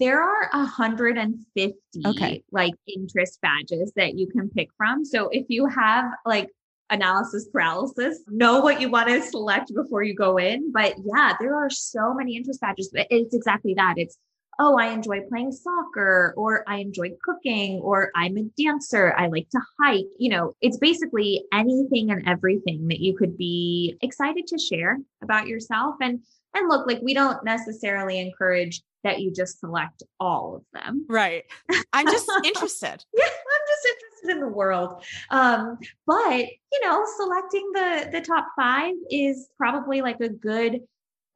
There 0.00 0.20
are 0.20 0.48
150 0.52 1.76
okay. 2.04 2.42
like 2.50 2.74
interest 2.88 3.38
badges 3.40 3.92
that 3.94 4.18
you 4.18 4.26
can 4.26 4.50
pick 4.50 4.68
from. 4.76 5.04
So 5.04 5.28
if 5.30 5.46
you 5.48 5.66
have 5.66 6.06
like 6.24 6.50
analysis 6.90 7.48
paralysis. 7.52 8.20
Know 8.28 8.60
what 8.60 8.80
you 8.80 8.88
want 8.88 9.08
to 9.08 9.22
select 9.22 9.74
before 9.74 10.02
you 10.02 10.14
go 10.14 10.36
in. 10.36 10.72
But 10.72 10.94
yeah, 11.04 11.34
there 11.40 11.56
are 11.56 11.70
so 11.70 12.14
many 12.14 12.36
interest 12.36 12.60
badges. 12.60 12.90
It's 12.94 13.34
exactly 13.34 13.74
that. 13.74 13.94
It's 13.96 14.18
oh, 14.58 14.78
I 14.78 14.88
enjoy 14.88 15.20
playing 15.28 15.52
soccer, 15.52 16.34
or 16.36 16.64
I 16.66 16.78
enjoy 16.78 17.10
cooking, 17.22 17.80
or 17.80 18.10
I'm 18.14 18.36
a 18.36 18.44
dancer, 18.60 19.14
I 19.16 19.28
like 19.28 19.48
to 19.50 19.60
hike. 19.80 20.06
You 20.18 20.30
know, 20.30 20.54
it's 20.60 20.78
basically 20.78 21.44
anything 21.52 22.10
and 22.10 22.26
everything 22.28 22.88
that 22.88 23.00
you 23.00 23.16
could 23.16 23.36
be 23.36 23.96
excited 24.00 24.46
to 24.48 24.58
share 24.58 24.98
about 25.22 25.46
yourself. 25.46 25.96
And 26.00 26.20
and 26.54 26.68
look, 26.68 26.86
like 26.86 27.00
we 27.02 27.12
don't 27.12 27.44
necessarily 27.44 28.18
encourage 28.18 28.82
that 29.04 29.20
you 29.20 29.30
just 29.30 29.60
select 29.60 30.02
all 30.18 30.56
of 30.56 30.62
them. 30.72 31.06
Right. 31.08 31.44
I'm 31.92 32.06
just 32.06 32.28
interested. 32.44 33.04
yeah, 33.14 33.24
I'm 33.24 33.66
just 33.68 33.86
interested 33.86 34.30
in 34.30 34.40
the 34.40 34.48
world. 34.48 35.04
Um, 35.30 35.78
but 36.06 36.46
you 36.72 36.80
know, 36.82 37.04
selecting 37.16 37.70
the 37.72 38.08
the 38.10 38.20
top 38.20 38.48
five 38.56 38.94
is 39.10 39.48
probably 39.56 40.00
like 40.00 40.20
a 40.20 40.28
good 40.28 40.80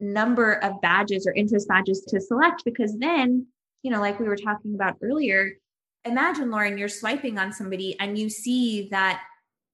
number 0.01 0.53
of 0.55 0.81
badges 0.81 1.27
or 1.27 1.33
interest 1.33 1.67
badges 1.67 2.01
to 2.09 2.19
select 2.19 2.63
because 2.65 2.97
then, 2.97 3.45
you 3.83 3.91
know, 3.91 4.01
like 4.01 4.19
we 4.19 4.27
were 4.27 4.35
talking 4.35 4.75
about 4.75 4.97
earlier, 5.01 5.51
imagine, 6.03 6.49
Lauren, 6.49 6.77
you're 6.77 6.89
swiping 6.89 7.37
on 7.37 7.53
somebody 7.53 7.97
and 7.99 8.17
you 8.17 8.29
see 8.29 8.89
that 8.89 9.21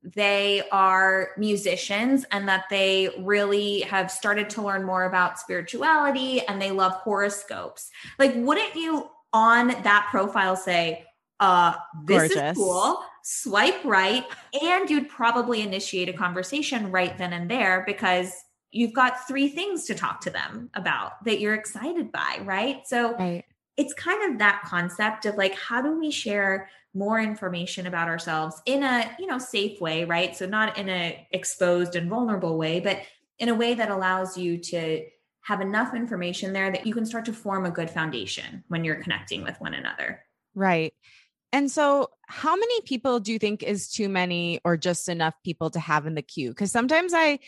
they 0.03 0.63
are 0.71 1.29
musicians 1.37 2.25
and 2.31 2.47
that 2.47 2.65
they 2.69 3.09
really 3.19 3.81
have 3.81 4.11
started 4.11 4.49
to 4.51 4.61
learn 4.61 4.83
more 4.83 5.05
about 5.05 5.39
spirituality 5.39 6.45
and 6.47 6.61
they 6.61 6.71
love 6.71 6.93
horoscopes. 6.93 7.89
Like, 8.19 8.33
wouldn't 8.35 8.75
you 8.75 9.09
on 9.33 9.67
that 9.67 10.07
profile 10.11 10.55
say, 10.55 11.05
uh, 11.39 11.75
this 12.05 12.29
Gorgeous. 12.29 12.51
is 12.51 12.57
cool, 12.57 12.99
swipe 13.23 13.83
right, 13.83 14.25
and 14.61 14.89
you'd 14.89 15.09
probably 15.09 15.61
initiate 15.61 16.09
a 16.09 16.13
conversation 16.13 16.91
right 16.91 17.17
then 17.17 17.33
and 17.33 17.49
there 17.49 17.83
because 17.85 18.33
you've 18.71 18.93
got 18.93 19.27
three 19.27 19.49
things 19.49 19.85
to 19.85 19.95
talk 19.95 20.21
to 20.21 20.29
them 20.29 20.69
about 20.73 21.23
that 21.25 21.39
you're 21.39 21.53
excited 21.53 22.11
by, 22.11 22.39
right? 22.43 22.85
So 22.85 23.15
right. 23.15 23.45
it's 23.77 23.93
kind 23.93 24.31
of 24.31 24.39
that 24.39 24.63
concept 24.65 25.25
of 25.25 25.35
like, 25.35 25.55
how 25.55 25.81
do 25.81 25.99
we 25.99 26.11
share 26.11 26.69
more 26.93 27.19
information 27.19 27.87
about 27.87 28.07
ourselves 28.07 28.61
in 28.65 28.83
a, 28.83 29.09
you 29.19 29.27
know, 29.27 29.37
safe 29.37 29.79
way, 29.79 30.03
right? 30.03 30.35
So 30.35 30.45
not 30.45 30.77
in 30.77 30.89
a 30.89 31.27
exposed 31.31 31.95
and 31.95 32.09
vulnerable 32.09 32.57
way, 32.57 32.79
but 32.79 33.01
in 33.39 33.49
a 33.49 33.55
way 33.55 33.73
that 33.75 33.89
allows 33.89 34.37
you 34.37 34.57
to 34.57 35.05
have 35.41 35.61
enough 35.61 35.93
information 35.93 36.51
there 36.51 36.71
that 36.71 36.85
you 36.85 36.93
can 36.93 37.05
start 37.05 37.23
to 37.25 37.33
form 37.33 37.65
a 37.65 37.71
good 37.71 37.89
foundation 37.89 38.63
when 38.67 38.83
you're 38.83 39.01
connecting 39.01 39.43
with 39.43 39.59
one 39.61 39.73
another. 39.73 40.21
Right. 40.55 40.93
And 41.53 41.71
so, 41.71 42.09
how 42.27 42.55
many 42.55 42.81
people 42.81 43.21
do 43.21 43.31
you 43.31 43.39
think 43.39 43.63
is 43.63 43.89
too 43.89 44.09
many 44.09 44.59
or 44.65 44.75
just 44.75 45.07
enough 45.07 45.35
people 45.45 45.69
to 45.69 45.79
have 45.79 46.05
in 46.05 46.15
the 46.15 46.21
queue? 46.21 46.49
Because 46.49 46.71
sometimes 46.71 47.13
I 47.15 47.39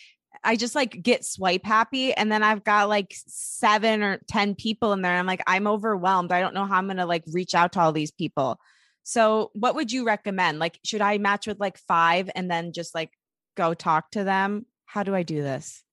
I 0.43 0.55
just 0.55 0.75
like 0.75 1.01
get 1.01 1.25
swipe 1.25 1.65
happy 1.65 2.13
and 2.13 2.31
then 2.31 2.43
I've 2.43 2.63
got 2.63 2.89
like 2.89 3.13
seven 3.27 4.03
or 4.03 4.19
10 4.27 4.55
people 4.55 4.93
in 4.93 5.01
there. 5.01 5.17
I'm 5.17 5.25
like, 5.25 5.43
I'm 5.47 5.67
overwhelmed. 5.67 6.31
I 6.31 6.39
don't 6.39 6.53
know 6.53 6.65
how 6.65 6.77
I'm 6.77 6.85
going 6.85 6.97
to 6.97 7.05
like 7.05 7.23
reach 7.31 7.55
out 7.55 7.73
to 7.73 7.81
all 7.81 7.91
these 7.91 8.11
people. 8.11 8.59
So, 9.03 9.49
what 9.53 9.75
would 9.75 9.91
you 9.91 10.05
recommend? 10.05 10.59
Like, 10.59 10.79
should 10.83 11.01
I 11.01 11.17
match 11.17 11.47
with 11.47 11.59
like 11.59 11.77
five 11.77 12.29
and 12.35 12.49
then 12.49 12.73
just 12.73 12.93
like 12.93 13.11
go 13.57 13.73
talk 13.73 14.11
to 14.11 14.23
them? 14.23 14.65
How 14.85 15.03
do 15.03 15.15
I 15.15 15.23
do 15.23 15.41
this? 15.41 15.83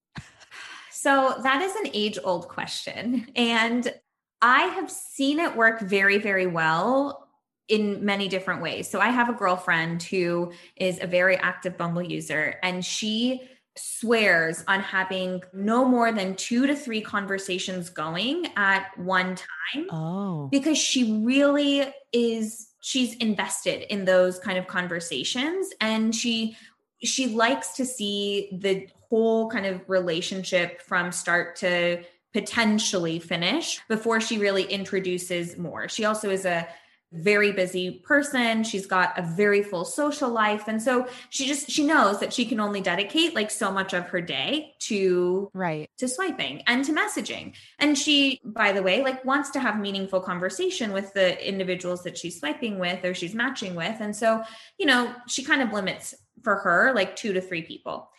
So, 0.91 1.35
that 1.43 1.61
is 1.61 1.75
an 1.75 1.91
age 1.93 2.17
old 2.23 2.47
question. 2.47 3.27
And 3.35 3.93
I 4.41 4.61
have 4.63 4.89
seen 4.89 5.39
it 5.39 5.55
work 5.55 5.79
very, 5.79 6.17
very 6.17 6.47
well 6.47 7.27
in 7.67 8.03
many 8.03 8.27
different 8.27 8.61
ways. 8.61 8.89
So, 8.89 8.99
I 8.99 9.09
have 9.09 9.29
a 9.29 9.33
girlfriend 9.33 10.01
who 10.01 10.51
is 10.75 10.99
a 10.99 11.07
very 11.07 11.37
active 11.37 11.77
Bumble 11.77 12.01
user, 12.01 12.55
and 12.63 12.83
she 12.83 13.47
swears 13.77 14.63
on 14.67 14.81
having 14.81 15.41
no 15.53 15.85
more 15.85 16.11
than 16.11 16.35
two 16.35 16.67
to 16.67 16.75
three 16.75 17.01
conversations 17.01 17.89
going 17.89 18.47
at 18.55 18.97
one 18.97 19.35
time. 19.35 19.87
Oh. 19.91 20.47
Because 20.51 20.77
she 20.77 21.21
really 21.23 21.91
is 22.11 22.69
she's 22.81 23.15
invested 23.15 23.91
in 23.91 24.05
those 24.05 24.39
kind 24.39 24.57
of 24.57 24.67
conversations 24.67 25.69
and 25.81 26.15
she 26.15 26.55
she 27.03 27.27
likes 27.27 27.73
to 27.75 27.85
see 27.85 28.49
the 28.51 28.87
whole 29.09 29.49
kind 29.49 29.65
of 29.65 29.81
relationship 29.87 30.81
from 30.81 31.11
start 31.11 31.55
to 31.57 32.03
potentially 32.33 33.19
finish 33.19 33.79
before 33.87 34.19
she 34.19 34.37
really 34.37 34.63
introduces 34.63 35.57
more. 35.57 35.87
She 35.87 36.05
also 36.05 36.29
is 36.29 36.45
a 36.45 36.67
very 37.13 37.53
busy 37.53 38.01
person. 38.03 38.63
She's 38.63 38.85
got 38.85 39.17
a 39.17 39.21
very 39.21 39.63
full 39.63 39.85
social 39.85 40.29
life. 40.29 40.67
And 40.67 40.81
so 40.81 41.07
she 41.29 41.47
just 41.47 41.69
she 41.71 41.85
knows 41.85 42.19
that 42.19 42.33
she 42.33 42.45
can 42.45 42.59
only 42.59 42.81
dedicate 42.81 43.33
like 43.33 43.49
so 43.49 43.71
much 43.71 43.93
of 43.93 44.09
her 44.09 44.19
day 44.19 44.73
to 44.79 45.49
right. 45.53 45.89
to 45.97 46.07
swiping 46.07 46.63
and 46.67 46.83
to 46.83 46.91
messaging. 46.91 47.53
And 47.79 47.97
she 47.97 48.41
by 48.43 48.73
the 48.73 48.83
way 48.83 49.01
like 49.01 49.23
wants 49.23 49.51
to 49.51 49.59
have 49.59 49.79
meaningful 49.79 50.19
conversation 50.19 50.91
with 50.91 51.13
the 51.13 51.47
individuals 51.47 52.03
that 52.03 52.17
she's 52.17 52.39
swiping 52.39 52.77
with 52.77 53.03
or 53.05 53.13
she's 53.13 53.33
matching 53.33 53.75
with. 53.75 53.95
And 54.01 54.13
so 54.15 54.43
you 54.77 54.85
know 54.85 55.13
she 55.27 55.43
kind 55.43 55.61
of 55.61 55.71
limits 55.71 56.13
for 56.43 56.55
her 56.57 56.93
like 56.93 57.15
2 57.15 57.33
to 57.33 57.41
3 57.41 57.61
people. 57.61 58.09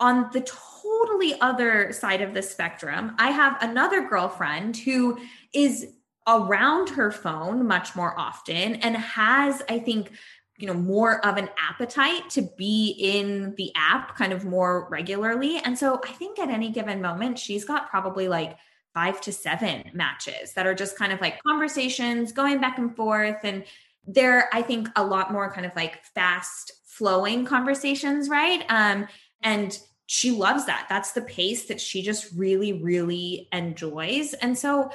On 0.00 0.28
the 0.32 0.40
totally 0.40 1.38
other 1.40 1.92
side 1.92 2.20
of 2.20 2.34
the 2.34 2.42
spectrum 2.42 3.14
i 3.18 3.30
have 3.30 3.56
another 3.62 4.08
girlfriend 4.08 4.76
who 4.76 5.18
is 5.52 5.86
around 6.26 6.90
her 6.90 7.10
phone 7.10 7.66
much 7.66 7.94
more 7.94 8.18
often 8.18 8.76
and 8.76 8.96
has, 8.96 9.62
I 9.68 9.78
think, 9.78 10.12
you 10.56 10.66
know, 10.66 10.74
more 10.74 11.24
of 11.26 11.36
an 11.36 11.50
appetite 11.58 12.30
to 12.30 12.42
be 12.56 12.96
in 12.98 13.54
the 13.56 13.72
app 13.76 14.16
kind 14.16 14.32
of 14.32 14.44
more 14.44 14.88
regularly. 14.90 15.58
And 15.58 15.78
so 15.78 16.00
I 16.04 16.12
think 16.12 16.38
at 16.38 16.48
any 16.48 16.70
given 16.70 17.02
moment, 17.02 17.38
she's 17.38 17.64
got 17.64 17.90
probably 17.90 18.28
like 18.28 18.56
five 18.94 19.20
to 19.22 19.32
seven 19.32 19.90
matches 19.92 20.52
that 20.54 20.66
are 20.66 20.74
just 20.74 20.96
kind 20.96 21.12
of 21.12 21.20
like 21.20 21.42
conversations 21.42 22.32
going 22.32 22.60
back 22.60 22.78
and 22.78 22.94
forth. 22.94 23.38
And 23.42 23.64
they're 24.06 24.48
i 24.52 24.62
think 24.62 24.88
a 24.96 25.04
lot 25.04 25.32
more 25.32 25.50
kind 25.52 25.66
of 25.66 25.74
like 25.74 26.04
fast 26.14 26.72
flowing 26.86 27.44
conversations 27.44 28.28
right? 28.28 28.64
Um 28.68 29.08
and 29.42 29.78
she 30.06 30.30
loves 30.30 30.66
that. 30.66 30.86
That's 30.90 31.12
the 31.12 31.22
pace 31.22 31.64
that 31.66 31.80
she 31.80 32.02
just 32.02 32.30
really 32.36 32.72
really 32.74 33.48
enjoys. 33.52 34.34
And 34.34 34.56
so 34.56 34.90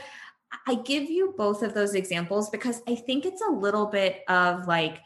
i 0.68 0.76
give 0.76 1.10
you 1.10 1.34
both 1.38 1.64
of 1.64 1.74
those 1.74 1.96
examples 1.96 2.50
because 2.50 2.82
i 2.88 2.96
think 2.96 3.26
it's 3.26 3.42
a 3.42 3.52
little 3.52 3.86
bit 3.86 4.22
of 4.28 4.68
like 4.68 5.00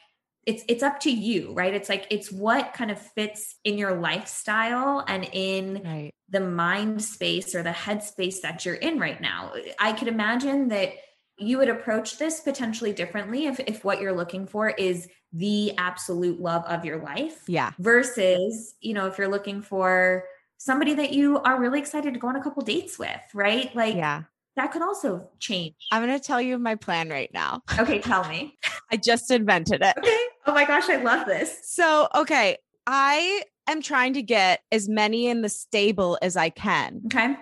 it's 0.45 0.63
it's 0.67 0.83
up 0.83 0.99
to 0.99 1.11
you 1.11 1.53
right 1.53 1.73
it's 1.73 1.89
like 1.89 2.05
it's 2.09 2.31
what 2.31 2.73
kind 2.73 2.91
of 2.91 2.99
fits 2.99 3.55
in 3.63 3.77
your 3.77 3.95
lifestyle 3.95 5.03
and 5.07 5.27
in 5.31 5.81
right. 5.83 6.13
the 6.29 6.39
mind 6.39 7.01
space 7.01 7.55
or 7.55 7.63
the 7.63 7.71
head 7.71 8.03
space 8.03 8.41
that 8.41 8.65
you're 8.65 8.75
in 8.75 8.99
right 8.99 9.21
now 9.21 9.53
i 9.79 9.93
could 9.93 10.07
imagine 10.07 10.67
that 10.67 10.93
you 11.37 11.57
would 11.57 11.69
approach 11.69 12.17
this 12.17 12.39
potentially 12.39 12.93
differently 12.93 13.47
if, 13.47 13.59
if 13.61 13.83
what 13.83 13.99
you're 13.99 14.15
looking 14.15 14.45
for 14.45 14.69
is 14.69 15.07
the 15.31 15.75
absolute 15.77 16.39
love 16.39 16.63
of 16.65 16.85
your 16.85 16.99
life. 16.99 17.41
Yeah. 17.47 17.71
Versus, 17.79 18.75
you 18.81 18.93
know, 18.93 19.07
if 19.07 19.17
you're 19.17 19.27
looking 19.27 19.61
for 19.61 20.25
somebody 20.57 20.93
that 20.93 21.11
you 21.11 21.39
are 21.39 21.59
really 21.59 21.79
excited 21.79 22.13
to 22.13 22.19
go 22.19 22.27
on 22.27 22.35
a 22.35 22.43
couple 22.43 22.61
dates 22.63 22.99
with, 22.99 23.09
right? 23.33 23.75
Like, 23.75 23.95
yeah. 23.95 24.23
That 24.55 24.71
could 24.71 24.81
also 24.81 25.27
change. 25.39 25.75
I'm 25.91 26.05
going 26.05 26.17
to 26.17 26.23
tell 26.23 26.41
you 26.41 26.59
my 26.59 26.75
plan 26.75 27.09
right 27.09 27.31
now. 27.33 27.61
Okay, 27.79 27.99
tell 27.99 28.27
me. 28.29 28.57
I 28.91 28.97
just 28.97 29.31
invented 29.31 29.81
it. 29.81 29.97
Okay. 29.97 30.17
Oh 30.45 30.53
my 30.53 30.65
gosh, 30.65 30.89
I 30.89 30.97
love 30.97 31.25
this. 31.25 31.59
So, 31.63 32.07
okay, 32.15 32.57
I 32.85 33.43
am 33.67 33.81
trying 33.81 34.13
to 34.13 34.21
get 34.21 34.61
as 34.71 34.87
many 34.87 35.27
in 35.27 35.41
the 35.41 35.49
stable 35.49 36.17
as 36.21 36.37
I 36.37 36.49
can. 36.49 37.01
Okay 37.07 37.35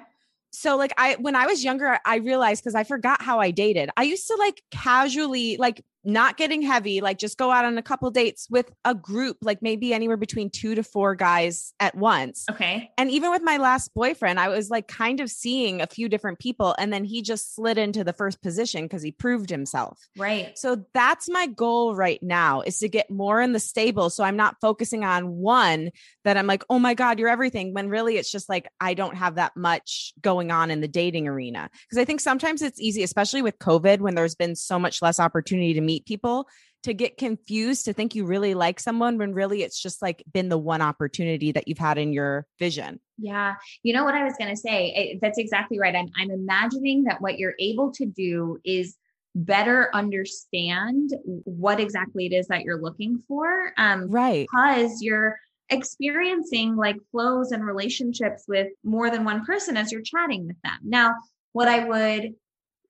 so 0.51 0.75
like 0.75 0.93
I 0.97 1.15
when 1.15 1.35
I 1.35 1.45
was 1.47 1.63
younger, 1.63 1.97
I 2.05 2.17
realized 2.17 2.63
because 2.63 2.75
I 2.75 2.83
forgot 2.83 3.21
how 3.21 3.39
I 3.39 3.51
dated. 3.51 3.89
I 3.97 4.03
used 4.03 4.27
to 4.27 4.35
like 4.35 4.61
casually 4.69 5.57
like 5.57 5.83
not 6.03 6.37
getting 6.37 6.61
heavy, 6.61 7.01
like 7.01 7.17
just 7.17 7.37
go 7.37 7.51
out 7.51 7.65
on 7.65 7.77
a 7.77 7.83
couple 7.83 8.09
dates 8.09 8.47
with 8.49 8.71
a 8.85 8.95
group, 8.95 9.37
like 9.41 9.61
maybe 9.61 9.93
anywhere 9.93 10.17
between 10.17 10.49
two 10.49 10.75
to 10.75 10.83
four 10.83 11.15
guys 11.15 11.73
at 11.79 11.95
once. 11.95 12.45
Okay. 12.49 12.91
And 12.97 13.11
even 13.11 13.31
with 13.31 13.43
my 13.43 13.57
last 13.57 13.93
boyfriend, 13.93 14.39
I 14.39 14.49
was 14.49 14.69
like 14.69 14.87
kind 14.87 15.19
of 15.19 15.29
seeing 15.29 15.81
a 15.81 15.87
few 15.87 16.09
different 16.09 16.39
people. 16.39 16.75
And 16.79 16.91
then 16.91 17.03
he 17.03 17.21
just 17.21 17.55
slid 17.55 17.77
into 17.77 18.03
the 18.03 18.13
first 18.13 18.41
position 18.41 18.85
because 18.85 19.03
he 19.03 19.11
proved 19.11 19.49
himself. 19.49 19.99
Right. 20.17 20.57
So 20.57 20.85
that's 20.93 21.29
my 21.29 21.47
goal 21.47 21.95
right 21.95 22.21
now 22.23 22.61
is 22.61 22.79
to 22.79 22.89
get 22.89 23.11
more 23.11 23.39
in 23.39 23.51
the 23.51 23.59
stable. 23.59 24.09
So 24.09 24.23
I'm 24.23 24.37
not 24.37 24.55
focusing 24.59 25.03
on 25.03 25.29
one 25.37 25.91
that 26.23 26.37
I'm 26.37 26.47
like, 26.47 26.63
oh 26.69 26.79
my 26.79 26.93
God, 26.93 27.19
you're 27.19 27.29
everything. 27.29 27.73
When 27.73 27.89
really 27.89 28.17
it's 28.17 28.31
just 28.31 28.49
like, 28.49 28.67
I 28.79 28.93
don't 28.95 29.17
have 29.17 29.35
that 29.35 29.55
much 29.55 30.13
going 30.21 30.51
on 30.51 30.71
in 30.71 30.81
the 30.81 30.87
dating 30.87 31.27
arena. 31.27 31.69
Because 31.83 32.01
I 32.01 32.05
think 32.05 32.21
sometimes 32.21 32.61
it's 32.61 32.79
easy, 32.79 33.03
especially 33.03 33.41
with 33.41 33.59
COVID, 33.59 33.99
when 33.99 34.15
there's 34.15 34.35
been 34.35 34.55
so 34.55 34.79
much 34.79 35.01
less 35.01 35.19
opportunity 35.19 35.73
to 35.73 35.81
meet 35.81 35.90
meet 35.91 36.05
people 36.05 36.47
to 36.83 36.93
get 36.93 37.17
confused 37.17 37.85
to 37.85 37.93
think 37.93 38.15
you 38.15 38.25
really 38.25 38.53
like 38.53 38.79
someone 38.79 39.17
when 39.17 39.33
really 39.33 39.61
it's 39.61 39.79
just 39.79 40.01
like 40.01 40.23
been 40.31 40.49
the 40.49 40.57
one 40.57 40.81
opportunity 40.81 41.51
that 41.51 41.67
you've 41.67 41.77
had 41.77 41.97
in 41.97 42.11
your 42.11 42.47
vision. 42.57 42.99
Yeah. 43.17 43.55
You 43.83 43.93
know 43.93 44.03
what 44.03 44.15
I 44.15 44.23
was 44.23 44.33
going 44.39 44.49
to 44.49 44.57
say? 44.57 45.19
That's 45.21 45.37
exactly 45.37 45.77
right. 45.79 45.95
I'm, 45.95 46.09
I'm 46.19 46.31
imagining 46.31 47.03
that 47.03 47.21
what 47.21 47.37
you're 47.37 47.53
able 47.59 47.91
to 47.93 48.05
do 48.05 48.57
is 48.63 48.97
better 49.35 49.89
understand 49.93 51.11
what 51.23 51.79
exactly 51.79 52.25
it 52.25 52.33
is 52.33 52.47
that 52.47 52.63
you're 52.63 52.81
looking 52.81 53.19
for. 53.27 53.73
Um, 53.77 54.09
right. 54.09 54.47
Because 54.51 55.01
you're 55.01 55.37
experiencing 55.69 56.75
like 56.75 56.97
flows 57.11 57.51
and 57.51 57.63
relationships 57.63 58.43
with 58.47 58.69
more 58.83 59.09
than 59.11 59.23
one 59.23 59.45
person 59.45 59.77
as 59.77 59.91
you're 59.91 60.01
chatting 60.01 60.47
with 60.47 60.59
them. 60.63 60.79
Now, 60.83 61.13
what 61.53 61.67
I 61.67 61.85
would 61.85 62.33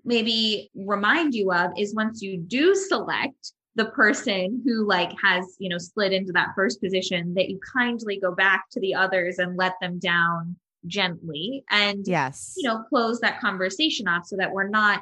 maybe 0.06 0.70
remind 0.76 1.34
you 1.34 1.52
of 1.52 1.72
is 1.78 1.96
once 1.96 2.22
you 2.22 2.38
do 2.38 2.76
select 2.76 3.54
the 3.76 3.86
person 3.86 4.62
who 4.66 4.86
like 4.86 5.12
has 5.24 5.56
you 5.60 5.70
know 5.70 5.78
slid 5.78 6.12
into 6.12 6.32
that 6.34 6.50
first 6.56 6.82
position 6.82 7.34
that 7.36 7.50
you 7.50 7.60
kindly 7.74 8.20
go 8.20 8.34
back 8.34 8.66
to 8.72 8.80
the 8.82 8.94
others 8.94 9.40
and 9.40 9.58
let 9.58 9.74
them 9.82 10.00
down 10.00 10.56
gently 10.88 11.64
and 11.70 12.08
yes. 12.08 12.56
you 12.58 12.68
know 12.68 12.84
close 12.90 13.20
that 13.20 13.40
conversation 13.40 14.08
off 14.08 14.26
so 14.26 14.36
that 14.36 14.52
we're 14.52 14.68
not 14.68 15.02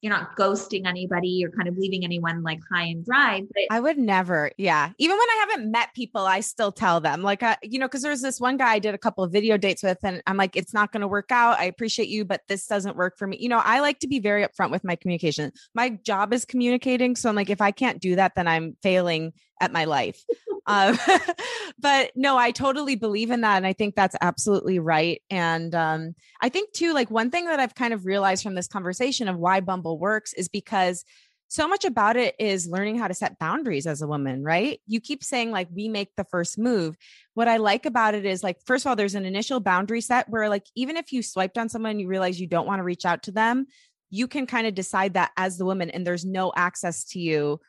you're 0.00 0.12
not 0.12 0.36
ghosting 0.36 0.86
anybody 0.86 1.44
or 1.44 1.50
kind 1.50 1.68
of 1.68 1.76
leaving 1.76 2.04
anyone 2.04 2.42
like 2.42 2.60
high 2.72 2.84
and 2.84 3.04
dry. 3.04 3.42
But 3.42 3.64
I 3.70 3.80
would 3.80 3.98
never. 3.98 4.50
Yeah. 4.56 4.92
Even 4.98 5.16
when 5.16 5.28
I 5.28 5.46
haven't 5.48 5.70
met 5.70 5.94
people, 5.94 6.26
I 6.26 6.40
still 6.40 6.72
tell 6.72 7.00
them, 7.00 7.22
like, 7.22 7.42
uh, 7.42 7.56
you 7.62 7.78
know, 7.78 7.86
because 7.86 8.02
there's 8.02 8.22
this 8.22 8.40
one 8.40 8.56
guy 8.56 8.72
I 8.72 8.78
did 8.78 8.94
a 8.94 8.98
couple 8.98 9.24
of 9.24 9.32
video 9.32 9.56
dates 9.56 9.82
with, 9.82 9.98
and 10.02 10.22
I'm 10.26 10.36
like, 10.36 10.56
it's 10.56 10.72
not 10.72 10.92
going 10.92 11.02
to 11.02 11.08
work 11.08 11.30
out. 11.30 11.58
I 11.58 11.64
appreciate 11.64 12.08
you, 12.08 12.24
but 12.24 12.42
this 12.48 12.66
doesn't 12.66 12.96
work 12.96 13.18
for 13.18 13.26
me. 13.26 13.36
You 13.40 13.48
know, 13.48 13.60
I 13.62 13.80
like 13.80 13.98
to 14.00 14.08
be 14.08 14.20
very 14.20 14.46
upfront 14.46 14.70
with 14.70 14.84
my 14.84 14.96
communication. 14.96 15.52
My 15.74 15.90
job 15.90 16.32
is 16.32 16.44
communicating. 16.44 17.14
So 17.16 17.28
I'm 17.28 17.36
like, 17.36 17.50
if 17.50 17.60
I 17.60 17.70
can't 17.70 18.00
do 18.00 18.16
that, 18.16 18.34
then 18.36 18.48
I'm 18.48 18.76
failing 18.82 19.32
at 19.60 19.72
my 19.72 19.84
life. 19.84 20.24
um, 20.66 20.98
but 21.78 22.12
no, 22.16 22.36
I 22.36 22.50
totally 22.50 22.96
believe 22.96 23.30
in 23.30 23.42
that. 23.42 23.56
And 23.56 23.66
I 23.66 23.72
think 23.72 23.94
that's 23.94 24.16
absolutely 24.20 24.78
right. 24.78 25.22
And 25.30 25.74
um, 25.74 26.14
I 26.40 26.48
think, 26.48 26.72
too, 26.72 26.92
like 26.92 27.10
one 27.10 27.30
thing 27.30 27.46
that 27.46 27.60
I've 27.60 27.74
kind 27.74 27.92
of 27.92 28.06
realized 28.06 28.42
from 28.42 28.54
this 28.54 28.68
conversation 28.68 29.28
of 29.28 29.36
why 29.36 29.60
Bumble 29.60 29.98
works 29.98 30.32
is 30.32 30.48
because 30.48 31.04
so 31.50 31.66
much 31.66 31.84
about 31.84 32.16
it 32.16 32.36
is 32.38 32.68
learning 32.68 32.96
how 32.96 33.08
to 33.08 33.14
set 33.14 33.36
boundaries 33.40 33.84
as 33.84 34.02
a 34.02 34.06
woman, 34.06 34.44
right? 34.44 34.80
You 34.86 35.00
keep 35.00 35.24
saying, 35.24 35.50
like, 35.50 35.66
we 35.74 35.88
make 35.88 36.14
the 36.16 36.24
first 36.30 36.58
move. 36.58 36.96
What 37.34 37.48
I 37.48 37.56
like 37.56 37.86
about 37.86 38.14
it 38.14 38.24
is, 38.24 38.44
like, 38.44 38.58
first 38.64 38.86
of 38.86 38.90
all, 38.90 38.94
there's 38.94 39.16
an 39.16 39.24
initial 39.24 39.58
boundary 39.58 40.00
set 40.00 40.28
where, 40.28 40.48
like, 40.48 40.64
even 40.76 40.96
if 40.96 41.12
you 41.12 41.24
swiped 41.24 41.58
on 41.58 41.68
someone, 41.68 41.98
you 41.98 42.06
realize 42.06 42.40
you 42.40 42.46
don't 42.46 42.68
want 42.68 42.78
to 42.78 42.84
reach 42.84 43.04
out 43.04 43.24
to 43.24 43.32
them, 43.32 43.66
you 44.10 44.28
can 44.28 44.46
kind 44.46 44.68
of 44.68 44.74
decide 44.76 45.14
that 45.14 45.32
as 45.36 45.58
the 45.58 45.64
woman, 45.64 45.90
and 45.90 46.06
there's 46.06 46.24
no 46.24 46.52
access 46.54 47.04
to 47.06 47.18
you 47.18 47.60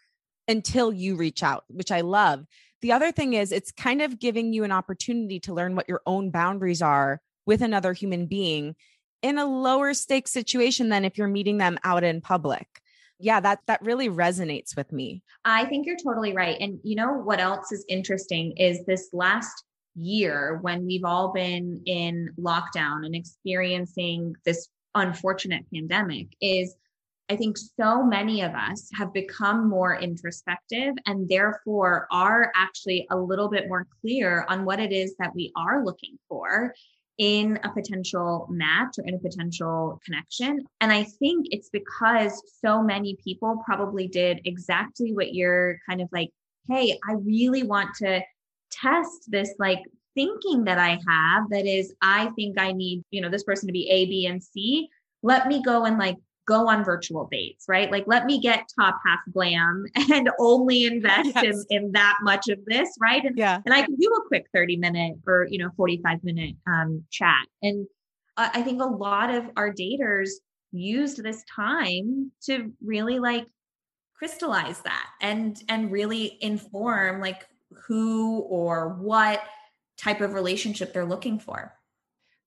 until 0.51 0.93
you 0.93 1.15
reach 1.15 1.41
out, 1.41 1.63
which 1.67 1.91
I 1.91 2.01
love. 2.01 2.45
The 2.81 2.91
other 2.91 3.11
thing 3.11 3.33
is, 3.33 3.51
it's 3.51 3.71
kind 3.71 4.01
of 4.01 4.19
giving 4.19 4.53
you 4.53 4.63
an 4.63 4.71
opportunity 4.71 5.39
to 5.41 5.53
learn 5.53 5.75
what 5.75 5.89
your 5.89 6.01
own 6.05 6.29
boundaries 6.29 6.81
are 6.81 7.21
with 7.45 7.61
another 7.61 7.93
human 7.93 8.27
being 8.27 8.75
in 9.21 9.37
a 9.37 9.45
lower 9.45 9.93
stakes 9.93 10.31
situation 10.31 10.89
than 10.89 11.05
if 11.05 11.17
you're 11.17 11.27
meeting 11.27 11.57
them 11.57 11.77
out 11.83 12.03
in 12.03 12.21
public. 12.21 12.67
Yeah, 13.19 13.39
that 13.39 13.59
that 13.67 13.83
really 13.83 14.09
resonates 14.09 14.75
with 14.75 14.91
me. 14.91 15.21
I 15.45 15.65
think 15.65 15.85
you're 15.85 15.97
totally 16.03 16.33
right. 16.33 16.57
And 16.59 16.79
you 16.83 16.95
know 16.95 17.13
what 17.13 17.39
else 17.39 17.71
is 17.71 17.85
interesting 17.87 18.57
is 18.57 18.83
this 18.85 19.09
last 19.13 19.63
year 19.95 20.57
when 20.61 20.85
we've 20.85 21.05
all 21.05 21.31
been 21.31 21.81
in 21.85 22.29
lockdown 22.39 23.05
and 23.05 23.13
experiencing 23.13 24.35
this 24.45 24.69
unfortunate 24.95 25.65
pandemic 25.73 26.27
is 26.41 26.75
I 27.31 27.37
think 27.37 27.57
so 27.57 28.03
many 28.03 28.41
of 28.41 28.51
us 28.53 28.89
have 28.93 29.13
become 29.13 29.69
more 29.69 29.97
introspective 29.97 30.95
and 31.05 31.29
therefore 31.29 32.05
are 32.11 32.51
actually 32.53 33.07
a 33.09 33.17
little 33.17 33.47
bit 33.47 33.69
more 33.69 33.87
clear 34.01 34.45
on 34.49 34.65
what 34.65 34.81
it 34.81 34.91
is 34.91 35.15
that 35.17 35.33
we 35.33 35.49
are 35.55 35.81
looking 35.81 36.19
for 36.27 36.73
in 37.17 37.57
a 37.63 37.69
potential 37.69 38.47
match 38.49 38.95
or 38.97 39.05
in 39.05 39.13
a 39.13 39.19
potential 39.19 40.01
connection. 40.03 40.59
And 40.81 40.91
I 40.91 41.03
think 41.03 41.45
it's 41.51 41.69
because 41.69 42.41
so 42.59 42.83
many 42.83 43.17
people 43.23 43.63
probably 43.65 44.09
did 44.09 44.41
exactly 44.43 45.13
what 45.13 45.33
you're 45.33 45.77
kind 45.87 46.01
of 46.01 46.09
like, 46.11 46.31
hey, 46.67 46.99
I 47.07 47.13
really 47.13 47.63
want 47.63 47.95
to 47.99 48.21
test 48.71 49.29
this 49.29 49.53
like 49.57 49.83
thinking 50.15 50.65
that 50.65 50.79
I 50.79 50.99
have 51.07 51.49
that 51.49 51.65
is, 51.65 51.93
I 52.01 52.29
think 52.35 52.59
I 52.59 52.73
need, 52.73 53.05
you 53.09 53.21
know, 53.21 53.29
this 53.29 53.45
person 53.45 53.67
to 53.67 53.73
be 53.73 53.89
A, 53.89 54.05
B, 54.07 54.25
and 54.25 54.43
C. 54.43 54.89
Let 55.23 55.47
me 55.47 55.63
go 55.63 55.85
and 55.85 55.97
like 55.97 56.17
go 56.51 56.67
on 56.67 56.83
virtual 56.83 57.29
dates, 57.31 57.65
right? 57.69 57.89
Like, 57.89 58.03
let 58.07 58.25
me 58.25 58.39
get 58.39 58.69
top 58.77 58.99
half 59.05 59.19
glam 59.31 59.85
and 60.11 60.29
only 60.37 60.83
invest 60.83 61.31
yes. 61.35 61.65
in, 61.69 61.83
in 61.83 61.91
that 61.93 62.17
much 62.21 62.49
of 62.49 62.59
this, 62.65 62.89
right? 62.99 63.23
And, 63.23 63.37
yeah. 63.37 63.61
and 63.65 63.73
I 63.73 63.83
can 63.83 63.95
do 63.95 64.07
a 64.07 64.27
quick 64.27 64.47
30 64.53 64.77
minute 64.77 65.15
or, 65.25 65.47
you 65.49 65.57
know, 65.57 65.69
45 65.77 66.23
minute 66.23 66.55
um, 66.67 67.03
chat. 67.09 67.45
And 67.61 67.87
I 68.37 68.61
think 68.61 68.81
a 68.81 68.85
lot 68.85 69.33
of 69.33 69.45
our 69.55 69.71
daters 69.71 70.29
used 70.71 71.21
this 71.21 71.43
time 71.53 72.31
to 72.45 72.71
really 72.83 73.19
like 73.19 73.45
crystallize 74.15 74.79
that 74.81 75.07
and 75.21 75.61
and 75.67 75.91
really 75.91 76.37
inform 76.41 77.19
like 77.19 77.45
who 77.87 78.39
or 78.39 78.95
what 78.99 79.41
type 79.97 80.21
of 80.21 80.33
relationship 80.33 80.93
they're 80.93 81.05
looking 81.05 81.39
for 81.39 81.73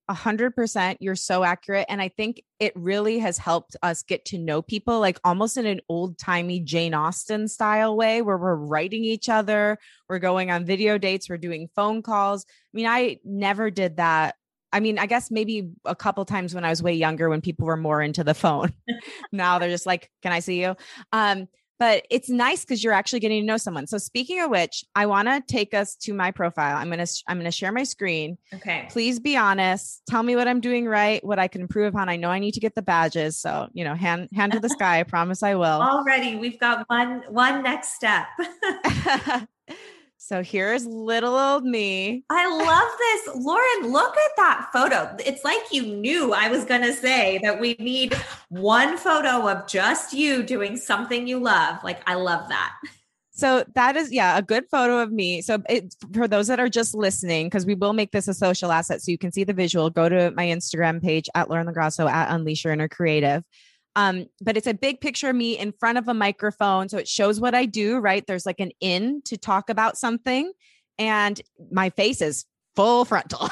a 0.08 0.14
hundred 0.14 0.54
percent. 0.54 0.98
You're 1.00 1.16
so 1.16 1.44
accurate. 1.44 1.86
And 1.88 2.00
I 2.00 2.08
think 2.08 2.42
it 2.58 2.72
really 2.76 3.18
has 3.20 3.38
helped 3.38 3.76
us 3.82 4.02
get 4.02 4.24
to 4.26 4.38
know 4.38 4.60
people 4.60 5.00
like 5.00 5.18
almost 5.24 5.56
in 5.56 5.66
an 5.66 5.80
old 5.88 6.18
timey 6.18 6.60
Jane 6.60 6.94
Austen 6.94 7.48
style 7.48 7.96
way 7.96 8.20
where 8.22 8.36
we're 8.36 8.54
writing 8.54 9.04
each 9.04 9.28
other, 9.28 9.78
we're 10.08 10.18
going 10.18 10.50
on 10.50 10.66
video 10.66 10.98
dates, 10.98 11.28
we're 11.28 11.38
doing 11.38 11.68
phone 11.74 12.02
calls. 12.02 12.44
I 12.48 12.76
mean, 12.76 12.86
I 12.86 13.18
never 13.24 13.70
did 13.70 13.96
that. 13.96 14.34
I 14.72 14.80
mean, 14.80 14.98
I 14.98 15.06
guess 15.06 15.30
maybe 15.30 15.70
a 15.84 15.94
couple 15.94 16.24
times 16.24 16.54
when 16.54 16.64
I 16.64 16.70
was 16.70 16.82
way 16.82 16.94
younger 16.94 17.28
when 17.28 17.40
people 17.40 17.66
were 17.66 17.76
more 17.76 18.02
into 18.02 18.24
the 18.24 18.34
phone. 18.34 18.72
now 19.32 19.58
they're 19.58 19.70
just 19.70 19.86
like, 19.86 20.10
can 20.22 20.32
I 20.32 20.40
see 20.40 20.60
you? 20.60 20.74
Um, 21.12 21.46
but 21.78 22.06
it's 22.10 22.28
nice 22.28 22.64
because 22.64 22.82
you're 22.84 22.92
actually 22.92 23.20
getting 23.20 23.42
to 23.42 23.46
know 23.46 23.56
someone. 23.56 23.86
So 23.86 23.98
speaking 23.98 24.40
of 24.40 24.50
which, 24.50 24.84
I 24.94 25.06
want 25.06 25.28
to 25.28 25.42
take 25.46 25.74
us 25.74 25.96
to 25.96 26.14
my 26.14 26.30
profile. 26.30 26.76
I'm 26.76 26.90
gonna 26.90 27.06
I'm 27.28 27.38
gonna 27.38 27.50
share 27.50 27.72
my 27.72 27.84
screen. 27.84 28.38
Okay. 28.52 28.86
Please 28.90 29.18
be 29.18 29.36
honest. 29.36 30.02
Tell 30.08 30.22
me 30.22 30.36
what 30.36 30.48
I'm 30.48 30.60
doing 30.60 30.86
right, 30.86 31.24
what 31.24 31.38
I 31.38 31.48
can 31.48 31.60
improve 31.60 31.94
upon. 31.94 32.08
I 32.08 32.16
know 32.16 32.30
I 32.30 32.38
need 32.38 32.54
to 32.54 32.60
get 32.60 32.74
the 32.74 32.82
badges, 32.82 33.36
so 33.36 33.68
you 33.72 33.84
know, 33.84 33.94
hand 33.94 34.28
hand 34.34 34.52
to 34.52 34.60
the 34.60 34.68
sky. 34.68 35.00
I 35.00 35.02
promise 35.02 35.42
I 35.42 35.54
will. 35.54 35.64
Already, 35.64 36.36
we've 36.36 36.60
got 36.60 36.88
one 36.88 37.22
one 37.28 37.62
next 37.62 37.94
step. 37.94 38.26
So 40.26 40.42
here's 40.42 40.86
little 40.86 41.36
old 41.36 41.64
me. 41.64 42.24
I 42.30 42.48
love 42.48 42.90
this. 42.98 43.44
Lauren, 43.44 43.92
look 43.92 44.16
at 44.16 44.30
that 44.38 44.70
photo. 44.72 45.14
It's 45.22 45.44
like 45.44 45.60
you 45.70 45.82
knew 45.82 46.32
I 46.32 46.48
was 46.48 46.64
going 46.64 46.80
to 46.80 46.94
say 46.94 47.38
that 47.42 47.60
we 47.60 47.76
need 47.78 48.14
one 48.48 48.96
photo 48.96 49.46
of 49.46 49.66
just 49.66 50.14
you 50.14 50.42
doing 50.42 50.78
something 50.78 51.26
you 51.26 51.40
love. 51.40 51.84
Like, 51.84 52.00
I 52.08 52.14
love 52.14 52.48
that. 52.48 52.72
So 53.32 53.64
that 53.74 53.96
is, 53.96 54.10
yeah, 54.10 54.38
a 54.38 54.40
good 54.40 54.64
photo 54.70 55.00
of 55.00 55.12
me. 55.12 55.42
So 55.42 55.62
it, 55.68 55.94
for 56.14 56.26
those 56.26 56.46
that 56.46 56.58
are 56.58 56.70
just 56.70 56.94
listening, 56.94 57.48
because 57.48 57.66
we 57.66 57.74
will 57.74 57.92
make 57.92 58.12
this 58.12 58.26
a 58.26 58.32
social 58.32 58.72
asset 58.72 59.02
so 59.02 59.10
you 59.10 59.18
can 59.18 59.30
see 59.30 59.44
the 59.44 59.52
visual, 59.52 59.90
go 59.90 60.08
to 60.08 60.30
my 60.30 60.46
Instagram 60.46 61.02
page 61.02 61.28
at 61.34 61.50
Lauren 61.50 61.66
LoGrasso 61.66 62.10
at 62.10 62.34
Unleash 62.34 62.64
Your 62.64 62.72
Inner 62.72 62.88
Creative. 62.88 63.44
Um, 63.96 64.26
but 64.40 64.56
it's 64.56 64.66
a 64.66 64.74
big 64.74 65.00
picture 65.00 65.30
of 65.30 65.36
me 65.36 65.58
in 65.58 65.72
front 65.72 65.98
of 65.98 66.08
a 66.08 66.14
microphone. 66.14 66.88
So 66.88 66.98
it 66.98 67.08
shows 67.08 67.40
what 67.40 67.54
I 67.54 67.66
do, 67.66 67.98
right? 67.98 68.26
There's 68.26 68.46
like 68.46 68.60
an 68.60 68.70
in 68.80 69.22
to 69.26 69.36
talk 69.36 69.70
about 69.70 69.96
something, 69.96 70.52
and 70.98 71.40
my 71.70 71.90
face 71.90 72.20
is 72.20 72.44
full 72.74 73.04
frontal. 73.04 73.48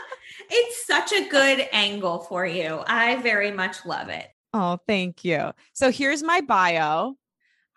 it's 0.50 0.86
such 0.86 1.12
a 1.12 1.28
good 1.28 1.66
angle 1.72 2.20
for 2.20 2.46
you. 2.46 2.82
I 2.86 3.16
very 3.16 3.50
much 3.50 3.84
love 3.86 4.08
it. 4.08 4.28
Oh, 4.52 4.78
thank 4.86 5.24
you. 5.24 5.52
So 5.72 5.90
here's 5.90 6.22
my 6.22 6.40
bio. 6.40 7.16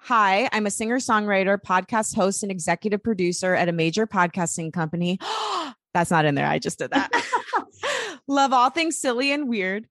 Hi, 0.04 0.50
I'm 0.54 0.66
a 0.66 0.72
singer 0.72 0.98
songwriter, 0.98 1.62
podcast 1.62 2.16
host, 2.16 2.42
and 2.42 2.52
executive 2.52 3.04
producer 3.04 3.54
at 3.54 3.68
a 3.68 3.74
major 3.74 4.08
podcasting 4.08 4.72
company. 4.72 5.20
That's 5.94 6.12
not 6.12 6.24
in 6.24 6.36
there. 6.36 6.48
I 6.48 6.60
just 6.60 6.80
did 6.80 6.92
that. 6.92 7.12
Love 8.28 8.54
all 8.54 8.70
things 8.70 8.98
silly 8.98 9.32
and 9.32 9.50
weird. 9.50 9.88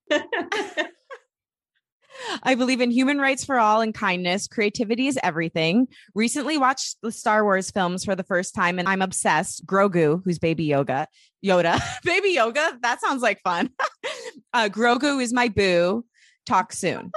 I 2.42 2.54
believe 2.54 2.80
in 2.80 2.90
human 2.90 3.18
rights 3.18 3.44
for 3.44 3.58
all 3.58 3.80
and 3.80 3.94
kindness. 3.94 4.46
Creativity 4.46 5.06
is 5.08 5.18
everything. 5.22 5.88
Recently 6.14 6.58
watched 6.58 6.98
the 7.02 7.12
Star 7.12 7.44
Wars 7.44 7.70
films 7.70 8.04
for 8.04 8.14
the 8.14 8.22
first 8.22 8.54
time 8.54 8.78
and 8.78 8.88
I'm 8.88 9.02
obsessed. 9.02 9.66
Grogu, 9.66 10.22
who's 10.24 10.38
baby 10.38 10.64
yoga, 10.64 11.08
Yoda, 11.44 11.80
baby 12.04 12.30
yoga. 12.30 12.78
That 12.82 13.00
sounds 13.00 13.22
like 13.22 13.40
fun. 13.42 13.70
uh, 14.52 14.68
Grogu 14.68 15.22
is 15.22 15.32
my 15.32 15.48
boo. 15.48 16.04
Talk 16.46 16.72
soon. 16.72 17.12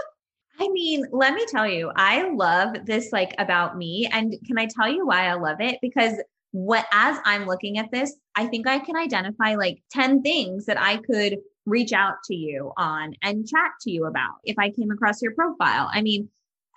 I 0.59 0.69
mean, 0.69 1.05
let 1.11 1.33
me 1.33 1.45
tell 1.47 1.67
you, 1.67 1.91
I 1.95 2.29
love 2.29 2.85
this 2.85 3.11
like 3.11 3.33
about 3.39 3.77
me. 3.77 4.07
And 4.11 4.35
can 4.45 4.59
I 4.59 4.67
tell 4.67 4.87
you 4.87 5.07
why 5.07 5.25
I 5.27 5.33
love 5.33 5.59
it? 5.59 5.79
Because 5.81 6.13
what 6.51 6.85
as 6.91 7.17
I'm 7.25 7.45
looking 7.45 7.77
at 7.77 7.91
this, 7.91 8.15
I 8.35 8.47
think 8.47 8.67
I 8.67 8.79
can 8.79 8.95
identify 8.95 9.55
like 9.55 9.81
10 9.91 10.21
things 10.21 10.65
that 10.65 10.79
I 10.79 10.97
could 10.97 11.39
reach 11.65 11.93
out 11.93 12.15
to 12.25 12.35
you 12.35 12.71
on 12.77 13.13
and 13.23 13.47
chat 13.47 13.71
to 13.81 13.91
you 13.91 14.05
about 14.05 14.35
if 14.43 14.57
I 14.57 14.69
came 14.69 14.91
across 14.91 15.21
your 15.21 15.33
profile. 15.33 15.89
I 15.91 16.01
mean, 16.01 16.29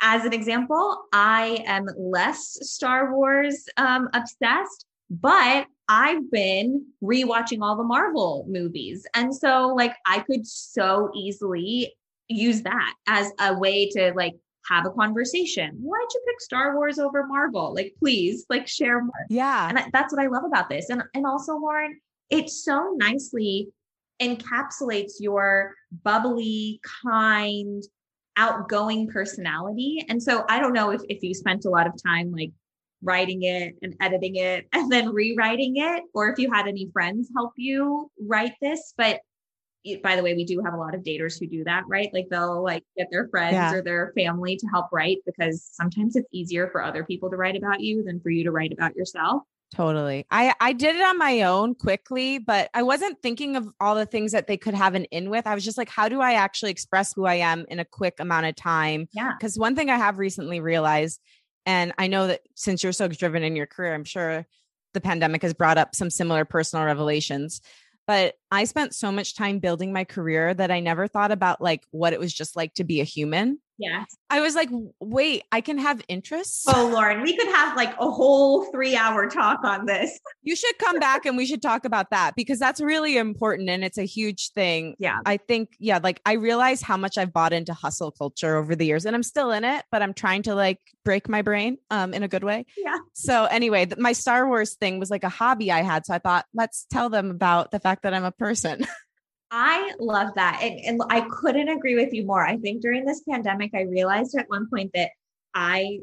as 0.03 0.25
an 0.25 0.33
example, 0.33 1.05
I 1.13 1.65
am 1.67 1.87
less 1.97 2.59
Star 2.63 3.15
Wars 3.15 3.65
um, 3.77 4.09
obsessed, 4.13 4.87
but 5.11 5.67
I've 5.89 6.31
been 6.31 6.87
rewatching 7.03 7.63
all 7.63 7.77
the 7.77 7.85
Marvel 7.85 8.45
movies. 8.49 9.07
And 9.15 9.35
so, 9.35 9.69
like, 9.69 9.95
I 10.07 10.21
could 10.21 10.47
so 10.47 11.11
easily 11.15 11.95
use 12.29 12.63
that 12.63 12.95
as 13.07 13.31
a 13.39 13.57
way 13.59 13.89
to 13.91 14.13
like 14.17 14.35
have 14.69 14.87
a 14.87 14.91
conversation. 14.91 15.77
Why'd 15.81 16.09
you 16.15 16.21
pick 16.27 16.41
Star 16.41 16.77
Wars 16.77 16.99
over 16.99 17.27
Marvel? 17.27 17.75
Like, 17.75 17.95
please, 17.99 18.47
like, 18.49 18.67
share 18.67 19.03
more. 19.03 19.13
Yeah. 19.29 19.69
And 19.69 19.93
that's 19.93 20.13
what 20.13 20.23
I 20.23 20.29
love 20.29 20.45
about 20.45 20.69
this. 20.69 20.89
And, 20.91 21.03
and 21.15 21.27
also, 21.27 21.57
Lauren, 21.57 22.01
it 22.31 22.49
so 22.49 22.95
nicely 22.97 23.69
encapsulates 24.21 25.15
your 25.21 25.75
bubbly, 26.03 26.81
kind, 27.03 27.83
outgoing 28.37 29.09
personality. 29.09 30.05
And 30.09 30.23
so 30.23 30.45
I 30.49 30.59
don't 30.59 30.73
know 30.73 30.91
if, 30.91 31.03
if 31.09 31.23
you 31.23 31.35
spent 31.35 31.65
a 31.65 31.71
lot 31.71 31.87
of 31.87 31.93
time 32.03 32.33
like 32.33 32.51
writing 33.03 33.43
it 33.43 33.75
and 33.83 33.95
editing 34.01 34.37
it 34.37 34.67
and 34.73 34.91
then 34.91 35.11
rewriting 35.11 35.77
it, 35.77 36.05
or 36.15 36.31
if 36.31 36.39
you 36.39 36.51
had 36.51 36.67
any 36.67 36.89
friends 36.93 37.29
help 37.37 37.53
you 37.57 38.11
write 38.27 38.55
this. 38.63 38.95
But 38.97 39.21
by 40.03 40.17
the 40.17 40.23
way, 40.23 40.35
we 40.35 40.45
do 40.45 40.63
have 40.65 40.75
a 40.75 40.77
lot 40.77 40.95
of 40.95 41.03
daters 41.03 41.39
who 41.39 41.47
do 41.47 41.65
that, 41.65 41.85
right? 41.87 42.09
Like 42.13 42.29
they'll 42.31 42.63
like 42.63 42.85
get 42.97 43.09
their 43.11 43.29
friends 43.29 43.55
yeah. 43.55 43.73
or 43.73 43.83
their 43.83 44.13
family 44.17 44.57
to 44.57 44.67
help 44.69 44.87
write 44.93 45.19
because 45.27 45.69
sometimes 45.73 46.17
it's 46.17 46.29
easier 46.33 46.69
for 46.71 46.83
other 46.83 47.05
people 47.05 47.31
to 47.31 47.37
write 47.37 47.57
about 47.57 47.81
you 47.81 48.03
than 48.03 48.21
for 48.21 48.31
you 48.31 48.45
to 48.45 48.51
write 48.51 48.73
about 48.73 48.97
yourself. 48.97 49.43
Totally. 49.75 50.25
I 50.31 50.55
I 50.61 50.73
did 50.73 50.97
it 50.97 51.03
on 51.03 51.19
my 51.19 51.43
own 51.43 51.75
quickly, 51.75 52.39
but 52.39 52.71
I 52.75 52.83
wasn't 52.83 53.21
thinking 53.23 53.57
of 53.57 53.69
all 53.81 53.95
the 53.95 54.07
things 54.07 54.33
that 54.33 54.47
they 54.47 54.57
could 54.57 54.75
have 54.75 54.95
an 54.95 55.05
in 55.07 55.31
with. 55.31 55.47
I 55.47 55.55
was 55.55 55.65
just 55.65 55.77
like, 55.77 55.89
how 55.89 56.09
do 56.09 56.21
I 56.21 56.35
actually 56.35 56.71
express 56.71 57.13
who 57.13 57.27
I 57.27 57.35
am 57.37 57.67
in 57.69 57.81
a 57.81 57.85
quick 57.85 58.21
amount 58.21 58.47
of 58.47 58.55
time? 58.55 59.09
Yeah. 59.13 59.33
Because 59.37 59.59
one 59.59 59.75
thing 59.75 59.91
I 59.91 59.97
have 59.97 60.19
recently 60.19 60.61
realized, 60.61 61.21
and 61.67 61.93
I 61.99 62.07
know 62.07 62.29
that 62.29 62.43
since 62.55 62.83
you're 62.83 62.93
so 62.93 63.09
driven 63.09 63.43
in 63.43 63.57
your 63.57 63.67
career, 63.67 63.95
I'm 63.95 64.05
sure 64.05 64.47
the 64.93 65.01
pandemic 65.01 65.43
has 65.43 65.55
brought 65.55 65.77
up 65.77 65.95
some 65.95 66.09
similar 66.09 66.45
personal 66.45 66.87
revelations. 66.87 67.61
But 68.07 68.35
I 68.51 68.65
spent 68.65 68.95
so 68.95 69.11
much 69.11 69.35
time 69.35 69.61
building 69.61 69.93
my 69.93 70.05
career 70.05 70.53
that 70.55 70.71
I 70.71 70.81
never 70.81 71.09
thought 71.09 71.33
about 71.33 71.61
like 71.61 71.85
what 71.91 72.13
it 72.13 72.21
was 72.21 72.33
just 72.35 72.57
like 72.57 72.75
to 72.75 72.85
be 72.85 73.01
a 73.01 73.05
human. 73.05 73.59
Yes. 73.79 74.17
I 74.31 74.41
was 74.41 74.55
like, 74.55 74.69
wait, 75.01 75.45
I 75.53 75.61
can 75.61 75.79
have 75.79 76.01
interests. 76.09 76.65
Oh, 76.69 76.91
Lauren, 76.93 77.23
we 77.23 77.37
could 77.37 77.49
have 77.49 77.77
like 77.77 77.95
a 77.99 78.11
whole 78.11 78.65
three 78.71 78.97
hour 78.97 79.29
talk 79.29 79.65
on 79.65 79.87
this. 79.87 80.19
You 80.43 80.57
should 80.57 80.79
come 80.79 80.99
back 80.99 81.27
and 81.27 81.37
we 81.37 81.47
should 81.47 81.63
talk 81.63 81.85
about 81.85 82.11
that 82.11 82.35
because 82.37 82.59
that's 82.59 82.81
really 82.81 83.17
important 83.17 83.69
and 83.69 83.85
it's 83.85 83.99
a 83.99 84.05
huge 84.05 84.53
thing. 84.53 84.95
Yeah. 84.99 85.19
I 85.27 85.37
think, 85.37 85.71
yeah, 85.79 85.99
like 86.03 86.21
I 86.25 86.35
realize 86.35 86.83
how 86.83 86.97
much 86.97 87.19
I've 87.19 87.33
bought 87.33 87.53
into 87.53 87.75
hustle 87.75 88.11
culture 88.11 88.57
over 88.57 88.77
the 88.77 88.87
years 88.87 89.07
and 89.07 89.17
I'm 89.17 89.23
still 89.23 89.51
in 89.51 89.65
it, 89.65 89.85
but 89.91 90.03
I'm 90.03 90.15
trying 90.15 90.43
to 90.45 90.55
like 90.55 90.81
break 91.05 91.29
my 91.29 91.43
brain 91.43 91.79
um, 91.91 92.15
in 92.15 92.23
a 92.23 92.29
good 92.29 92.45
way. 92.45 92.67
Yeah. 92.77 92.99
So, 93.13 93.45
anyway, 93.45 93.87
my 93.99 94.13
Star 94.13 94.47
Wars 94.47 94.75
thing 94.75 94.99
was 94.99 95.11
like 95.11 95.25
a 95.25 95.29
hobby 95.29 95.71
I 95.71 95.83
had. 95.83 96.07
So 96.07 96.15
I 96.15 96.19
thought, 96.19 96.47
let's 96.55 96.87
tell 96.91 97.09
them 97.09 97.31
about 97.31 97.71
the 97.71 97.81
fact 97.81 98.03
that 98.03 98.15
I'm 98.15 98.25
a 98.25 98.33
person. 98.33 98.87
I 99.57 99.93
love 100.01 100.35
that. 100.35 100.59
And, 100.61 100.81
and 100.81 101.01
I 101.11 101.21
couldn't 101.31 101.69
agree 101.69 101.95
with 101.95 102.13
you 102.13 102.27
more. 102.27 102.45
I 102.45 102.57
think 102.57 102.83
during 102.83 103.05
this 103.05 103.23
pandemic, 103.23 103.71
I 103.73 103.83
realized 103.83 104.37
at 104.37 104.49
one 104.49 104.69
point 104.69 104.91
that 104.95 105.11
I 105.55 106.01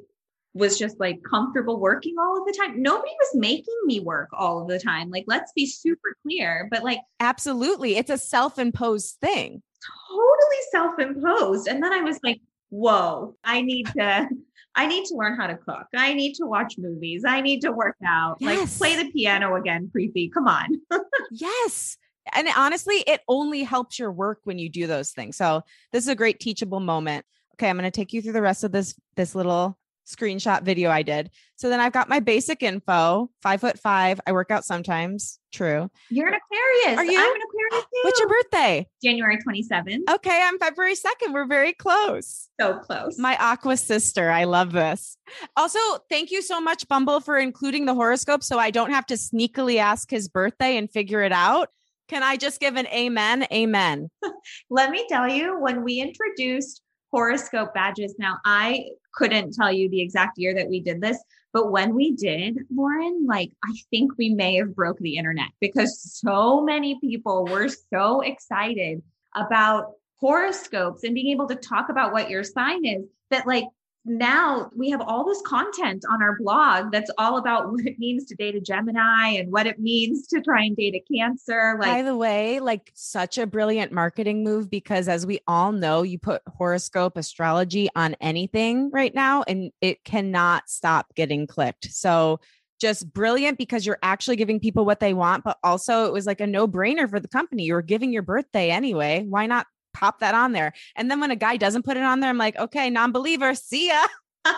was 0.54 0.80
just 0.80 1.02
like 1.02 1.22
comfortable 1.30 1.78
working 1.78 2.16
all 2.18 2.40
of 2.40 2.46
the 2.46 2.58
time. 2.58 2.82
Nobody 2.82 3.12
was 3.20 3.36
making 3.36 3.76
me 3.86 4.00
work 4.00 4.30
all 4.32 4.62
of 4.62 4.70
the 4.70 4.80
time. 4.80 5.10
Like, 5.10 5.26
let's 5.28 5.52
be 5.52 5.66
super 5.66 6.16
clear, 6.24 6.70
but 6.72 6.82
like, 6.82 7.00
absolutely. 7.20 7.98
It's 7.98 8.10
a 8.10 8.18
self 8.18 8.58
imposed 8.58 9.18
thing. 9.20 9.62
Totally 10.10 10.62
self 10.72 10.98
imposed. 10.98 11.68
And 11.68 11.84
then 11.84 11.92
I 11.92 12.04
was 12.04 12.22
like, 12.24 12.40
whoa, 12.70 13.36
I 13.44 13.62
need 13.64 13.88
to. 13.98 14.30
I 14.74 14.88
need 14.88 15.04
to 15.08 15.16
learn 15.16 15.36
how 15.36 15.48
to 15.48 15.58
cook. 15.58 15.88
I 15.94 16.14
need 16.14 16.36
to 16.36 16.46
watch 16.46 16.76
movies. 16.78 17.26
I 17.28 17.42
need 17.42 17.60
to 17.64 17.74
work 17.74 17.98
out. 18.08 18.38
Yes. 18.40 18.80
Like 18.80 18.96
play 18.96 19.04
the 19.04 19.12
piano 19.12 19.56
again, 19.56 19.92
Priti. 19.94 20.32
Come 20.32 20.48
on. 20.48 20.70
yes 21.32 21.98
and 22.34 22.48
honestly, 22.56 23.04
it 23.08 23.22
only 23.28 23.64
helps 23.64 24.00
your 24.00 24.12
work 24.12 24.40
when 24.44 24.60
you 24.60 24.70
do 24.70 24.88
those 24.88 25.12
things. 25.12 25.38
So 25.38 25.62
this 25.92 26.04
is 26.04 26.10
a 26.10 26.16
great 26.16 26.40
teachable 26.40 26.80
moment. 26.80 27.26
Okay, 27.56 27.70
I'm 27.70 27.78
going 27.78 27.90
to 27.90 27.92
take 27.92 28.14
you 28.14 28.22
through 28.22 28.34
the 28.34 28.42
rest 28.42 28.64
of 28.64 28.72
this 28.72 28.96
this 29.16 29.36
little 29.36 29.78
screenshot 30.08 30.64
video 30.64 30.90
I 30.90 31.04
did. 31.04 31.30
So 31.56 31.70
then 31.70 31.80
I've 31.80 31.94
got 31.94 32.10
my 32.10 32.20
basic 32.20 32.64
info. 32.64 33.30
Five 33.42 33.62
foot 33.62 33.80
five. 33.80 34.20
I 34.26 34.32
work 34.32 34.52
out 34.52 34.66
sometimes. 34.66 35.40
True. 35.52 35.90
You're 36.10 36.28
an 36.28 36.34
Aquarius. 36.34 36.98
Are 36.98 37.06
you? 37.06 37.20
I'm 37.20 37.36
an 37.36 37.42
Aquarius 37.42 37.86
too. 37.86 38.00
What's 38.04 38.20
your 38.20 38.30
birthday? 38.30 38.88
January 39.04 39.38
27th. 39.38 40.10
Okay, 40.16 40.42
I'm 40.44 40.58
February 40.60 40.96
2nd. 40.96 41.34
We're 41.34 41.46
very 41.46 41.74
close. 41.74 42.50
So 42.60 42.80
close. 42.80 43.20
My 43.20 43.38
aqua 43.38 43.78
sister. 43.78 44.32
I 44.32 44.46
love 44.46 44.72
this. 44.72 45.18
Also, 45.56 45.80
thank 46.10 46.32
you 46.32 46.42
so 46.42 46.60
much, 46.60 46.88
Bumble, 46.88 47.20
for 47.20 47.38
including 47.38 47.86
the 47.86 47.94
horoscope 47.94 48.44
so 48.44 48.58
I 48.58 48.72
don't 48.72 48.92
have 48.92 49.06
to 49.08 49.16
sneakily 49.16 49.78
ask 49.78 50.10
his 50.10 50.28
birthday 50.30 50.78
and 50.78 50.90
figure 50.90 51.22
it 51.22 51.32
out. 51.32 51.70
Can 52.12 52.24
I 52.24 52.36
just 52.36 52.60
give 52.60 52.76
an 52.76 52.88
amen? 52.88 53.48
Amen. 53.54 54.10
Let 54.70 54.92
me 54.92 55.06
tell 55.08 55.30
you, 55.30 55.58
when 55.58 55.82
we 55.82 56.02
introduced 56.02 56.82
horoscope 57.10 57.74
badges, 57.74 58.16
now 58.20 58.36
I 58.44 58.84
couldn't 59.14 59.54
tell 59.54 59.72
you 59.72 59.90
the 59.90 60.02
exact 60.02 60.38
year 60.38 60.54
that 60.56 60.68
we 60.68 60.82
did 60.82 61.00
this, 61.00 61.18
but 61.54 61.72
when 61.72 61.96
we 61.96 62.12
did, 62.12 62.58
Lauren, 62.70 63.26
like 63.26 63.54
I 63.64 63.74
think 63.92 64.18
we 64.18 64.34
may 64.34 64.56
have 64.56 64.76
broke 64.76 65.00
the 65.00 65.16
internet 65.16 65.52
because 65.62 66.02
so 66.02 66.62
many 66.62 67.00
people 67.00 67.46
were 67.46 67.70
so 67.70 68.20
excited 68.20 69.02
about 69.34 69.94
horoscopes 70.18 71.06
and 71.06 71.16
being 71.16 71.32
able 71.32 71.48
to 71.48 71.56
talk 71.56 71.88
about 71.88 72.12
what 72.12 72.30
your 72.30 72.44
sign 72.44 72.84
is 72.84 73.06
that 73.30 73.48
like 73.48 73.64
now 74.04 74.72
we 74.76 74.90
have 74.90 75.02
all 75.02 75.26
this 75.26 75.42
content 75.46 76.04
on 76.10 76.24
our 76.24 76.38
blog 76.40 76.92
that's 76.92 77.12
all 77.18 77.38
about 77.38 77.72
what 77.72 77.86
it 77.86 78.00
means 78.00 78.26
to 78.26 78.36
date 78.36 78.56
a 78.56 78.62
Gemini 78.62 79.30
and 79.30 79.52
what 79.52 79.68
it 79.68 79.80
means 79.80 80.28
to 80.28 80.42
try 80.42 80.64
and 80.64 80.76
date 80.76 80.96
a 80.96 81.14
Cancer. 81.14 81.78
Like, 81.80 81.90
by 81.90 82.02
the 82.02 82.16
way, 82.16 82.60
like 82.60 82.92
such 82.96 83.38
a 83.38 83.46
brilliant 83.46 83.92
marketing 83.92 84.44
move 84.44 84.70
because 84.70 85.08
as 85.08 85.26
we 85.26 85.40
all 85.48 85.72
know, 85.72 86.02
you 86.02 86.18
put 86.18 86.42
horoscope 86.48 87.18
astrology 87.18 87.90
on 87.96 88.16
anything 88.22 88.90
right 88.92 89.14
now 89.14 89.44
and 89.48 89.72
it 89.82 90.04
cannot 90.04 90.70
stop 90.70 91.14
getting 91.16 91.48
clicked. 91.48 91.92
So 91.92 92.40
just 92.80 93.14
brilliant 93.14 93.60
because 93.60 93.86
you're 93.86 94.00
actually 94.02 94.36
giving 94.36 94.60
people 94.60 94.86
what 94.86 95.00
they 95.00 95.14
want, 95.14 95.44
but 95.44 95.58
also 95.64 96.06
it 96.06 96.14
was 96.14 96.26
like 96.26 96.42
a 96.42 96.48
no 96.48 96.68
brainer 96.68 97.08
for 97.08 97.20
the 97.20 97.28
company. 97.28 97.64
You 97.64 97.76
were 97.76 97.84
giving 97.84 98.12
your 98.12 98.24
birthday 98.24 98.72
anyway. 98.72 99.24
Why 99.28 99.46
not 99.46 99.68
pop 100.02 100.20
that 100.20 100.36
on 100.36 100.52
there. 100.52 100.74
And 100.96 101.10
then 101.10 101.20
when 101.20 101.32
a 101.32 101.36
guy 101.36 101.58
doesn't 101.58 101.84
put 101.84 101.98
it 101.98 102.04
on 102.04 102.20
there, 102.20 102.30
I'm 102.30 102.38
like, 102.38 102.58
okay, 102.58 102.90
non 102.90 103.12
believer, 103.12 103.56
see 103.56 103.88
ya. 103.88 104.08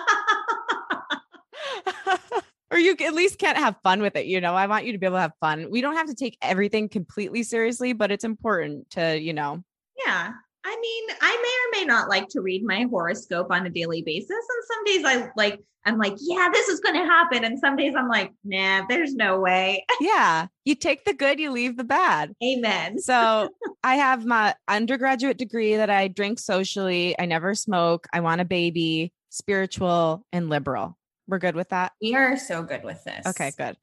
or 2.72 2.80
you 2.80 2.96
at 3.00 3.14
least 3.14 3.38
can't 3.38 3.58
have 3.58 3.76
fun 3.84 4.02
with 4.02 4.16
it. 4.16 4.26
You 4.26 4.42
know, 4.42 4.56
I 4.56 4.66
want 4.68 4.86
you 4.86 4.94
to 4.94 4.98
be 4.98 5.06
able 5.06 5.18
to 5.18 5.22
have 5.22 5.34
fun. 5.40 5.70
We 5.70 5.82
don't 5.82 5.96
have 5.96 6.08
to 6.08 6.16
take 6.16 6.38
everything 6.42 6.90
completely 6.90 7.44
seriously, 7.44 7.94
but 7.94 8.12
it's 8.12 8.24
important 8.24 8.90
to, 8.92 9.20
you 9.20 9.34
know. 9.34 9.64
Yeah. 10.06 10.32
I 10.66 10.78
mean, 10.80 11.18
I 11.22 11.36
may 11.42 11.80
or 11.80 11.82
may 11.82 11.86
not 11.86 12.10
like 12.10 12.30
to 12.30 12.42
read 12.42 12.64
my 12.64 12.88
horoscope 12.90 13.52
on 13.52 13.66
a 13.66 13.70
daily 13.70 14.02
basis. 14.02 14.30
And 14.30 14.64
some 14.68 14.84
days 14.86 15.06
I 15.06 15.30
like, 15.36 15.60
I'm 15.86 15.98
like, 15.98 16.16
yeah, 16.20 16.50
this 16.54 16.70
is 16.70 16.80
going 16.80 16.96
to 16.96 17.06
happen. 17.06 17.44
And 17.44 17.60
some 17.60 17.76
days 17.76 17.94
I'm 17.98 18.08
like, 18.08 18.32
nah, 18.46 18.84
there's 18.88 19.14
no 19.14 19.40
way. 19.40 19.86
yeah. 20.02 20.48
You 20.64 20.76
take 20.76 21.04
the 21.04 21.14
good, 21.14 21.40
you 21.40 21.52
leave 21.52 21.76
the 21.76 21.84
bad. 21.84 22.34
Amen. 22.42 23.00
So 23.00 23.50
I 23.84 23.96
have 23.96 24.26
my 24.26 24.56
undergraduate 24.68 25.38
degree 25.38 25.76
that 25.76 25.90
I 25.90 26.08
drink 26.08 26.40
socially. 26.40 27.16
I 27.20 27.26
never 27.26 27.54
smoke. 27.56 28.08
I 28.14 28.22
want 28.22 28.40
a 28.40 28.46
baby, 28.46 29.12
spiritual 29.30 30.26
and 30.32 30.50
liberal. 30.50 30.98
We're 31.28 31.40
good 31.40 31.56
with 31.56 31.70
that. 31.70 31.92
We 32.02 32.16
are 32.16 32.38
so 32.38 32.64
good 32.64 32.84
with 32.84 33.04
this. 33.04 33.26
Okay, 33.28 33.52
good. 33.58 33.76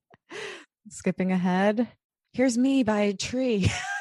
Skipping 0.89 1.33
ahead. 1.33 1.89
Here's 2.33 2.57
me 2.57 2.83
by 2.83 3.01
a 3.01 3.12
tree. 3.14 3.70